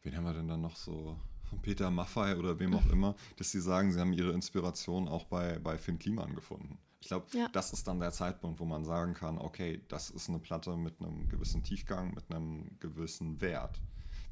[0.02, 3.50] wen haben wir denn dann noch so, von Peter Maffei oder wem auch immer, dass
[3.50, 6.78] sie sagen, sie haben ihre Inspiration auch bei, bei Finn Kliman gefunden.
[7.00, 7.48] Ich glaube, ja.
[7.48, 11.00] das ist dann der Zeitpunkt, wo man sagen kann, okay, das ist eine Platte mit
[11.00, 13.80] einem gewissen Tiefgang, mit einem gewissen Wert.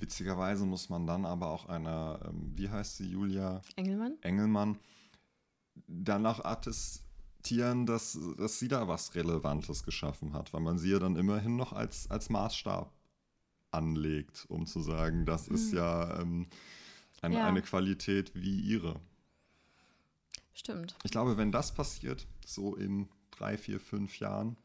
[0.00, 3.62] Witzigerweise muss man dann aber auch einer, ähm, wie heißt sie, Julia?
[3.76, 4.16] Engelmann.
[4.20, 4.78] Engelmann,
[5.86, 11.16] danach attestieren, dass, dass sie da was Relevantes geschaffen hat, weil man sie ja dann
[11.16, 12.92] immerhin noch als, als Maßstab
[13.70, 15.78] anlegt, um zu sagen, das ist mhm.
[15.78, 16.46] ja, ähm,
[17.22, 17.46] eine, ja.
[17.46, 19.00] eine Qualität wie ihre.
[20.58, 20.96] Stimmt.
[21.04, 24.56] Ich glaube, wenn das passiert, so in drei, vier, fünf Jahren,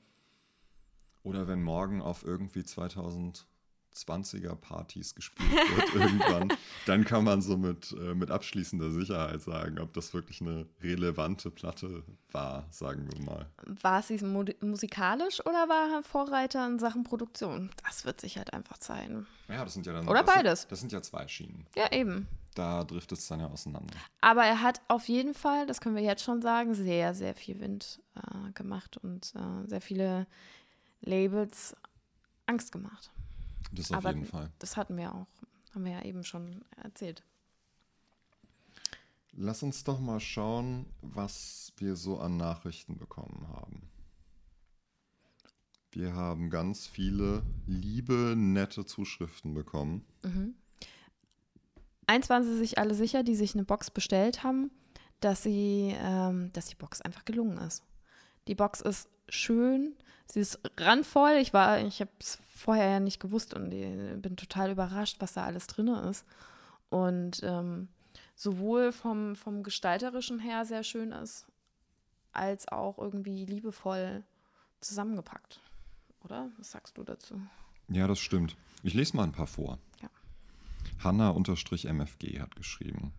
[1.21, 3.45] oder wenn morgen auf irgendwie 2000
[3.93, 6.53] 20er-Partys gespielt wird irgendwann,
[6.85, 11.51] dann kann man so mit, äh, mit abschließender Sicherheit sagen, ob das wirklich eine relevante
[11.51, 13.45] Platte war, sagen wir mal.
[13.81, 17.69] War sie mu musikalisch oder war er Vorreiter in Sachen Produktion?
[17.85, 19.27] Das wird sich halt einfach zeigen.
[19.47, 20.07] Ja, das sind ja dann.
[20.07, 20.61] Oder das beides.
[20.61, 21.65] Sind, das sind ja zwei Schienen.
[21.75, 22.27] Ja, eben.
[22.55, 23.95] Da driftet es dann ja auseinander.
[24.21, 27.59] Aber er hat auf jeden Fall, das können wir jetzt schon sagen, sehr, sehr viel
[27.59, 30.27] Wind äh, gemacht und äh, sehr viele
[31.01, 31.75] Labels
[32.45, 33.11] Angst gemacht.
[33.71, 34.51] Das auf Aber jeden Fall.
[34.59, 35.27] Das hatten wir auch,
[35.73, 37.23] haben wir ja eben schon erzählt.
[39.35, 43.89] Lass uns doch mal schauen, was wir so an Nachrichten bekommen haben.
[45.91, 50.05] Wir haben ganz viele liebe, nette Zuschriften bekommen.
[50.23, 50.55] Mhm.
[52.05, 54.71] Eins waren sie sich alle sicher, die sich eine Box bestellt haben,
[55.19, 57.83] dass sie, ähm, dass die Box einfach gelungen ist.
[58.47, 59.95] Die Box ist schön,
[60.27, 61.37] sie ist randvoll.
[61.41, 65.43] Ich war, ich habe es vorher ja nicht gewusst und bin total überrascht, was da
[65.43, 66.25] alles drin ist.
[66.89, 67.87] Und ähm,
[68.35, 71.45] sowohl vom, vom Gestalterischen her sehr schön ist,
[72.31, 74.23] als auch irgendwie liebevoll
[74.81, 75.59] zusammengepackt.
[76.23, 76.49] Oder?
[76.57, 77.41] Was sagst du dazu?
[77.89, 78.55] Ja, das stimmt.
[78.81, 79.77] Ich lese mal ein paar vor.
[80.01, 80.09] Ja.
[81.03, 83.13] Hanna-MFG hat geschrieben.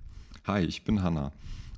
[0.46, 1.32] Hi, ich bin Hanna.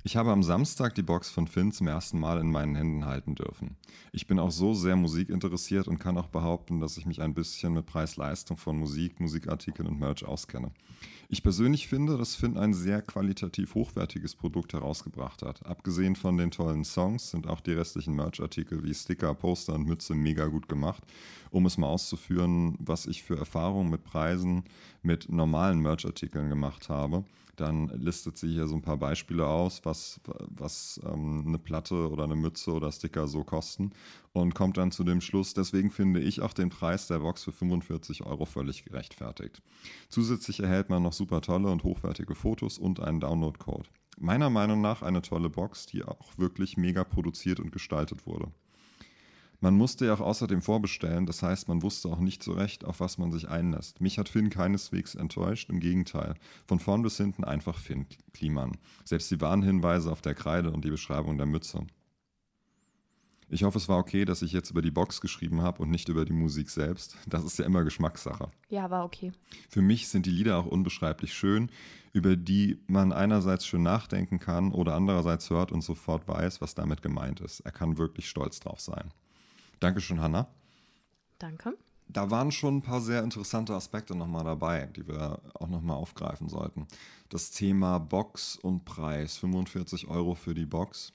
[0.06, 3.34] Ich habe am Samstag die Box von Finn zum ersten Mal in meinen Händen halten
[3.34, 3.76] dürfen.
[4.12, 7.72] Ich bin auch so sehr musikinteressiert und kann auch behaupten, dass ich mich ein bisschen
[7.72, 10.70] mit Preis-Leistung von Musik, Musikartikeln und Merch auskenne.
[11.28, 15.66] Ich persönlich finde, dass Finn ein sehr qualitativ hochwertiges Produkt herausgebracht hat.
[15.66, 20.14] Abgesehen von den tollen Songs sind auch die restlichen Merch-Artikel wie Sticker, Poster und Mütze
[20.14, 21.02] mega gut gemacht.
[21.50, 24.62] Um es mal auszuführen, was ich für Erfahrungen mit Preisen
[25.02, 27.24] mit normalen Merch-Artikeln gemacht habe
[27.56, 32.24] dann listet sie hier so ein paar Beispiele aus, was, was ähm, eine Platte oder
[32.24, 33.92] eine Mütze oder Sticker so kosten
[34.32, 37.52] und kommt dann zu dem Schluss, deswegen finde ich auch den Preis der Box für
[37.52, 39.62] 45 Euro völlig gerechtfertigt.
[40.08, 43.88] Zusätzlich erhält man noch super tolle und hochwertige Fotos und einen Download-Code.
[44.18, 48.50] Meiner Meinung nach eine tolle Box, die auch wirklich mega produziert und gestaltet wurde.
[49.60, 53.00] Man musste ja auch außerdem vorbestellen, das heißt, man wusste auch nicht so recht, auf
[53.00, 54.00] was man sich einlässt.
[54.00, 56.34] Mich hat Finn keineswegs enttäuscht, im Gegenteil.
[56.66, 58.76] Von vorn bis hinten einfach Finn Kliman.
[59.04, 61.86] Selbst die Warnhinweise auf der Kreide und die Beschreibung der Mütze.
[63.48, 66.08] Ich hoffe, es war okay, dass ich jetzt über die Box geschrieben habe und nicht
[66.08, 67.16] über die Musik selbst.
[67.28, 68.50] Das ist ja immer Geschmackssache.
[68.68, 69.30] Ja, war okay.
[69.68, 71.70] Für mich sind die Lieder auch unbeschreiblich schön,
[72.12, 77.02] über die man einerseits schön nachdenken kann oder andererseits hört und sofort weiß, was damit
[77.02, 77.60] gemeint ist.
[77.60, 79.12] Er kann wirklich stolz drauf sein.
[79.80, 80.48] Dankeschön, Hanna.
[81.38, 81.76] Danke.
[82.08, 86.48] Da waren schon ein paar sehr interessante Aspekte nochmal dabei, die wir auch nochmal aufgreifen
[86.48, 86.86] sollten.
[87.28, 91.12] Das Thema Box und Preis, 45 Euro für die Box.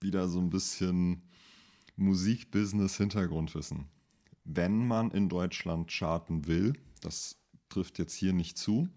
[0.00, 1.22] Wieder so ein bisschen
[1.96, 3.86] Musikbusiness-Hintergrundwissen.
[4.44, 7.36] Wenn man in Deutschland charten will, das
[7.68, 8.88] trifft jetzt hier nicht zu.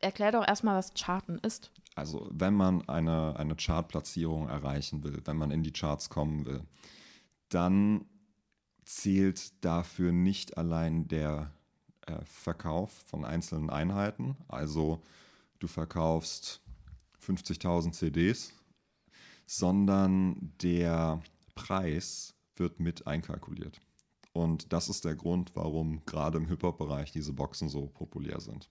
[0.00, 1.70] Erklär doch erstmal, was Charten ist.
[1.94, 6.62] Also, wenn man eine, eine Chartplatzierung erreichen will, wenn man in die Charts kommen will,
[7.48, 8.04] dann
[8.84, 11.52] zählt dafür nicht allein der
[12.06, 14.36] äh, Verkauf von einzelnen Einheiten.
[14.48, 15.02] Also
[15.58, 16.62] du verkaufst
[17.24, 18.52] 50.000 CDs,
[19.46, 21.22] sondern der
[21.54, 23.80] Preis wird mit einkalkuliert.
[24.32, 28.68] Und das ist der Grund, warum gerade im Hip-Hop-Bereich diese Boxen so populär sind.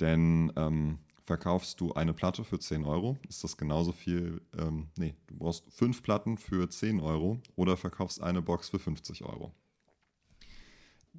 [0.00, 0.98] Denn ähm,
[1.30, 5.64] verkaufst du eine Platte für 10 Euro, ist das genauso viel, ähm, nee, du brauchst
[5.72, 9.54] fünf Platten für 10 Euro oder verkaufst eine Box für 50 Euro.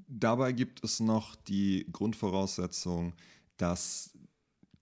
[0.10, 3.14] Dabei gibt es noch die Grundvoraussetzung,
[3.56, 4.12] dass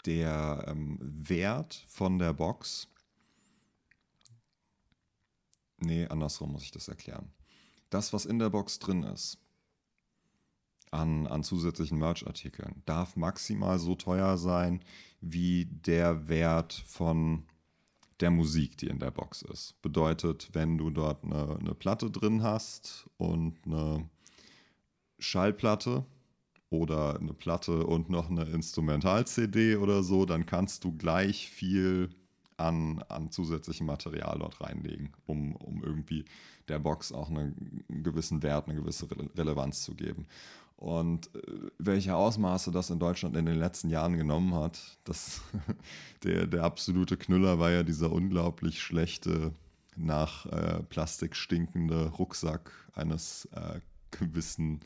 [0.08, 2.88] der ähm, Wert von der Box,
[5.78, 7.32] nee, andersrum muss ich das erklären.
[7.92, 9.38] Das, was in der Box drin ist,
[10.90, 14.82] an, an zusätzlichen Merch-Artikeln darf maximal so teuer sein
[15.22, 17.44] wie der Wert von
[18.20, 19.82] der Musik, die in der Box ist.
[19.82, 24.10] Bedeutet, wenn du dort eine, eine Platte drin hast und eine
[25.20, 26.06] Schallplatte
[26.70, 32.10] oder eine Platte und noch eine Instrumental-CD oder so, dann kannst du gleich viel
[32.58, 36.26] an, an zusätzlichem Material dort reinlegen, um, um irgendwie
[36.68, 39.08] der Box auch einen, einen gewissen Wert, eine gewisse
[39.38, 40.28] Relevanz zu geben.
[40.80, 41.42] Und äh,
[41.78, 45.42] welche Ausmaße das in Deutschland in den letzten Jahren genommen hat, das,
[46.24, 49.54] der, der absolute Knüller war ja dieser unglaublich schlechte,
[49.98, 54.80] nach äh, Plastik stinkende Rucksack eines äh, gewissen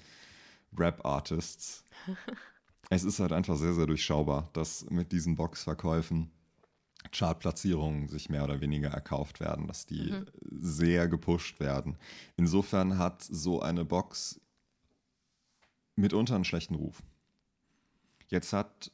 [0.75, 1.85] Rap-Artists.
[2.89, 6.31] es ist halt einfach sehr, sehr durchschaubar, dass mit diesen Boxverkäufen
[7.11, 10.25] Chartplatzierungen sich mehr oder weniger erkauft werden, dass die mhm.
[10.49, 11.97] sehr gepusht werden.
[12.35, 14.39] Insofern hat so eine Box
[15.95, 17.03] mitunter einen schlechten Ruf.
[18.29, 18.91] Jetzt hat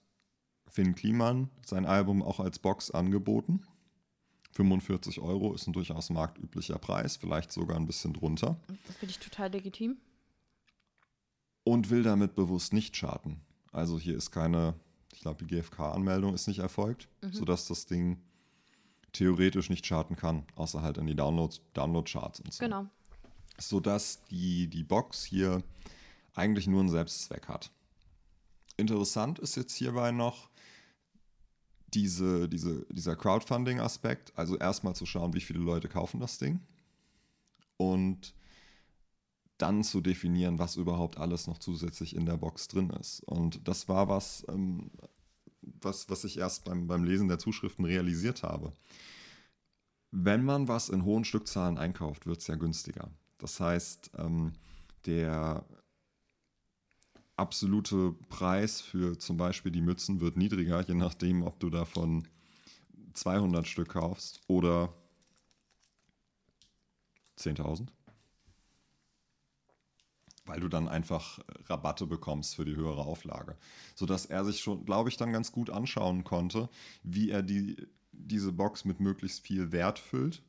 [0.70, 3.66] Finn Kliman sein Album auch als Box angeboten.
[4.52, 8.60] 45 Euro ist ein durchaus marktüblicher Preis, vielleicht sogar ein bisschen drunter.
[8.88, 9.97] Das finde ich total legitim.
[11.64, 13.41] Und will damit bewusst nicht charten.
[13.72, 14.74] Also hier ist keine,
[15.14, 17.32] ich glaube, die GfK-Anmeldung ist nicht erfolgt, mhm.
[17.32, 18.22] sodass das Ding
[19.14, 22.64] theoretisch nicht charten kann, außer halt in die Downloads, Download-Charts und so.
[22.64, 22.88] Genau.
[23.58, 25.64] Sodass die, die Box hier
[26.40, 27.72] eigentlich nur einen Selbstzweck hat.
[28.78, 30.50] Interessant ist jetzt hierbei noch
[31.94, 36.62] diese, diese, dieser Crowdfunding-Aspekt, also erstmal zu schauen, wie viele Leute kaufen das Ding
[37.78, 38.34] und
[39.58, 43.22] dann zu definieren, was überhaupt alles noch zusätzlich in der Box drin ist.
[43.26, 44.92] Und das war was, ähm,
[45.62, 48.72] was, was ich erst beim, beim Lesen der Zuschriften realisiert habe.
[50.12, 53.12] Wenn man was in hohen Stückzahlen einkauft, wird es ja günstiger.
[53.38, 54.54] Das heißt, ähm,
[55.06, 55.66] der
[57.40, 62.28] absolute Preis für zum Beispiel die Mützen wird niedriger, je nachdem, ob du davon
[63.14, 64.94] 200 Stück kaufst oder
[67.38, 67.88] 10.000.
[70.46, 73.58] Weil du dann einfach Rabatte bekommst für die höhere Auflage.
[73.96, 76.70] Sodass er sich schon, glaube ich, dann ganz gut anschauen konnte,
[77.04, 80.44] wie er die, diese Box mit möglichst viel Wert füllt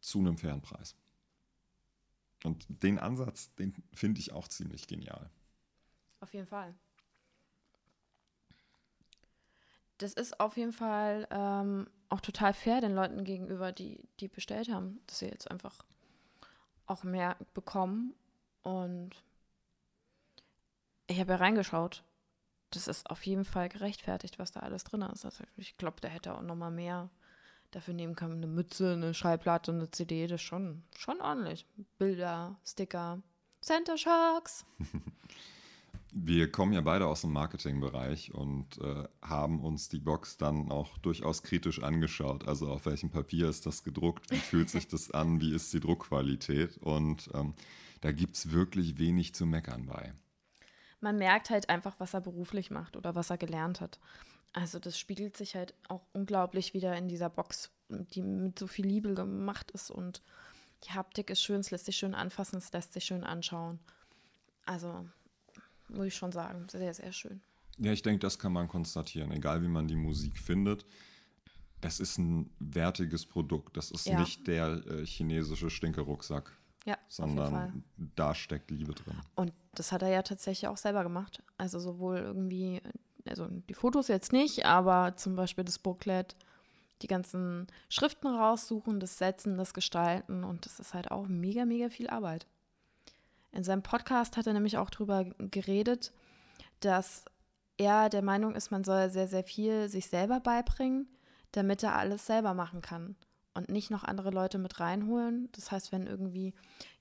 [0.00, 0.94] zu einem fairen Preis.
[2.44, 5.30] Und den Ansatz, den finde ich auch ziemlich genial.
[6.20, 6.74] Auf jeden Fall.
[9.98, 14.68] Das ist auf jeden Fall ähm, auch total fair den Leuten gegenüber, die, die bestellt
[14.68, 15.84] haben, dass sie jetzt einfach
[16.86, 18.14] auch mehr bekommen.
[18.62, 19.10] Und
[21.06, 22.04] ich habe ja reingeschaut.
[22.70, 25.24] Das ist auf jeden Fall gerechtfertigt, was da alles drin ist.
[25.24, 27.08] Also ich glaube, da hätte auch noch mal mehr
[27.74, 28.32] dafür nehmen kann.
[28.32, 31.66] Eine Mütze, eine Schallplatte, eine CD, das ist schon, schon ordentlich.
[31.98, 33.22] Bilder, Sticker,
[33.60, 34.64] Center Shocks.
[36.16, 40.96] Wir kommen ja beide aus dem Marketingbereich und äh, haben uns die Box dann auch
[40.98, 42.46] durchaus kritisch angeschaut.
[42.46, 44.30] Also auf welchem Papier ist das gedruckt?
[44.30, 45.40] Wie fühlt sich das an?
[45.40, 46.78] Wie ist die Druckqualität?
[46.78, 47.54] Und ähm,
[48.00, 50.14] da gibt es wirklich wenig zu meckern bei.
[51.00, 53.98] Man merkt halt einfach, was er beruflich macht oder was er gelernt hat.
[54.54, 58.86] Also das spiegelt sich halt auch unglaublich wieder in dieser Box, die mit so viel
[58.86, 60.22] Liebe gemacht ist und
[60.84, 63.80] die Haptik ist schön, es lässt sich schön anfassen, es lässt sich schön anschauen.
[64.64, 65.08] Also
[65.88, 67.40] muss ich schon sagen, sehr, sehr schön.
[67.78, 70.86] Ja, ich denke, das kann man konstatieren, egal wie man die Musik findet.
[71.80, 73.76] Es ist ein wertiges Produkt.
[73.76, 74.18] Das ist ja.
[74.18, 76.56] nicht der äh, chinesische Stinkerucksack.
[76.86, 79.18] Ja, sondern da steckt Liebe drin.
[79.34, 81.42] Und das hat er ja tatsächlich auch selber gemacht.
[81.56, 82.82] Also sowohl irgendwie
[83.28, 86.36] also die Fotos jetzt nicht, aber zum Beispiel das Booklet,
[87.02, 91.88] die ganzen Schriften raussuchen, das Setzen, das Gestalten und das ist halt auch mega, mega
[91.88, 92.46] viel Arbeit.
[93.52, 96.12] In seinem Podcast hat er nämlich auch darüber geredet,
[96.80, 97.24] dass
[97.76, 101.08] er der Meinung ist, man soll sehr, sehr viel sich selber beibringen,
[101.52, 103.16] damit er alles selber machen kann
[103.54, 105.48] und nicht noch andere Leute mit reinholen.
[105.52, 106.52] Das heißt, wenn irgendwie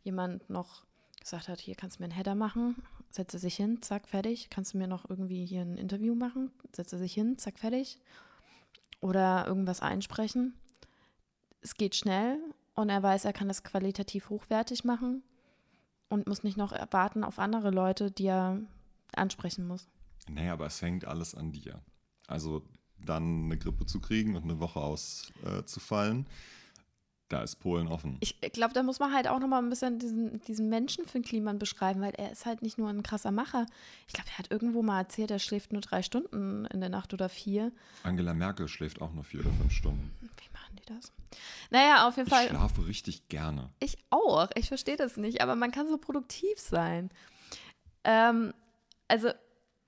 [0.04, 0.86] jemand noch
[1.20, 2.76] gesagt hat, hier kannst du mir einen Header machen,
[3.14, 4.50] setze sich hin, zack, fertig.
[4.50, 6.52] Kannst du mir noch irgendwie hier ein Interview machen?
[6.76, 8.00] Setze sich hin, zack, fertig.
[9.02, 10.56] Oder irgendwas einsprechen.
[11.62, 12.40] Es geht schnell
[12.74, 15.24] und er weiß, er kann das qualitativ hochwertig machen
[16.10, 18.60] und muss nicht noch warten auf andere Leute, die er
[19.16, 19.88] ansprechen muss.
[20.28, 21.82] Naja, aber es hängt alles an dir.
[22.28, 22.64] Also
[22.98, 26.26] dann eine Grippe zu kriegen und eine Woche auszufallen.
[26.26, 26.30] Äh,
[27.34, 28.18] da ist Polen offen.
[28.20, 31.58] Ich glaube, da muss man halt auch nochmal ein bisschen diesen, diesen Menschen für Kliman
[31.58, 33.66] beschreiben, weil er ist halt nicht nur ein krasser Macher.
[34.08, 37.12] Ich glaube, er hat irgendwo mal erzählt, er schläft nur drei Stunden in der Nacht
[37.14, 37.72] oder vier.
[38.04, 40.12] Angela Merkel schläft auch nur vier oder fünf Stunden.
[40.22, 41.12] Wie machen die das?
[41.72, 42.46] Naja, auf jeden ich Fall.
[42.46, 43.72] Ich schlafe richtig gerne.
[43.80, 44.50] Ich auch.
[44.56, 47.10] Ich verstehe das nicht, aber man kann so produktiv sein.
[48.04, 48.54] Ähm,
[49.08, 49.32] also,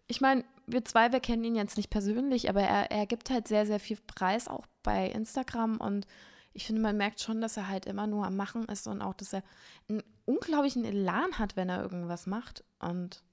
[0.07, 3.47] ich meine, wir zwei, wir kennen ihn jetzt nicht persönlich, aber er, er gibt halt
[3.47, 6.07] sehr, sehr viel Preis auch bei Instagram und
[6.55, 9.13] ich finde, man merkt schon, dass er halt immer nur am Machen ist und auch,
[9.13, 9.43] dass er
[9.89, 12.63] einen unglaublichen Elan hat, wenn er irgendwas macht.
[12.79, 13.23] Und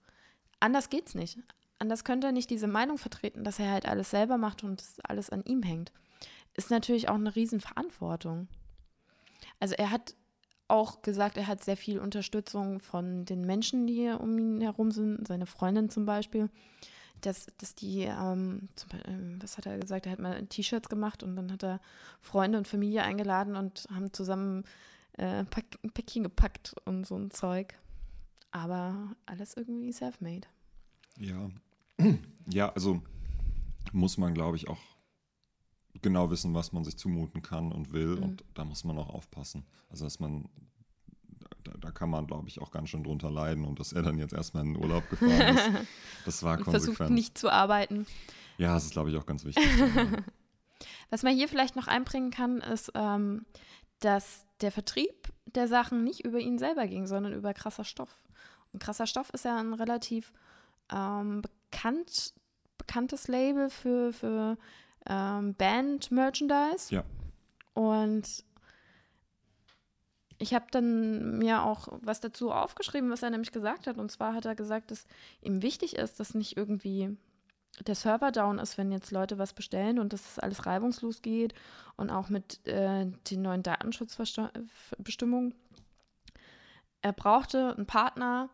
[0.59, 1.39] anders geht's nicht.
[1.79, 5.31] Anders könnte er nicht diese Meinung vertreten, dass er halt alles selber macht und alles
[5.31, 5.93] an ihm hängt.
[6.55, 8.49] Ist natürlich auch eine Riesenverantwortung.
[9.61, 10.17] Also er hat
[10.67, 15.29] auch gesagt, er hat sehr viel Unterstützung von den Menschen, die um ihn herum sind,
[15.29, 16.51] seine Freundin zum Beispiel
[17.23, 21.37] dass, dass die, ähm, Beispiel, was hat er gesagt, er hat mal T-Shirts gemacht und
[21.37, 21.81] dann hat er
[22.21, 24.65] Freunde und Familie eingeladen und haben zusammen
[25.19, 27.79] äh, ein Päckchen gepackt und so ein Zeug.
[28.51, 30.47] Aber alles irgendwie self-made.
[31.19, 31.49] Ja.
[32.51, 33.01] Ja, also
[33.93, 34.81] muss man, glaube ich, auch
[36.03, 38.17] genau wissen, was man sich zumuten kann und will.
[38.17, 38.23] Mhm.
[38.23, 39.65] Und da muss man auch aufpassen.
[39.91, 40.49] Also, dass man
[41.81, 43.65] da, kann man, glaube ich, auch ganz schön drunter leiden.
[43.65, 45.71] Und dass er dann jetzt erstmal in den Urlaub gefahren ist,
[46.25, 46.97] das war konsequent.
[46.97, 48.07] Versucht nicht zu arbeiten.
[48.59, 49.65] Ja, das ist, glaube ich, auch ganz wichtig.
[51.11, 53.45] Was man hier vielleicht noch einbringen kann, ist, ähm,
[54.01, 58.21] dass der Vertrieb der Sachen nicht über ihn selber ging, sondern über krasser Stoff.
[58.73, 60.33] Und krasser Stoff ist ja ein relativ
[60.91, 62.35] ähm, bekannt,
[62.79, 64.57] bekanntes Label für, für
[65.07, 66.95] ähm, Band-Merchandise.
[66.95, 67.05] Ja.
[67.75, 68.45] Und
[70.43, 73.97] ich habe dann mir auch was dazu aufgeschrieben, was er nämlich gesagt hat.
[73.97, 75.07] Und zwar hat er gesagt, dass
[75.41, 77.17] ihm wichtig ist, dass nicht irgendwie
[77.87, 81.55] der Server down ist, wenn jetzt Leute was bestellen und dass das alles reibungslos geht
[81.97, 85.55] und auch mit äh, den neuen Datenschutzbestimmungen.
[87.03, 88.51] er brauchte einen Partner,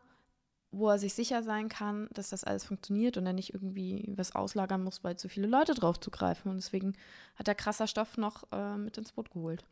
[0.70, 4.34] wo er sich sicher sein kann, dass das alles funktioniert und er nicht irgendwie was
[4.34, 6.50] auslagern muss, weil zu viele Leute drauf zugreifen.
[6.50, 6.94] Und deswegen
[7.36, 9.64] hat er krasser Stoff noch äh, mit ins Boot geholt.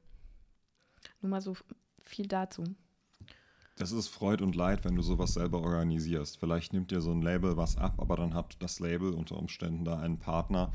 [1.21, 1.55] Nur mal so
[2.09, 2.65] viel dazu.
[3.77, 6.39] Das ist Freud und Leid, wenn du sowas selber organisierst.
[6.39, 9.85] Vielleicht nimmt dir so ein Label was ab, aber dann hat das Label unter Umständen
[9.85, 10.73] da einen Partner,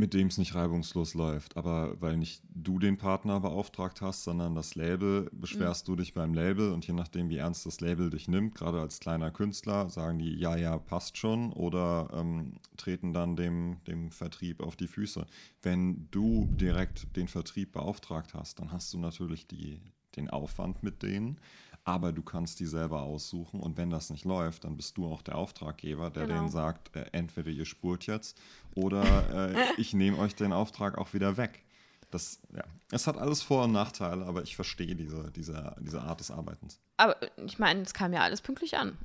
[0.00, 1.56] mit dem es nicht reibungslos läuft.
[1.56, 5.92] Aber weil nicht du den Partner beauftragt hast, sondern das Label, beschwerst mhm.
[5.92, 8.98] du dich beim Label und je nachdem, wie ernst das Label dich nimmt, gerade als
[8.98, 14.60] kleiner Künstler, sagen die, ja, ja, passt schon oder ähm, treten dann dem, dem Vertrieb
[14.60, 15.26] auf die Füße.
[15.62, 19.80] Wenn du direkt den Vertrieb beauftragt hast, dann hast du natürlich die,
[20.16, 21.38] den Aufwand mit denen
[21.84, 25.22] aber du kannst die selber aussuchen und wenn das nicht läuft, dann bist du auch
[25.22, 26.40] der Auftraggeber, der genau.
[26.40, 28.38] denen sagt, äh, entweder ihr spurt jetzt
[28.74, 31.64] oder äh, ich nehme euch den Auftrag auch wieder weg.
[32.10, 36.20] Das, ja, es hat alles Vor- und Nachteile, aber ich verstehe diese, diese, diese Art
[36.20, 36.80] des Arbeitens.
[36.96, 38.98] Aber ich meine, es kam ja alles pünktlich an,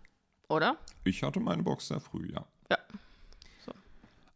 [0.49, 0.78] oder?
[1.03, 2.45] Ich hatte meine Box sehr früh, ja.
[2.71, 2.78] Ja.
[3.63, 3.71] So.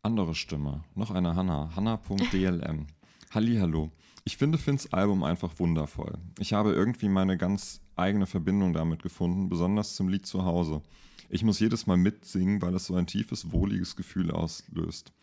[0.03, 2.87] Andere Stimme, noch eine Hanna, hanna.dlm.
[3.31, 3.91] Hallihallo.
[4.26, 6.17] Ich finde Finns Album einfach wundervoll.
[6.39, 10.82] Ich habe irgendwie meine ganz eigene Verbindung damit gefunden, besonders zum Lied zu Hause.
[11.30, 15.13] Ich muss jedes Mal mitsingen, weil es so ein tiefes, wohliges Gefühl auslöst.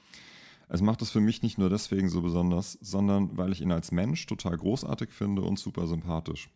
[0.69, 3.93] Es macht es für mich nicht nur deswegen so besonders, sondern weil ich ihn als
[3.93, 6.51] Mensch total großartig finde und super sympathisch.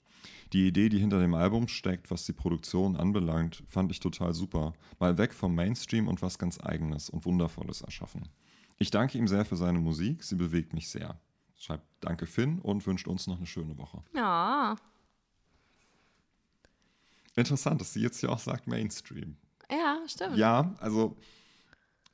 [0.53, 4.73] Die Idee, die hinter dem Album steckt, was die Produktion anbelangt, fand ich total super.
[4.99, 8.29] Mal weg vom Mainstream und was ganz Eigenes und Wundervolles erschaffen.
[8.79, 11.21] Ich danke ihm sehr für seine Musik, sie bewegt mich sehr
[11.61, 14.03] schreibt Danke Finn und wünscht uns noch eine schöne Woche.
[14.15, 14.75] Ja.
[17.37, 19.37] Interessant, dass sie jetzt ja auch sagt Mainstream.
[19.71, 20.37] Ja, stimmt.
[20.37, 21.17] Ja, also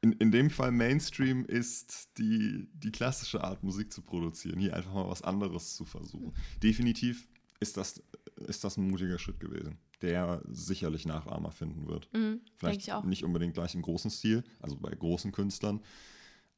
[0.03, 4.93] in, in dem Fall Mainstream ist die, die klassische Art, Musik zu produzieren, hier einfach
[4.93, 6.35] mal was anderes zu versuchen.
[6.63, 7.29] Definitiv
[7.61, 8.03] ist das,
[8.47, 12.13] ist das ein mutiger Schritt gewesen, der sicherlich Nachahmer finden wird.
[12.13, 15.81] Mhm, Vielleicht nicht unbedingt gleich im großen Stil, also bei großen Künstlern,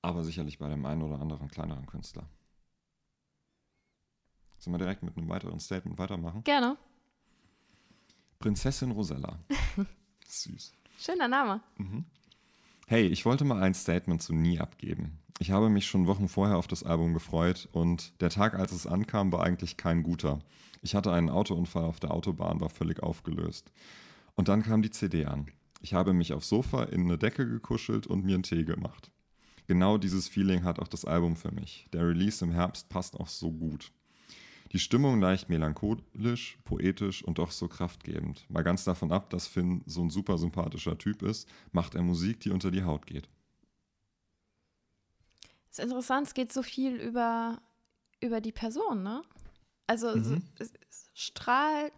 [0.02, 2.28] aber sicherlich bei dem einen oder anderen kleineren Künstler.
[4.58, 6.42] Sollen wir direkt mit einem weiteren Statement weitermachen?
[6.44, 6.76] Gerne.
[8.38, 9.38] Prinzessin Rosella.
[10.28, 10.72] Süß.
[10.98, 11.60] Schöner Name.
[11.76, 12.04] Mhm.
[12.86, 15.18] Hey, ich wollte mal ein Statement zu Nie abgeben.
[15.40, 18.86] Ich habe mich schon Wochen vorher auf das Album gefreut und der Tag, als es
[18.86, 20.40] ankam, war eigentlich kein guter.
[20.82, 23.70] Ich hatte einen Autounfall auf der Autobahn, war völlig aufgelöst.
[24.34, 25.46] Und dann kam die CD an.
[25.80, 29.12] Ich habe mich aufs Sofa in eine Decke gekuschelt und mir einen Tee gemacht.
[29.68, 31.86] Genau dieses Feeling hat auch das Album für mich.
[31.92, 33.92] Der Release im Herbst passt auch so gut.
[34.72, 38.44] Die Stimmung leicht melancholisch, poetisch und doch so kraftgebend.
[38.50, 42.40] Mal ganz davon ab, dass Finn so ein super sympathischer Typ ist, macht er Musik,
[42.40, 43.28] die unter die Haut geht.
[45.68, 47.60] Das ist interessant, es geht so viel über,
[48.20, 49.22] über die Person, ne?
[49.86, 50.24] Also mhm.
[50.24, 51.92] so, es, es strahlt,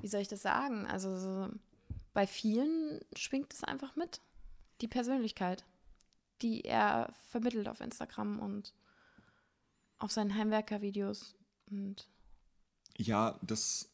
[0.00, 0.86] wie soll ich das sagen?
[0.86, 1.50] Also so,
[2.14, 4.20] bei vielen schwingt es einfach mit.
[4.80, 5.64] Die Persönlichkeit,
[6.42, 8.72] die er vermittelt auf Instagram und
[9.98, 11.34] auf seinen Heimwerker-Videos.
[11.70, 12.08] Und
[12.96, 13.90] ja, das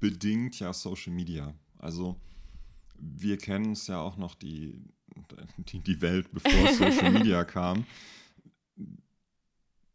[0.00, 1.54] bedingt ja Social Media.
[1.78, 2.20] Also
[2.98, 4.82] wir kennen es ja auch noch die,
[5.58, 7.86] die, die Welt, bevor Social Media kam.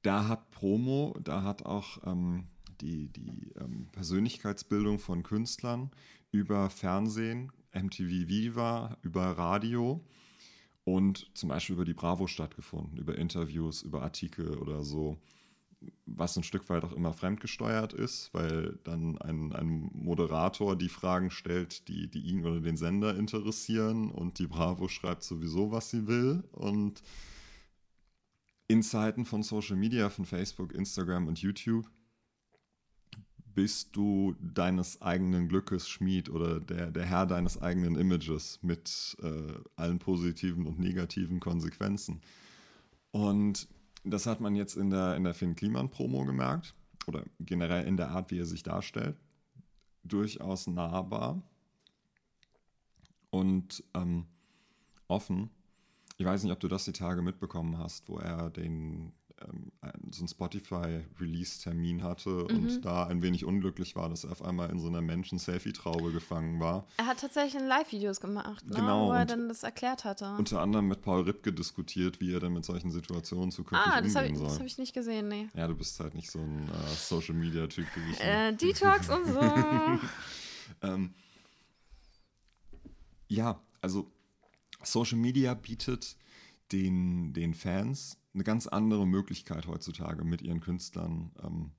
[0.01, 2.47] Da hat Promo, da hat auch ähm,
[2.81, 5.91] die, die ähm, Persönlichkeitsbildung von Künstlern
[6.31, 10.03] über Fernsehen, MTV Viva, über Radio
[10.83, 15.17] und zum Beispiel über die Bravo stattgefunden, über Interviews, über Artikel oder so
[16.05, 21.31] was ein Stück weit auch immer fremdgesteuert ist, weil dann ein, ein Moderator die Fragen
[21.31, 26.07] stellt, die, die ihn oder den Sender interessieren und die Bravo schreibt sowieso, was sie
[26.07, 26.43] will.
[26.51, 27.01] Und
[28.67, 31.89] in Zeiten von Social Media, von Facebook, Instagram und YouTube,
[33.53, 39.53] bist du deines eigenen Glückes Schmied oder der, der Herr deines eigenen Images mit äh,
[39.75, 42.21] allen positiven und negativen Konsequenzen.
[43.11, 43.67] Und
[44.03, 46.75] das hat man jetzt in der, in der Finn Kliman-Promo gemerkt
[47.07, 49.17] oder generell in der Art, wie er sich darstellt.
[50.03, 51.41] Durchaus nahbar
[53.29, 54.25] und ähm,
[55.07, 55.49] offen.
[56.17, 59.71] Ich weiß nicht, ob du das die Tage mitbekommen hast, wo er den ähm,
[60.11, 62.55] so einen Spotify-Release-Termin hatte mhm.
[62.55, 66.59] und da ein wenig unglücklich war, dass er auf einmal in so einer Menschen-Selfie-Traube gefangen
[66.59, 66.87] war.
[66.97, 68.75] Er hat tatsächlich Live-Videos gemacht, ne?
[68.75, 70.35] genau, wo er dann das erklärt hatte.
[70.37, 74.15] Unter anderem mit Paul Ripke diskutiert, wie er dann mit solchen Situationen zukünftig ah, das
[74.15, 74.47] umgehen ich, soll.
[74.47, 75.47] das habe ich nicht gesehen, nee.
[75.55, 78.21] Ja, du bist halt nicht so ein äh, Social-Media-Typ wie ich.
[78.21, 79.41] Äh, Detox und so.
[80.81, 81.13] ähm,
[83.27, 84.11] ja, also
[84.83, 86.17] Social Media bietet
[86.71, 91.71] den, den Fans eine ganz andere Möglichkeit heutzutage mit ihren Künstlern ähm,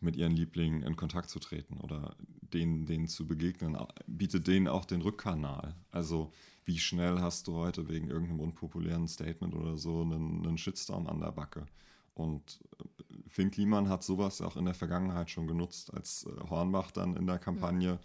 [0.00, 3.76] mit ihren Lieblingen in Kontakt zu treten oder denen, denen zu begegnen,
[4.06, 5.74] bietet denen auch den Rückkanal.
[5.90, 6.32] Also
[6.64, 11.20] wie schnell hast du heute wegen irgendeinem unpopulären Statement oder so einen, einen Shitstorm an
[11.20, 11.66] der Backe?
[12.14, 12.84] Und äh,
[13.28, 17.26] Finn Kliman hat sowas auch in der Vergangenheit schon genutzt, als äh, Hornbach dann in
[17.26, 17.98] der Kampagne ja.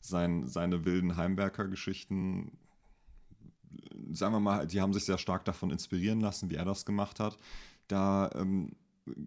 [0.00, 2.52] sein, seine wilden Heimwerker-Geschichten,
[4.12, 7.20] sagen wir mal, die haben sich sehr stark davon inspirieren lassen, wie er das gemacht
[7.20, 7.36] hat.
[7.88, 8.72] Da ähm,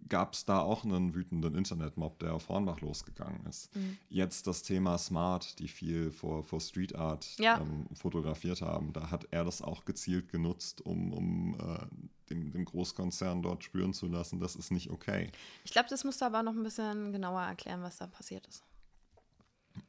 [0.08, 3.76] gab es da auch einen wütenden Internetmob, der auf Hornbach losgegangen ist.
[3.76, 3.98] Mhm.
[4.10, 7.60] Jetzt das Thema Smart, die viel vor, vor Street Art ja.
[7.60, 11.86] ähm, fotografiert haben, da hat er das auch gezielt genutzt, um, um äh,
[12.30, 15.32] dem, dem, Großkonzern dort spüren zu lassen, das ist nicht okay.
[15.66, 18.64] Ich glaube, das musst du aber noch ein bisschen genauer erklären, was da passiert ist.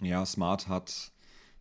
[0.00, 1.12] Ja, Smart hat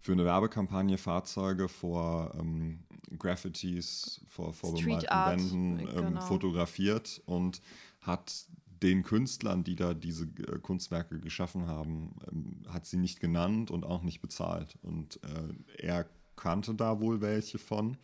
[0.03, 2.79] für eine Werbekampagne Fahrzeuge vor ähm,
[3.17, 6.21] Graffitis, vor, vor bemalten Wänden ähm, genau.
[6.21, 7.61] fotografiert und
[8.01, 8.47] hat
[8.81, 13.85] den Künstlern, die da diese äh, Kunstwerke geschaffen haben, ähm, hat sie nicht genannt und
[13.85, 14.77] auch nicht bezahlt.
[14.81, 17.95] Und äh, er kannte da wohl welche von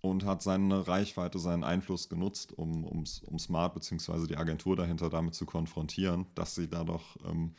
[0.00, 4.28] und hat seine Reichweite, seinen Einfluss genutzt, um, um, um Smart bzw.
[4.28, 7.52] die Agentur dahinter damit zu konfrontieren, dass sie da doch, ähm,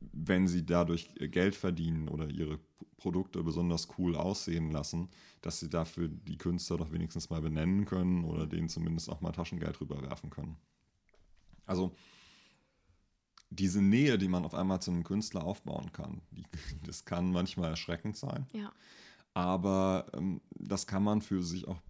[0.00, 2.58] wenn sie dadurch Geld verdienen oder ihre
[2.96, 5.08] Produkte besonders cool aussehen lassen,
[5.40, 9.32] dass sie dafür die Künstler doch wenigstens mal benennen können oder denen zumindest auch mal
[9.32, 10.56] Taschengeld rüberwerfen können.
[11.64, 11.94] Also
[13.50, 16.44] diese Nähe, die man auf einmal zu einem Künstler aufbauen kann, die,
[16.86, 18.46] das kann manchmal erschreckend sein.
[18.52, 18.72] Ja.
[19.34, 21.80] Aber ähm, das kann man für sich auch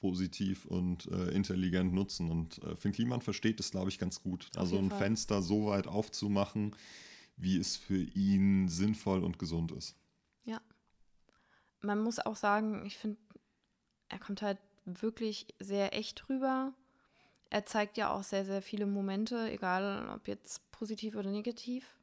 [0.00, 2.30] positiv und äh, intelligent nutzen.
[2.30, 4.48] Und äh, Finn Kliman versteht es, glaube ich, ganz gut.
[4.54, 4.98] Auf also ein Fall.
[4.98, 6.74] Fenster so weit aufzumachen,
[7.38, 9.96] wie es für ihn sinnvoll und gesund ist
[11.80, 13.18] man muss auch sagen, ich finde,
[14.08, 16.72] er kommt halt wirklich sehr echt rüber.
[17.50, 21.96] Er zeigt ja auch sehr, sehr viele Momente, egal ob jetzt positiv oder negativ.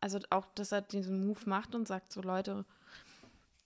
[0.00, 2.64] Also auch, dass er diesen Move macht und sagt so, Leute,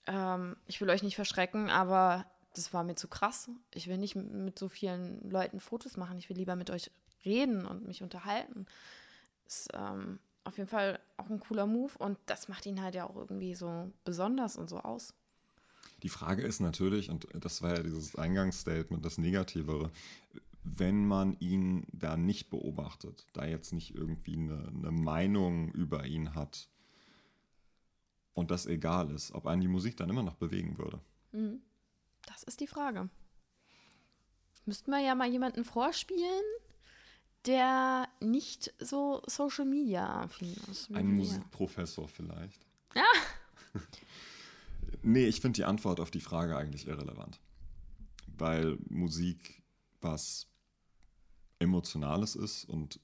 [0.07, 2.25] ähm, ich will euch nicht verschrecken, aber
[2.55, 3.49] das war mir zu krass.
[3.73, 6.17] Ich will nicht mit so vielen Leuten Fotos machen.
[6.17, 6.91] Ich will lieber mit euch
[7.25, 8.65] reden und mich unterhalten.
[9.45, 13.07] Ist ähm, auf jeden Fall auch ein cooler Move und das macht ihn halt ja
[13.09, 15.13] auch irgendwie so besonders und so aus.
[16.03, 19.91] Die Frage ist natürlich, und das war ja dieses Eingangsstatement, das Negativere,
[20.63, 26.35] wenn man ihn da nicht beobachtet, da jetzt nicht irgendwie eine, eine Meinung über ihn
[26.35, 26.69] hat
[28.33, 30.99] und das egal ist, ob einen die Musik dann immer noch bewegen würde.
[31.31, 31.61] Mhm.
[32.25, 33.09] Das ist die Frage.
[34.65, 36.43] Müssten wir ja mal jemanden vorspielen,
[37.45, 40.91] der nicht so Social Media affin ist.
[40.91, 42.65] Ein Musikprofessor vielleicht.
[42.95, 43.03] Ja.
[45.01, 47.39] Nee, ich finde die Antwort auf die Frage eigentlich irrelevant.
[48.37, 49.61] Weil Musik
[50.01, 50.47] was
[51.59, 52.99] Emotionales ist und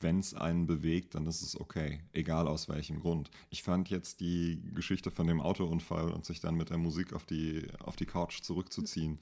[0.00, 3.30] wenn es einen bewegt, dann ist es okay, egal aus welchem Grund.
[3.50, 7.24] Ich fand jetzt die Geschichte von dem Autounfall und sich dann mit der Musik auf
[7.24, 9.20] die, auf die Couch zurückzuziehen,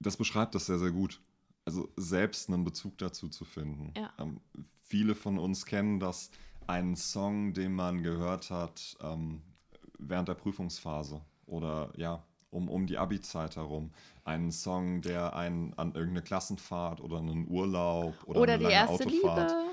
[0.00, 1.20] das beschreibt das sehr, sehr gut.
[1.68, 3.92] Also selbst einen Bezug dazu zu finden.
[3.94, 4.10] Ja.
[4.18, 4.40] Ähm,
[4.80, 6.30] viele von uns kennen das,
[6.66, 9.42] einen Song, den man gehört hat, ähm,
[9.98, 13.90] während der Prüfungsphase oder ja, um, um die Abi-Zeit herum.
[14.24, 19.04] Einen Song, der einen an irgendeine Klassenfahrt oder einen Urlaub oder, oder eine die erste
[19.04, 19.70] Autofahrt Liebe.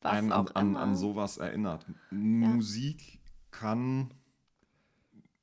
[0.00, 1.84] Was einen an, an, an, sowas erinnert.
[2.10, 2.16] Ja.
[2.16, 3.20] Musik
[3.50, 4.14] kann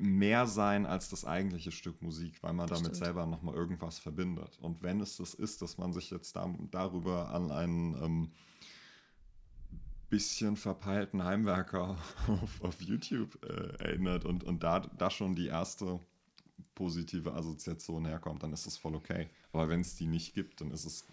[0.04, 3.06] mehr sein als das eigentliche Stück Musik, weil man das damit stimmt.
[3.06, 4.58] selber nochmal irgendwas verbindet.
[4.62, 8.32] Und wenn es das ist, dass man sich jetzt da, darüber an einen ähm,
[10.10, 11.98] bisschen verpeilten Heimwerker
[12.28, 16.00] auf, auf YouTube äh, erinnert und, und da, da schon die erste
[16.76, 19.30] positive Assoziation herkommt, dann ist das voll okay.
[19.52, 21.06] Aber wenn es die nicht gibt, dann ist es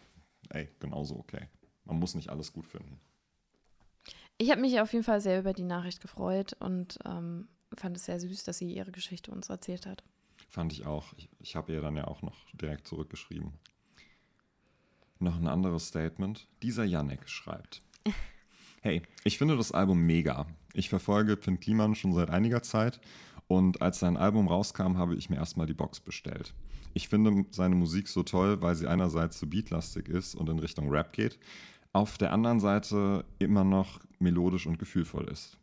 [0.50, 1.48] ey, genauso okay.
[1.84, 3.00] Man muss nicht alles gut finden.
[4.38, 8.04] Ich habe mich auf jeden Fall sehr über die Nachricht gefreut und ähm, fand es
[8.04, 10.02] sehr süß, dass sie ihre Geschichte uns erzählt hat.
[10.48, 11.12] Fand ich auch.
[11.16, 13.52] Ich, ich habe ihr dann ja auch noch direkt zurückgeschrieben.
[15.18, 16.48] Noch ein anderes Statement.
[16.62, 17.82] Dieser Yannick schreibt.
[18.82, 20.46] Hey, ich finde das Album mega.
[20.72, 22.98] Ich verfolge Finn Kliman schon seit einiger Zeit
[23.46, 26.54] und als sein Album rauskam, habe ich mir erstmal die Box bestellt.
[26.94, 30.88] Ich finde seine Musik so toll, weil sie einerseits so beatlastig ist und in Richtung
[30.88, 31.38] Rap geht,
[31.92, 35.59] auf der anderen Seite immer noch melodisch und gefühlvoll ist.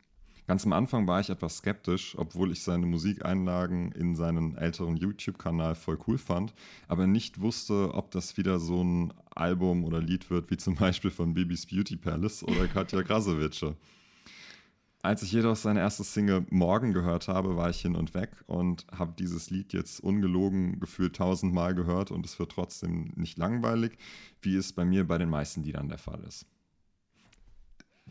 [0.48, 5.74] Ganz am Anfang war ich etwas skeptisch, obwohl ich seine Musikeinlagen in seinen älteren YouTube-Kanal
[5.74, 6.54] voll cool fand,
[6.86, 11.10] aber nicht wusste, ob das wieder so ein Album oder Lied wird, wie zum Beispiel
[11.10, 13.76] von Bibis Beauty Palace oder Katja Krasowitsche.
[15.02, 18.86] Als ich jedoch seine erste Single Morgen gehört habe, war ich hin und weg und
[18.90, 23.98] habe dieses Lied jetzt ungelogen gefühlt tausendmal gehört und es wird trotzdem nicht langweilig,
[24.40, 26.46] wie es bei mir bei den meisten Liedern der Fall ist.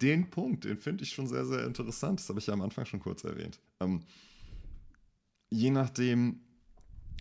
[0.02, 2.20] Den Punkt, den finde ich schon sehr, sehr interessant.
[2.20, 3.60] Das habe ich ja am Anfang schon kurz erwähnt.
[3.80, 4.04] Ähm,
[5.50, 6.42] je nachdem,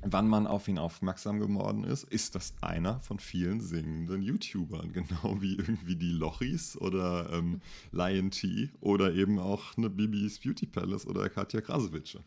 [0.02, 5.40] wann man auf ihn aufmerksam geworden ist, ist das einer von vielen singenden YouTubern, genau
[5.40, 7.60] wie irgendwie die Lochis oder ähm,
[7.92, 12.22] Lion T oder eben auch eine Bibis Beauty Palace oder Katja Krasowitsche.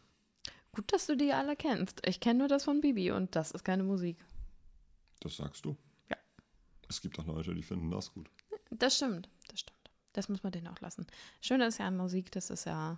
[0.71, 2.01] Gut, dass du die alle kennst.
[2.07, 4.17] Ich kenne nur das von Bibi und das ist keine Musik.
[5.19, 5.75] Das sagst du.
[6.09, 6.17] Ja.
[6.87, 8.29] Es gibt auch Leute, die finden das gut.
[8.71, 9.78] Das stimmt, das stimmt.
[10.19, 11.07] Das muss man denen auch lassen.
[11.39, 12.97] Schön ist ja an Musik, das ist ja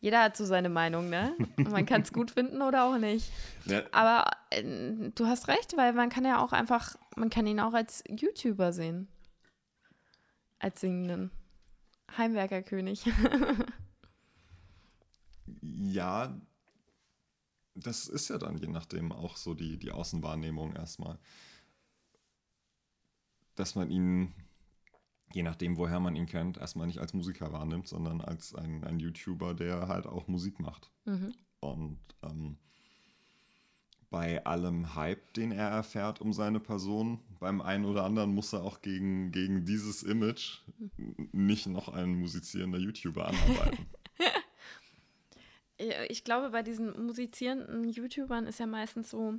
[0.00, 1.36] jeder hat so seine Meinung, ne?
[1.56, 3.30] man kann es gut finden oder auch nicht.
[3.66, 3.84] Ja.
[3.92, 4.64] Aber äh,
[5.14, 8.72] du hast recht, weil man kann ja auch einfach, man kann ihn auch als YouTuber
[8.72, 9.06] sehen.
[10.58, 11.30] Als singenden.
[12.16, 13.04] Heimwerkerkönig.
[15.62, 16.36] ja,
[17.76, 21.16] das ist ja dann je nachdem auch so die, die Außenwahrnehmung erstmal.
[23.54, 24.34] Dass man ihn
[25.32, 28.98] je nachdem, woher man ihn kennt, erstmal nicht als Musiker wahrnimmt, sondern als ein, ein
[28.98, 30.90] YouTuber, der halt auch Musik macht.
[31.04, 31.34] Mhm.
[31.60, 32.56] Und ähm,
[34.10, 38.64] bei allem Hype, den er erfährt um seine Person, beim einen oder anderen muss er
[38.64, 40.62] auch gegen, gegen dieses Image
[41.32, 43.86] nicht noch ein musizierender YouTuber anarbeiten.
[46.08, 49.34] ich glaube, bei diesen musizierenden YouTubern ist ja meistens so,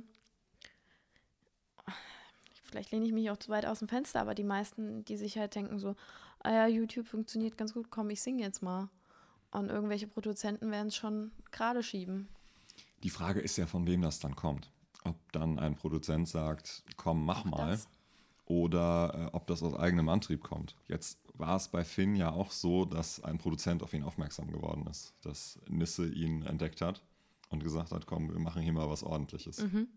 [2.72, 5.38] vielleicht lehne ich mich auch zu weit aus dem Fenster, aber die meisten, die sich
[5.38, 5.94] halt denken so,
[6.40, 8.88] ah ja, YouTube funktioniert ganz gut, komm, ich singe jetzt mal.
[9.52, 12.28] Und irgendwelche Produzenten werden es schon gerade schieben.
[13.02, 14.72] Die Frage ist ja, von wem das dann kommt.
[15.04, 17.70] Ob dann ein Produzent sagt, komm, mach auch mal.
[17.72, 17.88] Das.
[18.46, 20.74] Oder äh, ob das aus eigenem Antrieb kommt.
[20.88, 24.86] Jetzt war es bei Finn ja auch so, dass ein Produzent auf ihn aufmerksam geworden
[24.86, 25.14] ist.
[25.20, 27.02] Dass Nisse ihn entdeckt hat
[27.50, 29.58] und gesagt hat, komm, wir machen hier mal was ordentliches.
[29.62, 29.88] Mhm.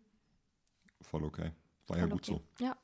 [1.01, 1.51] Voll okay.
[1.87, 2.41] War ja gut okay.
[2.57, 2.63] so.
[2.63, 2.77] Ja.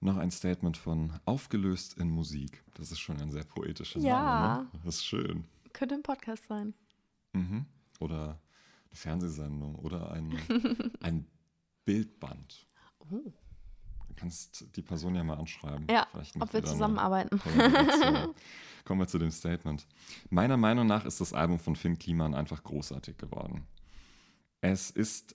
[0.00, 2.62] Noch ein Statement von Aufgelöst in Musik.
[2.74, 4.22] Das ist schon ein sehr poetischer ja.
[4.22, 4.62] Name.
[4.64, 4.70] Ne?
[4.84, 5.44] Das ist schön.
[5.72, 6.74] Könnte ein Podcast sein.
[7.32, 7.66] Mhm.
[8.00, 8.40] Oder
[8.88, 10.38] eine Fernsehsendung oder ein,
[11.00, 11.26] ein
[11.84, 12.66] Bildband.
[12.98, 13.32] Oh.
[14.08, 15.86] Du kannst die Person ja mal anschreiben.
[15.90, 16.06] Ja,
[16.38, 17.40] ob wir zusammenarbeiten.
[18.84, 19.86] Kommen wir zu dem Statement.
[20.30, 23.66] Meiner Meinung nach ist das Album von Finn Kliman einfach großartig geworden.
[24.60, 25.34] Es ist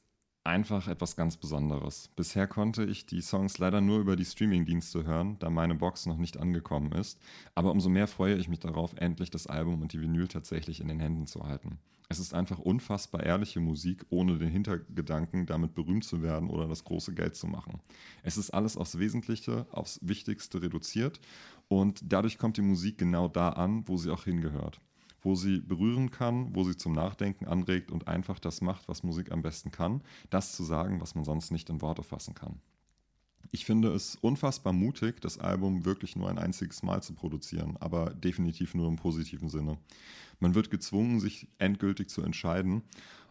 [0.49, 2.09] einfach etwas ganz Besonderes.
[2.15, 6.17] Bisher konnte ich die Songs leider nur über die Streamingdienste hören, da meine Box noch
[6.17, 7.21] nicht angekommen ist.
[7.53, 10.87] Aber umso mehr freue ich mich darauf, endlich das Album und die Vinyl tatsächlich in
[10.87, 11.77] den Händen zu halten.
[12.09, 16.83] Es ist einfach unfassbar ehrliche Musik, ohne den Hintergedanken, damit berühmt zu werden oder das
[16.83, 17.79] große Geld zu machen.
[18.23, 21.19] Es ist alles aufs Wesentliche, aufs Wichtigste reduziert
[21.67, 24.81] und dadurch kommt die Musik genau da an, wo sie auch hingehört
[25.21, 29.31] wo sie berühren kann, wo sie zum Nachdenken anregt und einfach das macht, was Musik
[29.31, 32.61] am besten kann, das zu sagen, was man sonst nicht in Worte fassen kann.
[33.51, 38.13] Ich finde es unfassbar mutig, das Album wirklich nur ein einziges Mal zu produzieren, aber
[38.13, 39.77] definitiv nur im positiven Sinne.
[40.39, 42.83] Man wird gezwungen, sich endgültig zu entscheiden,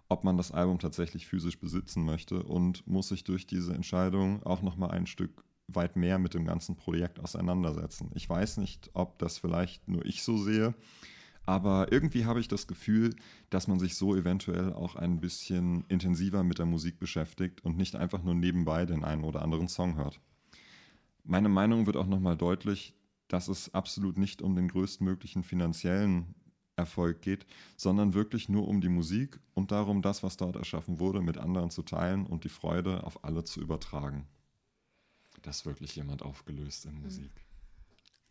[0.09, 4.63] ob man das Album tatsächlich physisch besitzen möchte und muss sich durch diese Entscheidung auch
[4.63, 8.11] noch mal ein Stück weit mehr mit dem ganzen Projekt auseinandersetzen.
[8.15, 10.75] Ich weiß nicht, ob das vielleicht nur ich so sehe,
[11.49, 13.17] aber irgendwie habe ich das Gefühl,
[13.49, 17.97] dass man sich so eventuell auch ein bisschen intensiver mit der Musik beschäftigt und nicht
[17.97, 20.21] einfach nur nebenbei den einen oder anderen Song hört.
[21.25, 22.93] Meine Meinung wird auch nochmal deutlich,
[23.29, 26.35] dass es absolut nicht um den größtmöglichen finanziellen
[26.77, 27.47] Erfolg geht,
[27.79, 31.71] sondern wirklich nur um die Musik und darum, das, was dort erschaffen wurde, mit anderen
[31.71, 34.29] zu teilen und die Freude auf alle zu übertragen.
[35.41, 37.33] Das ist wirklich jemand aufgelöst in Musik.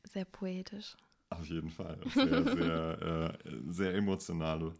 [0.04, 0.96] Sehr poetisch.
[1.30, 2.00] Auf jeden Fall.
[2.14, 4.74] Sehr, sehr, äh, sehr emotionale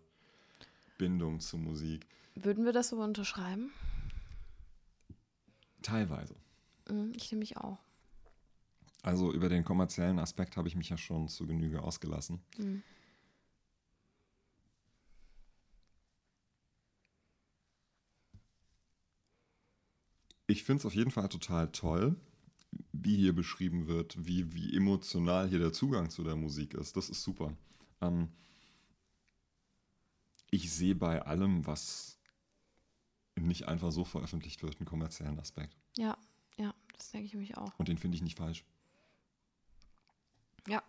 [0.98, 2.06] Bindung zur Musik.
[2.36, 3.72] Würden wir das so unterschreiben?
[5.82, 6.36] Teilweise.
[6.90, 7.80] Mhm, ich nehme mich auch.
[9.04, 12.42] Also über den kommerziellen Aspekt habe ich mich ja schon zu Genüge ausgelassen.
[12.58, 12.84] Mhm.
[20.48, 22.16] Ich finde es auf jeden Fall total toll,
[22.92, 26.98] wie hier beschrieben wird, wie, wie emotional hier der Zugang zu der Musik ist.
[26.98, 27.56] Das ist super.
[28.02, 28.30] Ähm,
[30.50, 32.20] ich sehe bei allem, was
[33.36, 35.76] nicht einfach so veröffentlicht wird, einen kommerziellen Aspekt.
[35.98, 36.18] Ja,
[36.58, 37.78] ja, das denke ich mich auch.
[37.78, 38.66] Und den finde ich nicht falsch.
[40.68, 40.84] Ja.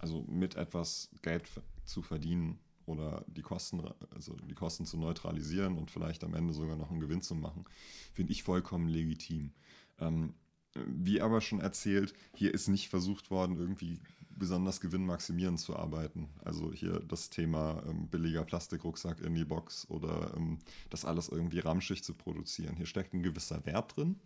[0.00, 1.48] Also mit etwas Geld
[1.84, 3.80] zu verdienen oder die Kosten,
[4.10, 7.64] also die Kosten zu neutralisieren und vielleicht am Ende sogar noch einen Gewinn zu machen,
[8.12, 9.52] finde ich vollkommen legitim.
[9.98, 10.34] Ähm,
[10.74, 14.00] wie aber schon erzählt, hier ist nicht versucht worden, irgendwie
[14.30, 16.28] besonders gewinnmaximierend zu arbeiten.
[16.44, 20.58] Also hier das Thema ähm, billiger Plastikrucksack in die Box oder ähm,
[20.90, 22.76] das alles irgendwie ramschig zu produzieren.
[22.76, 24.18] Hier steckt ein gewisser Wert drin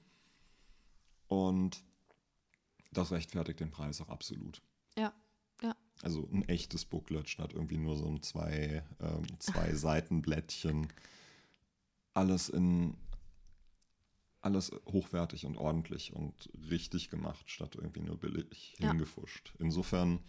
[1.28, 1.82] und
[2.93, 4.62] das rechtfertigt den Preis auch absolut.
[4.97, 5.12] Ja,
[5.62, 5.74] ja.
[6.02, 10.89] Also ein echtes Booklet statt irgendwie nur so ein zwei, ähm, zwei Seitenblättchen.
[12.14, 12.97] Alles in
[14.47, 18.89] alles hochwertig und ordentlich und richtig gemacht, statt irgendwie nur billig Ja.
[18.89, 19.52] hingefuscht.
[19.59, 20.20] Insofern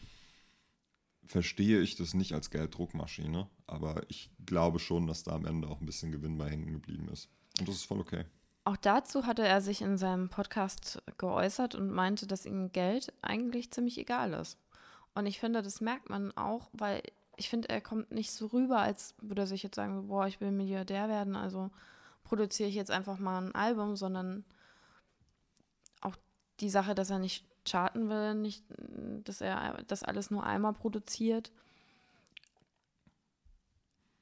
[1.23, 5.80] verstehe ich das nicht als Gelddruckmaschine, aber ich glaube schon, dass da am Ende auch
[5.80, 7.30] ein bisschen Gewinn bei hängen geblieben ist.
[7.60, 8.26] Und das ist voll okay.
[8.64, 13.72] Auch dazu hatte er sich in seinem Podcast geäußert und meinte, dass ihm Geld eigentlich
[13.72, 14.57] ziemlich egal ist.
[15.15, 17.02] Und ich finde, das merkt man auch, weil
[17.38, 20.41] ich finde, er kommt nicht so rüber, als würde er sich jetzt sagen, boah, ich
[20.41, 21.72] will Milliardär werden, also
[22.27, 24.43] produziere ich jetzt einfach mal ein Album, sondern
[26.01, 26.15] auch
[26.59, 28.63] die Sache, dass er nicht charten will, nicht,
[29.23, 31.51] dass er das alles nur einmal produziert.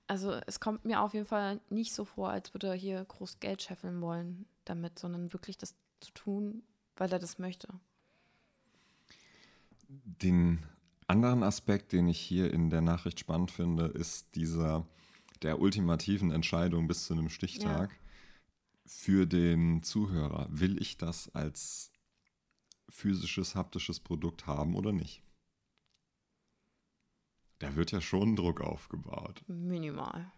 [0.07, 3.39] Also es kommt mir auf jeden Fall nicht so vor, als würde er hier groß
[3.39, 6.63] Geld scheffeln wollen damit, sondern wirklich das zu tun,
[6.95, 7.67] weil er das möchte.
[9.87, 10.63] Den
[11.07, 14.85] anderen Aspekt, den ich hier in der Nachricht spannend finde, ist dieser
[15.43, 17.97] der ultimativen Entscheidung bis zu einem Stichtag
[18.85, 20.47] für den Zuhörer.
[20.49, 21.91] Will ich das als
[22.89, 25.23] physisches, haptisches Produkt haben oder nicht?
[27.59, 29.41] Da wird ja schon Druck aufgebaut.
[29.47, 30.31] Minimal.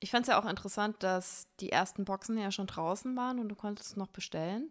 [0.00, 3.48] ich fand es ja auch interessant, dass die ersten Boxen ja schon draußen waren und
[3.48, 4.70] du konntest noch bestellen.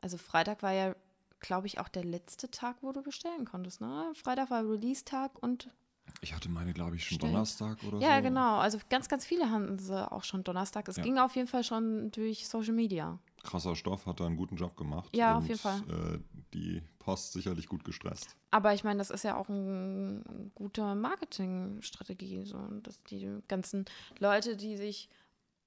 [0.00, 0.94] Also Freitag war ja,
[1.40, 3.80] glaube ich, auch der letzte Tag, wo du bestellen konntest.
[3.80, 4.12] Ne?
[4.14, 5.70] Freitag war Release-Tag und
[6.20, 7.32] Ich hatte meine, glaube ich, schon Stimmt.
[7.32, 8.02] Donnerstag oder so.
[8.04, 8.58] ja, genau.
[8.58, 10.88] Also ganz, ganz viele hatten sie auch schon Donnerstag.
[10.88, 11.02] Es Ja.
[11.02, 13.18] ging auf jeden Fall schon durch Social Media.
[13.42, 15.16] Krasser Stoff, hat da einen guten Job gemacht.
[15.16, 15.80] Ja, auf und, jeden Fall.
[15.88, 16.18] Äh,
[16.52, 18.36] die Post sicherlich gut gestresst.
[18.50, 20.22] Aber ich meine, das ist ja auch eine
[20.54, 22.44] gute Marketingstrategie.
[22.44, 23.84] So, dass die ganzen
[24.18, 25.08] Leute, die sich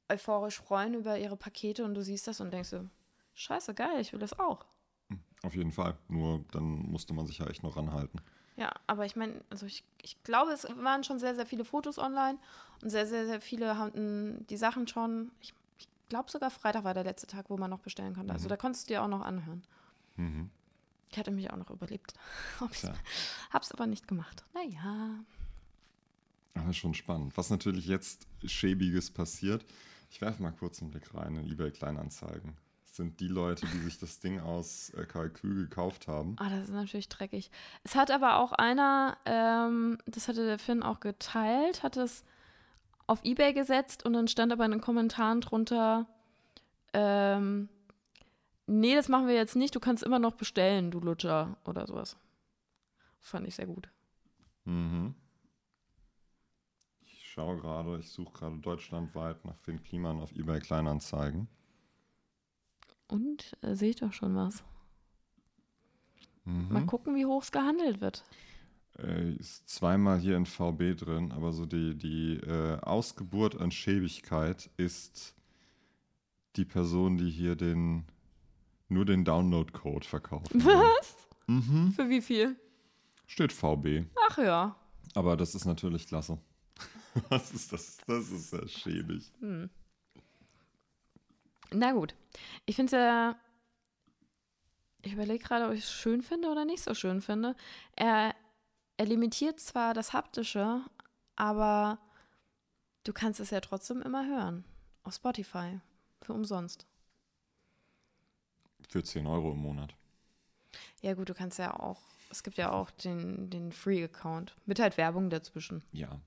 [0.09, 2.85] euphorisch freuen über ihre Pakete und du siehst das und denkst so,
[3.33, 4.65] scheiße, geil, ich will das auch.
[5.43, 5.97] Auf jeden Fall.
[6.07, 8.21] Nur dann musste man sich ja echt noch ranhalten.
[8.55, 11.97] Ja, aber ich meine, also ich, ich glaube, es waren schon sehr, sehr viele Fotos
[11.97, 12.37] online
[12.81, 15.31] und sehr, sehr, sehr viele hatten die Sachen schon.
[15.41, 18.31] Ich, ich glaube sogar Freitag war der letzte Tag, wo man noch bestellen konnte.
[18.33, 18.49] Also Mhm.
[18.49, 19.63] da konntest du dir auch noch anhören.
[20.17, 20.51] Mhm.
[21.09, 22.13] Ich hatte mich auch noch überlebt.
[22.71, 22.93] Tja.
[23.51, 24.43] Hab's aber nicht gemacht.
[24.53, 25.15] Naja.
[26.55, 27.35] Aber schon spannend.
[27.37, 29.65] Was natürlich jetzt schäbiges passiert.
[30.11, 32.55] Ich werfe mal kurz einen Blick rein in eBay Kleinanzeigen.
[32.93, 36.35] Sind die Leute, die sich das Ding aus äh, Kalkül gekauft haben.
[36.37, 37.49] Ah, das ist natürlich dreckig.
[37.83, 42.23] Es hat aber auch einer, ähm, das hatte der Finn auch geteilt, hat es
[43.07, 46.05] auf Ebay gesetzt und dann stand aber in den Kommentaren drunter,
[46.93, 47.67] ähm,
[48.67, 52.15] nee, das machen wir jetzt nicht, du kannst immer noch bestellen, du Lutscher oder sowas.
[53.21, 53.89] Fand ich sehr gut.
[54.65, 55.15] Mhm.
[57.01, 61.47] Ich schaue gerade, ich suche gerade deutschlandweit nach Finn Kliman auf eBay Kleinanzeigen.
[63.13, 64.63] Und äh, sehe ich doch schon was.
[66.45, 66.67] Mhm.
[66.71, 68.23] Mal gucken, wie hoch es gehandelt wird.
[68.99, 74.69] äh, ist zweimal hier in VB drin, aber so die, die äh, Ausgeburt an Schäbigkeit
[74.77, 75.35] ist
[76.55, 78.05] die Person, die hier den
[78.89, 80.51] nur den Download-Code verkauft.
[80.53, 81.15] Was?
[81.47, 81.93] mhm.
[81.95, 82.55] Für wie viel?
[83.25, 84.05] Steht VB.
[84.29, 84.75] Ach ja.
[85.15, 86.37] Aber das ist natürlich klasse.
[87.29, 87.97] Was ist das?
[88.07, 89.31] Das ist sehr schäbig.
[89.39, 89.69] Hm.
[91.73, 92.15] Na gut.
[92.65, 93.35] Ich finde es ja.
[95.01, 97.55] Ich überlege gerade, ob ich es schön finde oder nicht so schön finde.
[97.95, 98.33] Er,
[98.95, 100.81] er limitiert zwar das Haptische,
[101.35, 101.99] aber
[103.03, 104.63] du kannst es ja trotzdem immer hören.
[105.03, 105.81] Auf Spotify.
[106.21, 106.85] Für umsonst.
[108.87, 109.93] Für 10 Euro im Monat.
[111.01, 112.01] Ja, gut, du kannst ja auch.
[112.29, 114.55] Es gibt ja auch den, den Free-Account.
[114.65, 115.83] Mit halt Werbung dazwischen.
[115.91, 116.21] Ja.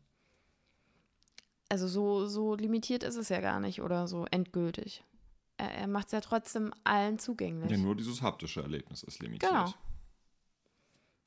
[1.69, 5.03] Also so, so limitiert ist es ja gar nicht oder so endgültig.
[5.59, 7.71] Er, er macht es ja trotzdem allen zugänglich.
[7.71, 7.77] ja.
[7.79, 9.51] Nur dieses haptische Erlebnis ist limitiert.
[9.51, 9.73] Genau.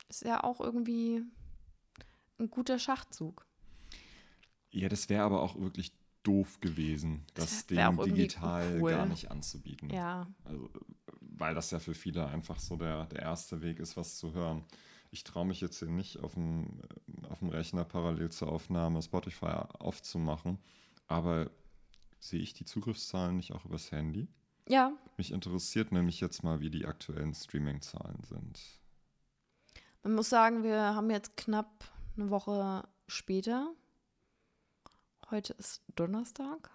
[0.08, 1.24] Ist ja auch irgendwie
[2.40, 3.46] ein guter Schachzug.
[4.72, 5.92] Ja, das wäre aber auch wirklich
[6.24, 8.92] doof gewesen, das Das Ding digital cool.
[8.92, 9.90] gar nicht anzubieten.
[9.90, 10.70] Ja, Also,
[11.22, 14.64] weil das ja für viele einfach so der, der erste Weg ist, was zu hören.
[15.12, 16.82] Ich traue mich jetzt hier nicht auf dem,
[17.30, 20.60] auf dem Rechner parallel zur Aufnahme Spotify aufzumachen,
[21.08, 21.50] aber
[22.20, 24.28] sehe ich die Zugriffszahlen nicht auch übers Handy?
[24.68, 28.60] ja, Mich interessiert nämlich jetzt mal, wie die aktuellen Streaming-Zahlen sind.
[30.04, 31.86] man muss sagen, wir haben jetzt knapp
[32.16, 33.74] eine Woche später.
[35.32, 36.70] Heute ist Donnerstag.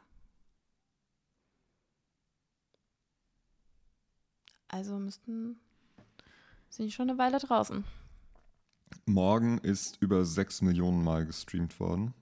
[4.68, 5.60] Also müssten
[6.68, 7.84] sind schon eine Weile draußen.
[9.06, 12.14] Morgen ist über 6 Millionen Mal gestreamt worden.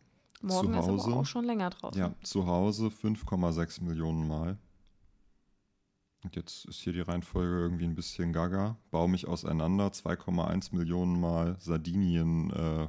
[0.42, 2.00] Morgen zu ist Hause, aber auch schon länger draußen.
[2.00, 4.58] Ja, zu Hause 5,6 Millionen Mal.
[6.24, 8.76] Und jetzt ist hier die Reihenfolge irgendwie ein bisschen gaga.
[8.90, 11.56] Bau mich auseinander, 2,1 Millionen Mal.
[11.58, 12.88] Sardinien äh,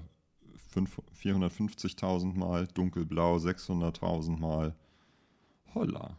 [0.69, 2.67] fünf- 450.000 Mal.
[2.67, 4.75] Dunkelblau 600.000 Mal.
[5.73, 6.17] Holla.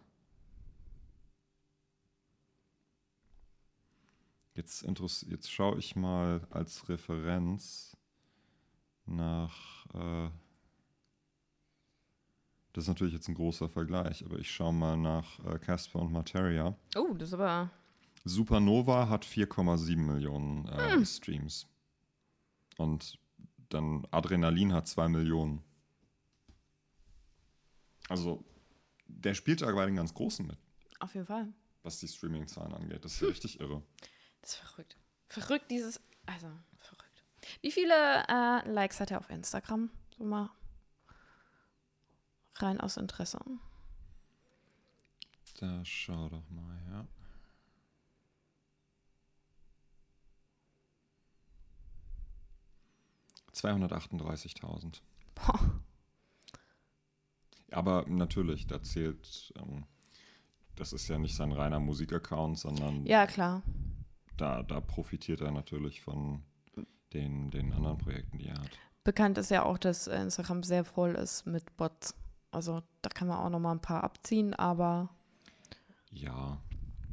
[4.54, 4.86] Jetzt,
[5.28, 7.96] jetzt schaue ich mal als Referenz
[9.06, 9.86] nach.
[9.94, 10.30] Äh,
[12.74, 16.12] das ist natürlich jetzt ein großer Vergleich, aber ich schaue mal nach äh, Casper und
[16.12, 16.76] Materia.
[16.96, 17.70] Oh, das ist aber.
[18.24, 21.04] Supernova hat 4,7 Millionen äh, Hm.
[21.06, 21.66] Streams.
[22.76, 23.18] Und
[23.70, 25.62] dann Adrenalin hat 2 Millionen.
[28.08, 28.44] Also,
[29.06, 30.58] der spielt da bei den ganz Großen mit,
[31.00, 31.52] Auf jeden Fall.
[31.82, 33.04] was die Streaming-Zahlen angeht.
[33.04, 33.82] Das ist ja richtig irre.
[34.40, 34.96] Das ist verrückt.
[35.28, 36.00] Verrückt, dieses.
[36.26, 36.48] Also,
[36.78, 37.24] verrückt.
[37.62, 37.94] Wie viele
[38.28, 39.90] äh, Likes hat er auf Instagram?
[40.16, 40.50] So mal
[42.56, 43.38] rein aus Interesse.
[45.60, 47.06] Da schau doch mal, ja.
[53.52, 55.02] Zweihundertachtunddreißigtausend.
[57.70, 59.84] Aber natürlich, da zählt, ähm,
[60.76, 63.62] das ist ja nicht sein reiner Musikaccount, sondern Ja, klar.
[64.36, 66.42] da, da profitiert er natürlich von
[67.12, 68.70] den, den anderen Projekten, die er hat.
[69.04, 72.14] Bekannt ist ja auch, dass Instagram sehr voll ist mit Bots.
[72.54, 75.08] Also da kann man auch noch mal ein paar abziehen, aber
[76.10, 76.58] Ja,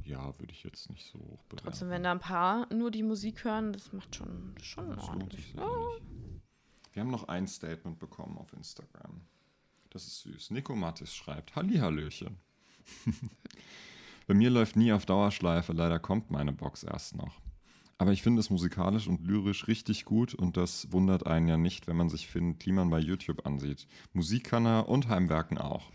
[0.03, 1.65] ja, würde ich jetzt nicht so hoch bewerten.
[1.67, 5.09] trotzdem, wenn da ein paar nur die Musik hören, das macht schon, schon Das lohnt
[5.23, 5.45] ordentlich.
[5.45, 6.01] sich sicherlich.
[6.93, 9.21] Wir haben noch ein Statement bekommen auf Instagram.
[9.89, 10.51] Das ist süß.
[10.51, 12.37] Nico Mattis schreibt, Hallihallöchen.
[14.27, 17.40] Bei mir läuft nie auf Dauerschleife, leider kommt meine Box erst noch.
[18.01, 21.85] Aber ich finde es musikalisch und lyrisch richtig gut und das wundert einen ja nicht,
[21.85, 23.87] wenn man sich Finn Kliman bei YouTube ansieht.
[24.11, 25.91] Musik kann er und Heimwerken auch.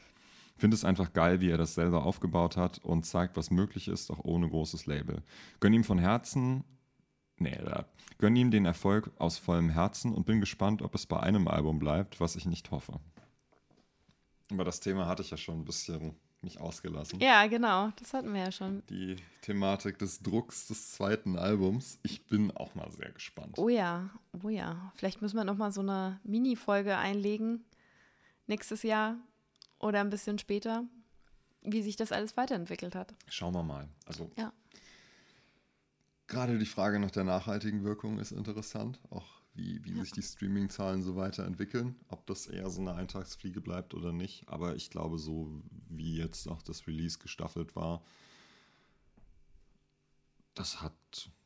[0.56, 4.12] Finde es einfach geil, wie er das selber aufgebaut hat und zeigt, was möglich ist,
[4.12, 5.24] auch ohne großes Label.
[5.58, 6.62] Gönn ihm von Herzen
[7.38, 7.58] Nee.
[8.18, 11.80] Gönn ihm den Erfolg aus vollem Herzen und bin gespannt, ob es bei einem Album
[11.80, 13.00] bleibt, was ich nicht hoffe.
[14.48, 16.14] Über das Thema hatte ich ja schon ein bisschen
[16.47, 17.20] mich ausgelassen.
[17.20, 18.82] Ja, genau, das hatten wir ja schon.
[18.89, 21.98] Die Thematik des Drucks des zweiten Albums.
[22.02, 23.59] Ich bin auch mal sehr gespannt.
[23.59, 24.09] Oh ja,
[24.43, 24.90] oh ja.
[24.97, 27.64] Vielleicht müssen wir noch mal so eine Mini-Folge einlegen
[28.47, 29.16] nächstes Jahr
[29.78, 30.85] oder ein bisschen später,
[31.62, 33.14] wie sich das alles weiterentwickelt hat.
[33.28, 33.89] Schauen wir mal.
[34.06, 34.52] Also Ja.
[36.27, 39.01] gerade die Frage nach der nachhaltigen Wirkung ist interessant.
[39.10, 40.02] Auch wie, wie Ja.
[40.02, 41.96] sich die Streaming-Zahlen so weiterentwickeln.
[42.08, 44.48] Ob das eher so eine Eintagsfliege bleibt oder nicht.
[44.48, 48.02] Aber ich glaube, so wie jetzt auch das Release gestaffelt war,
[50.54, 50.94] das hat,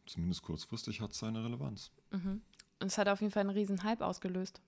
[0.07, 1.91] zumindest kurzfristig, hat seine Relevanz.
[2.11, 2.41] Mhm.
[2.81, 4.61] Und es hat auf jeden Fall einen riesen Hype ausgelöst.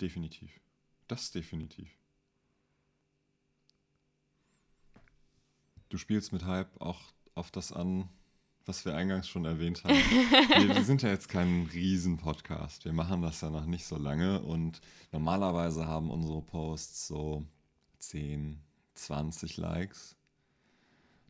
[0.00, 0.60] Definitiv.
[1.08, 1.90] Das definitiv.
[5.88, 7.00] Du spielst mit Hype auch
[7.34, 8.08] auf das an,
[8.68, 9.94] was wir eingangs schon erwähnt haben.
[9.94, 12.84] wir, wir sind ja jetzt kein Riesen-Podcast.
[12.84, 14.80] Wir machen das ja noch nicht so lange und
[15.10, 17.46] normalerweise haben unsere Posts so
[17.98, 18.60] 10,
[18.94, 20.16] 20 Likes.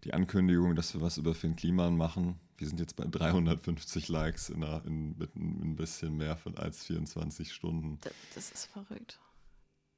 [0.05, 4.49] Die Ankündigung, dass wir was über Finn Kliman machen, wir sind jetzt bei 350 Likes
[4.49, 7.99] in, einer, in, mit ein bisschen mehr von als 24 Stunden.
[8.01, 9.21] Das, das ist verrückt.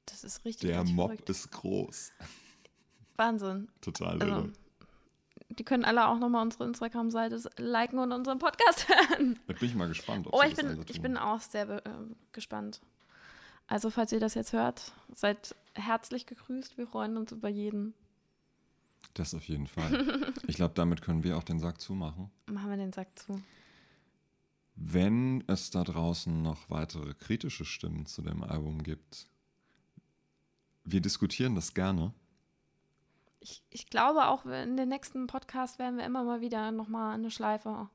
[0.04, 1.30] Das ist richtig, Der richtig Mob verrückt.
[1.30, 2.12] ist groß.
[3.16, 3.68] Wahnsinn.
[3.80, 4.52] Total Also.
[5.50, 9.38] Die können alle auch nochmal unsere Instagram-Seite liken und unseren Podcast hören.
[9.46, 10.26] Da bin ich mal gespannt.
[10.26, 11.90] Ob Oh, ich bin, ich bin auch sehr äh,
[12.32, 12.80] gespannt.
[13.66, 16.78] Also, falls ihr das jetzt hört, seid herzlich gegrüßt.
[16.78, 17.94] Wir freuen uns über jeden.
[19.14, 20.32] Das auf jeden Fall.
[20.46, 22.28] Ich glaube, damit können wir auch den Sack zumachen.
[22.46, 23.40] Machen wir den Sack zu.
[24.74, 29.28] Wenn es da draußen noch weitere kritische Stimmen zu dem Album gibt,
[30.84, 32.12] wir diskutieren das gerne.
[33.40, 37.30] Ich, ich glaube auch in den nächsten Podcast werden wir immer mal wieder nochmal eine
[37.30, 37.88] Schleife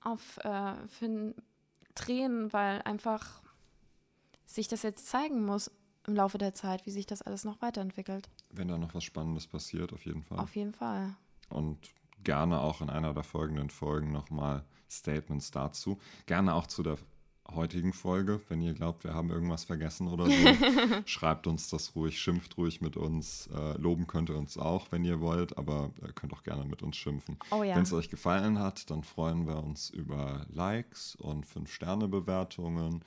[0.00, 1.34] auf äh, Finn
[1.94, 3.42] drehen, weil einfach
[4.44, 5.70] sich das jetzt zeigen muss
[6.06, 8.28] im Laufe der Zeit, wie sich das alles noch weiterentwickelt.
[8.50, 10.38] Wenn da noch was Spannendes passiert, auf jeden Fall.
[10.38, 11.16] Auf jeden Fall.
[11.48, 11.78] Und
[12.22, 15.98] gerne auch in einer der folgenden Folgen nochmal Statements dazu.
[16.26, 16.98] Gerne auch zu der
[17.54, 18.40] heutigen Folge.
[18.48, 20.32] Wenn ihr glaubt, wir haben irgendwas vergessen oder so,
[21.06, 23.48] schreibt uns das ruhig, schimpft ruhig mit uns.
[23.54, 26.82] Äh, loben könnt ihr uns auch, wenn ihr wollt, aber ihr könnt auch gerne mit
[26.82, 27.38] uns schimpfen.
[27.50, 27.76] Oh ja.
[27.76, 33.02] Wenn es euch gefallen hat, dann freuen wir uns über Likes und 5-Sterne-Bewertungen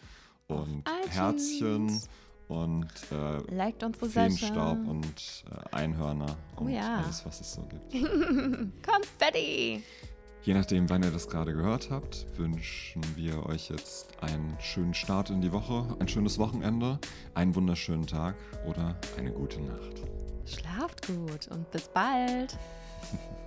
[0.47, 0.83] und.
[1.09, 2.01] Herzchen
[2.49, 4.09] und äh, Liked unsere.
[4.09, 6.97] Feenstaub und äh, Einhörner Oh und ja.
[6.97, 7.91] alles, was es so gibt.
[8.83, 9.83] Konfetti!
[10.41, 15.29] Je nachdem, wann ihr das gerade gehört habt, wünschen wir euch jetzt einen schönen Start
[15.29, 16.97] in die Woche, ein schönes Wochenende,
[17.33, 18.35] einen wunderschönen Tag
[18.65, 20.01] oder eine gute Nacht.
[20.45, 22.57] Schlaft gut und bis bald.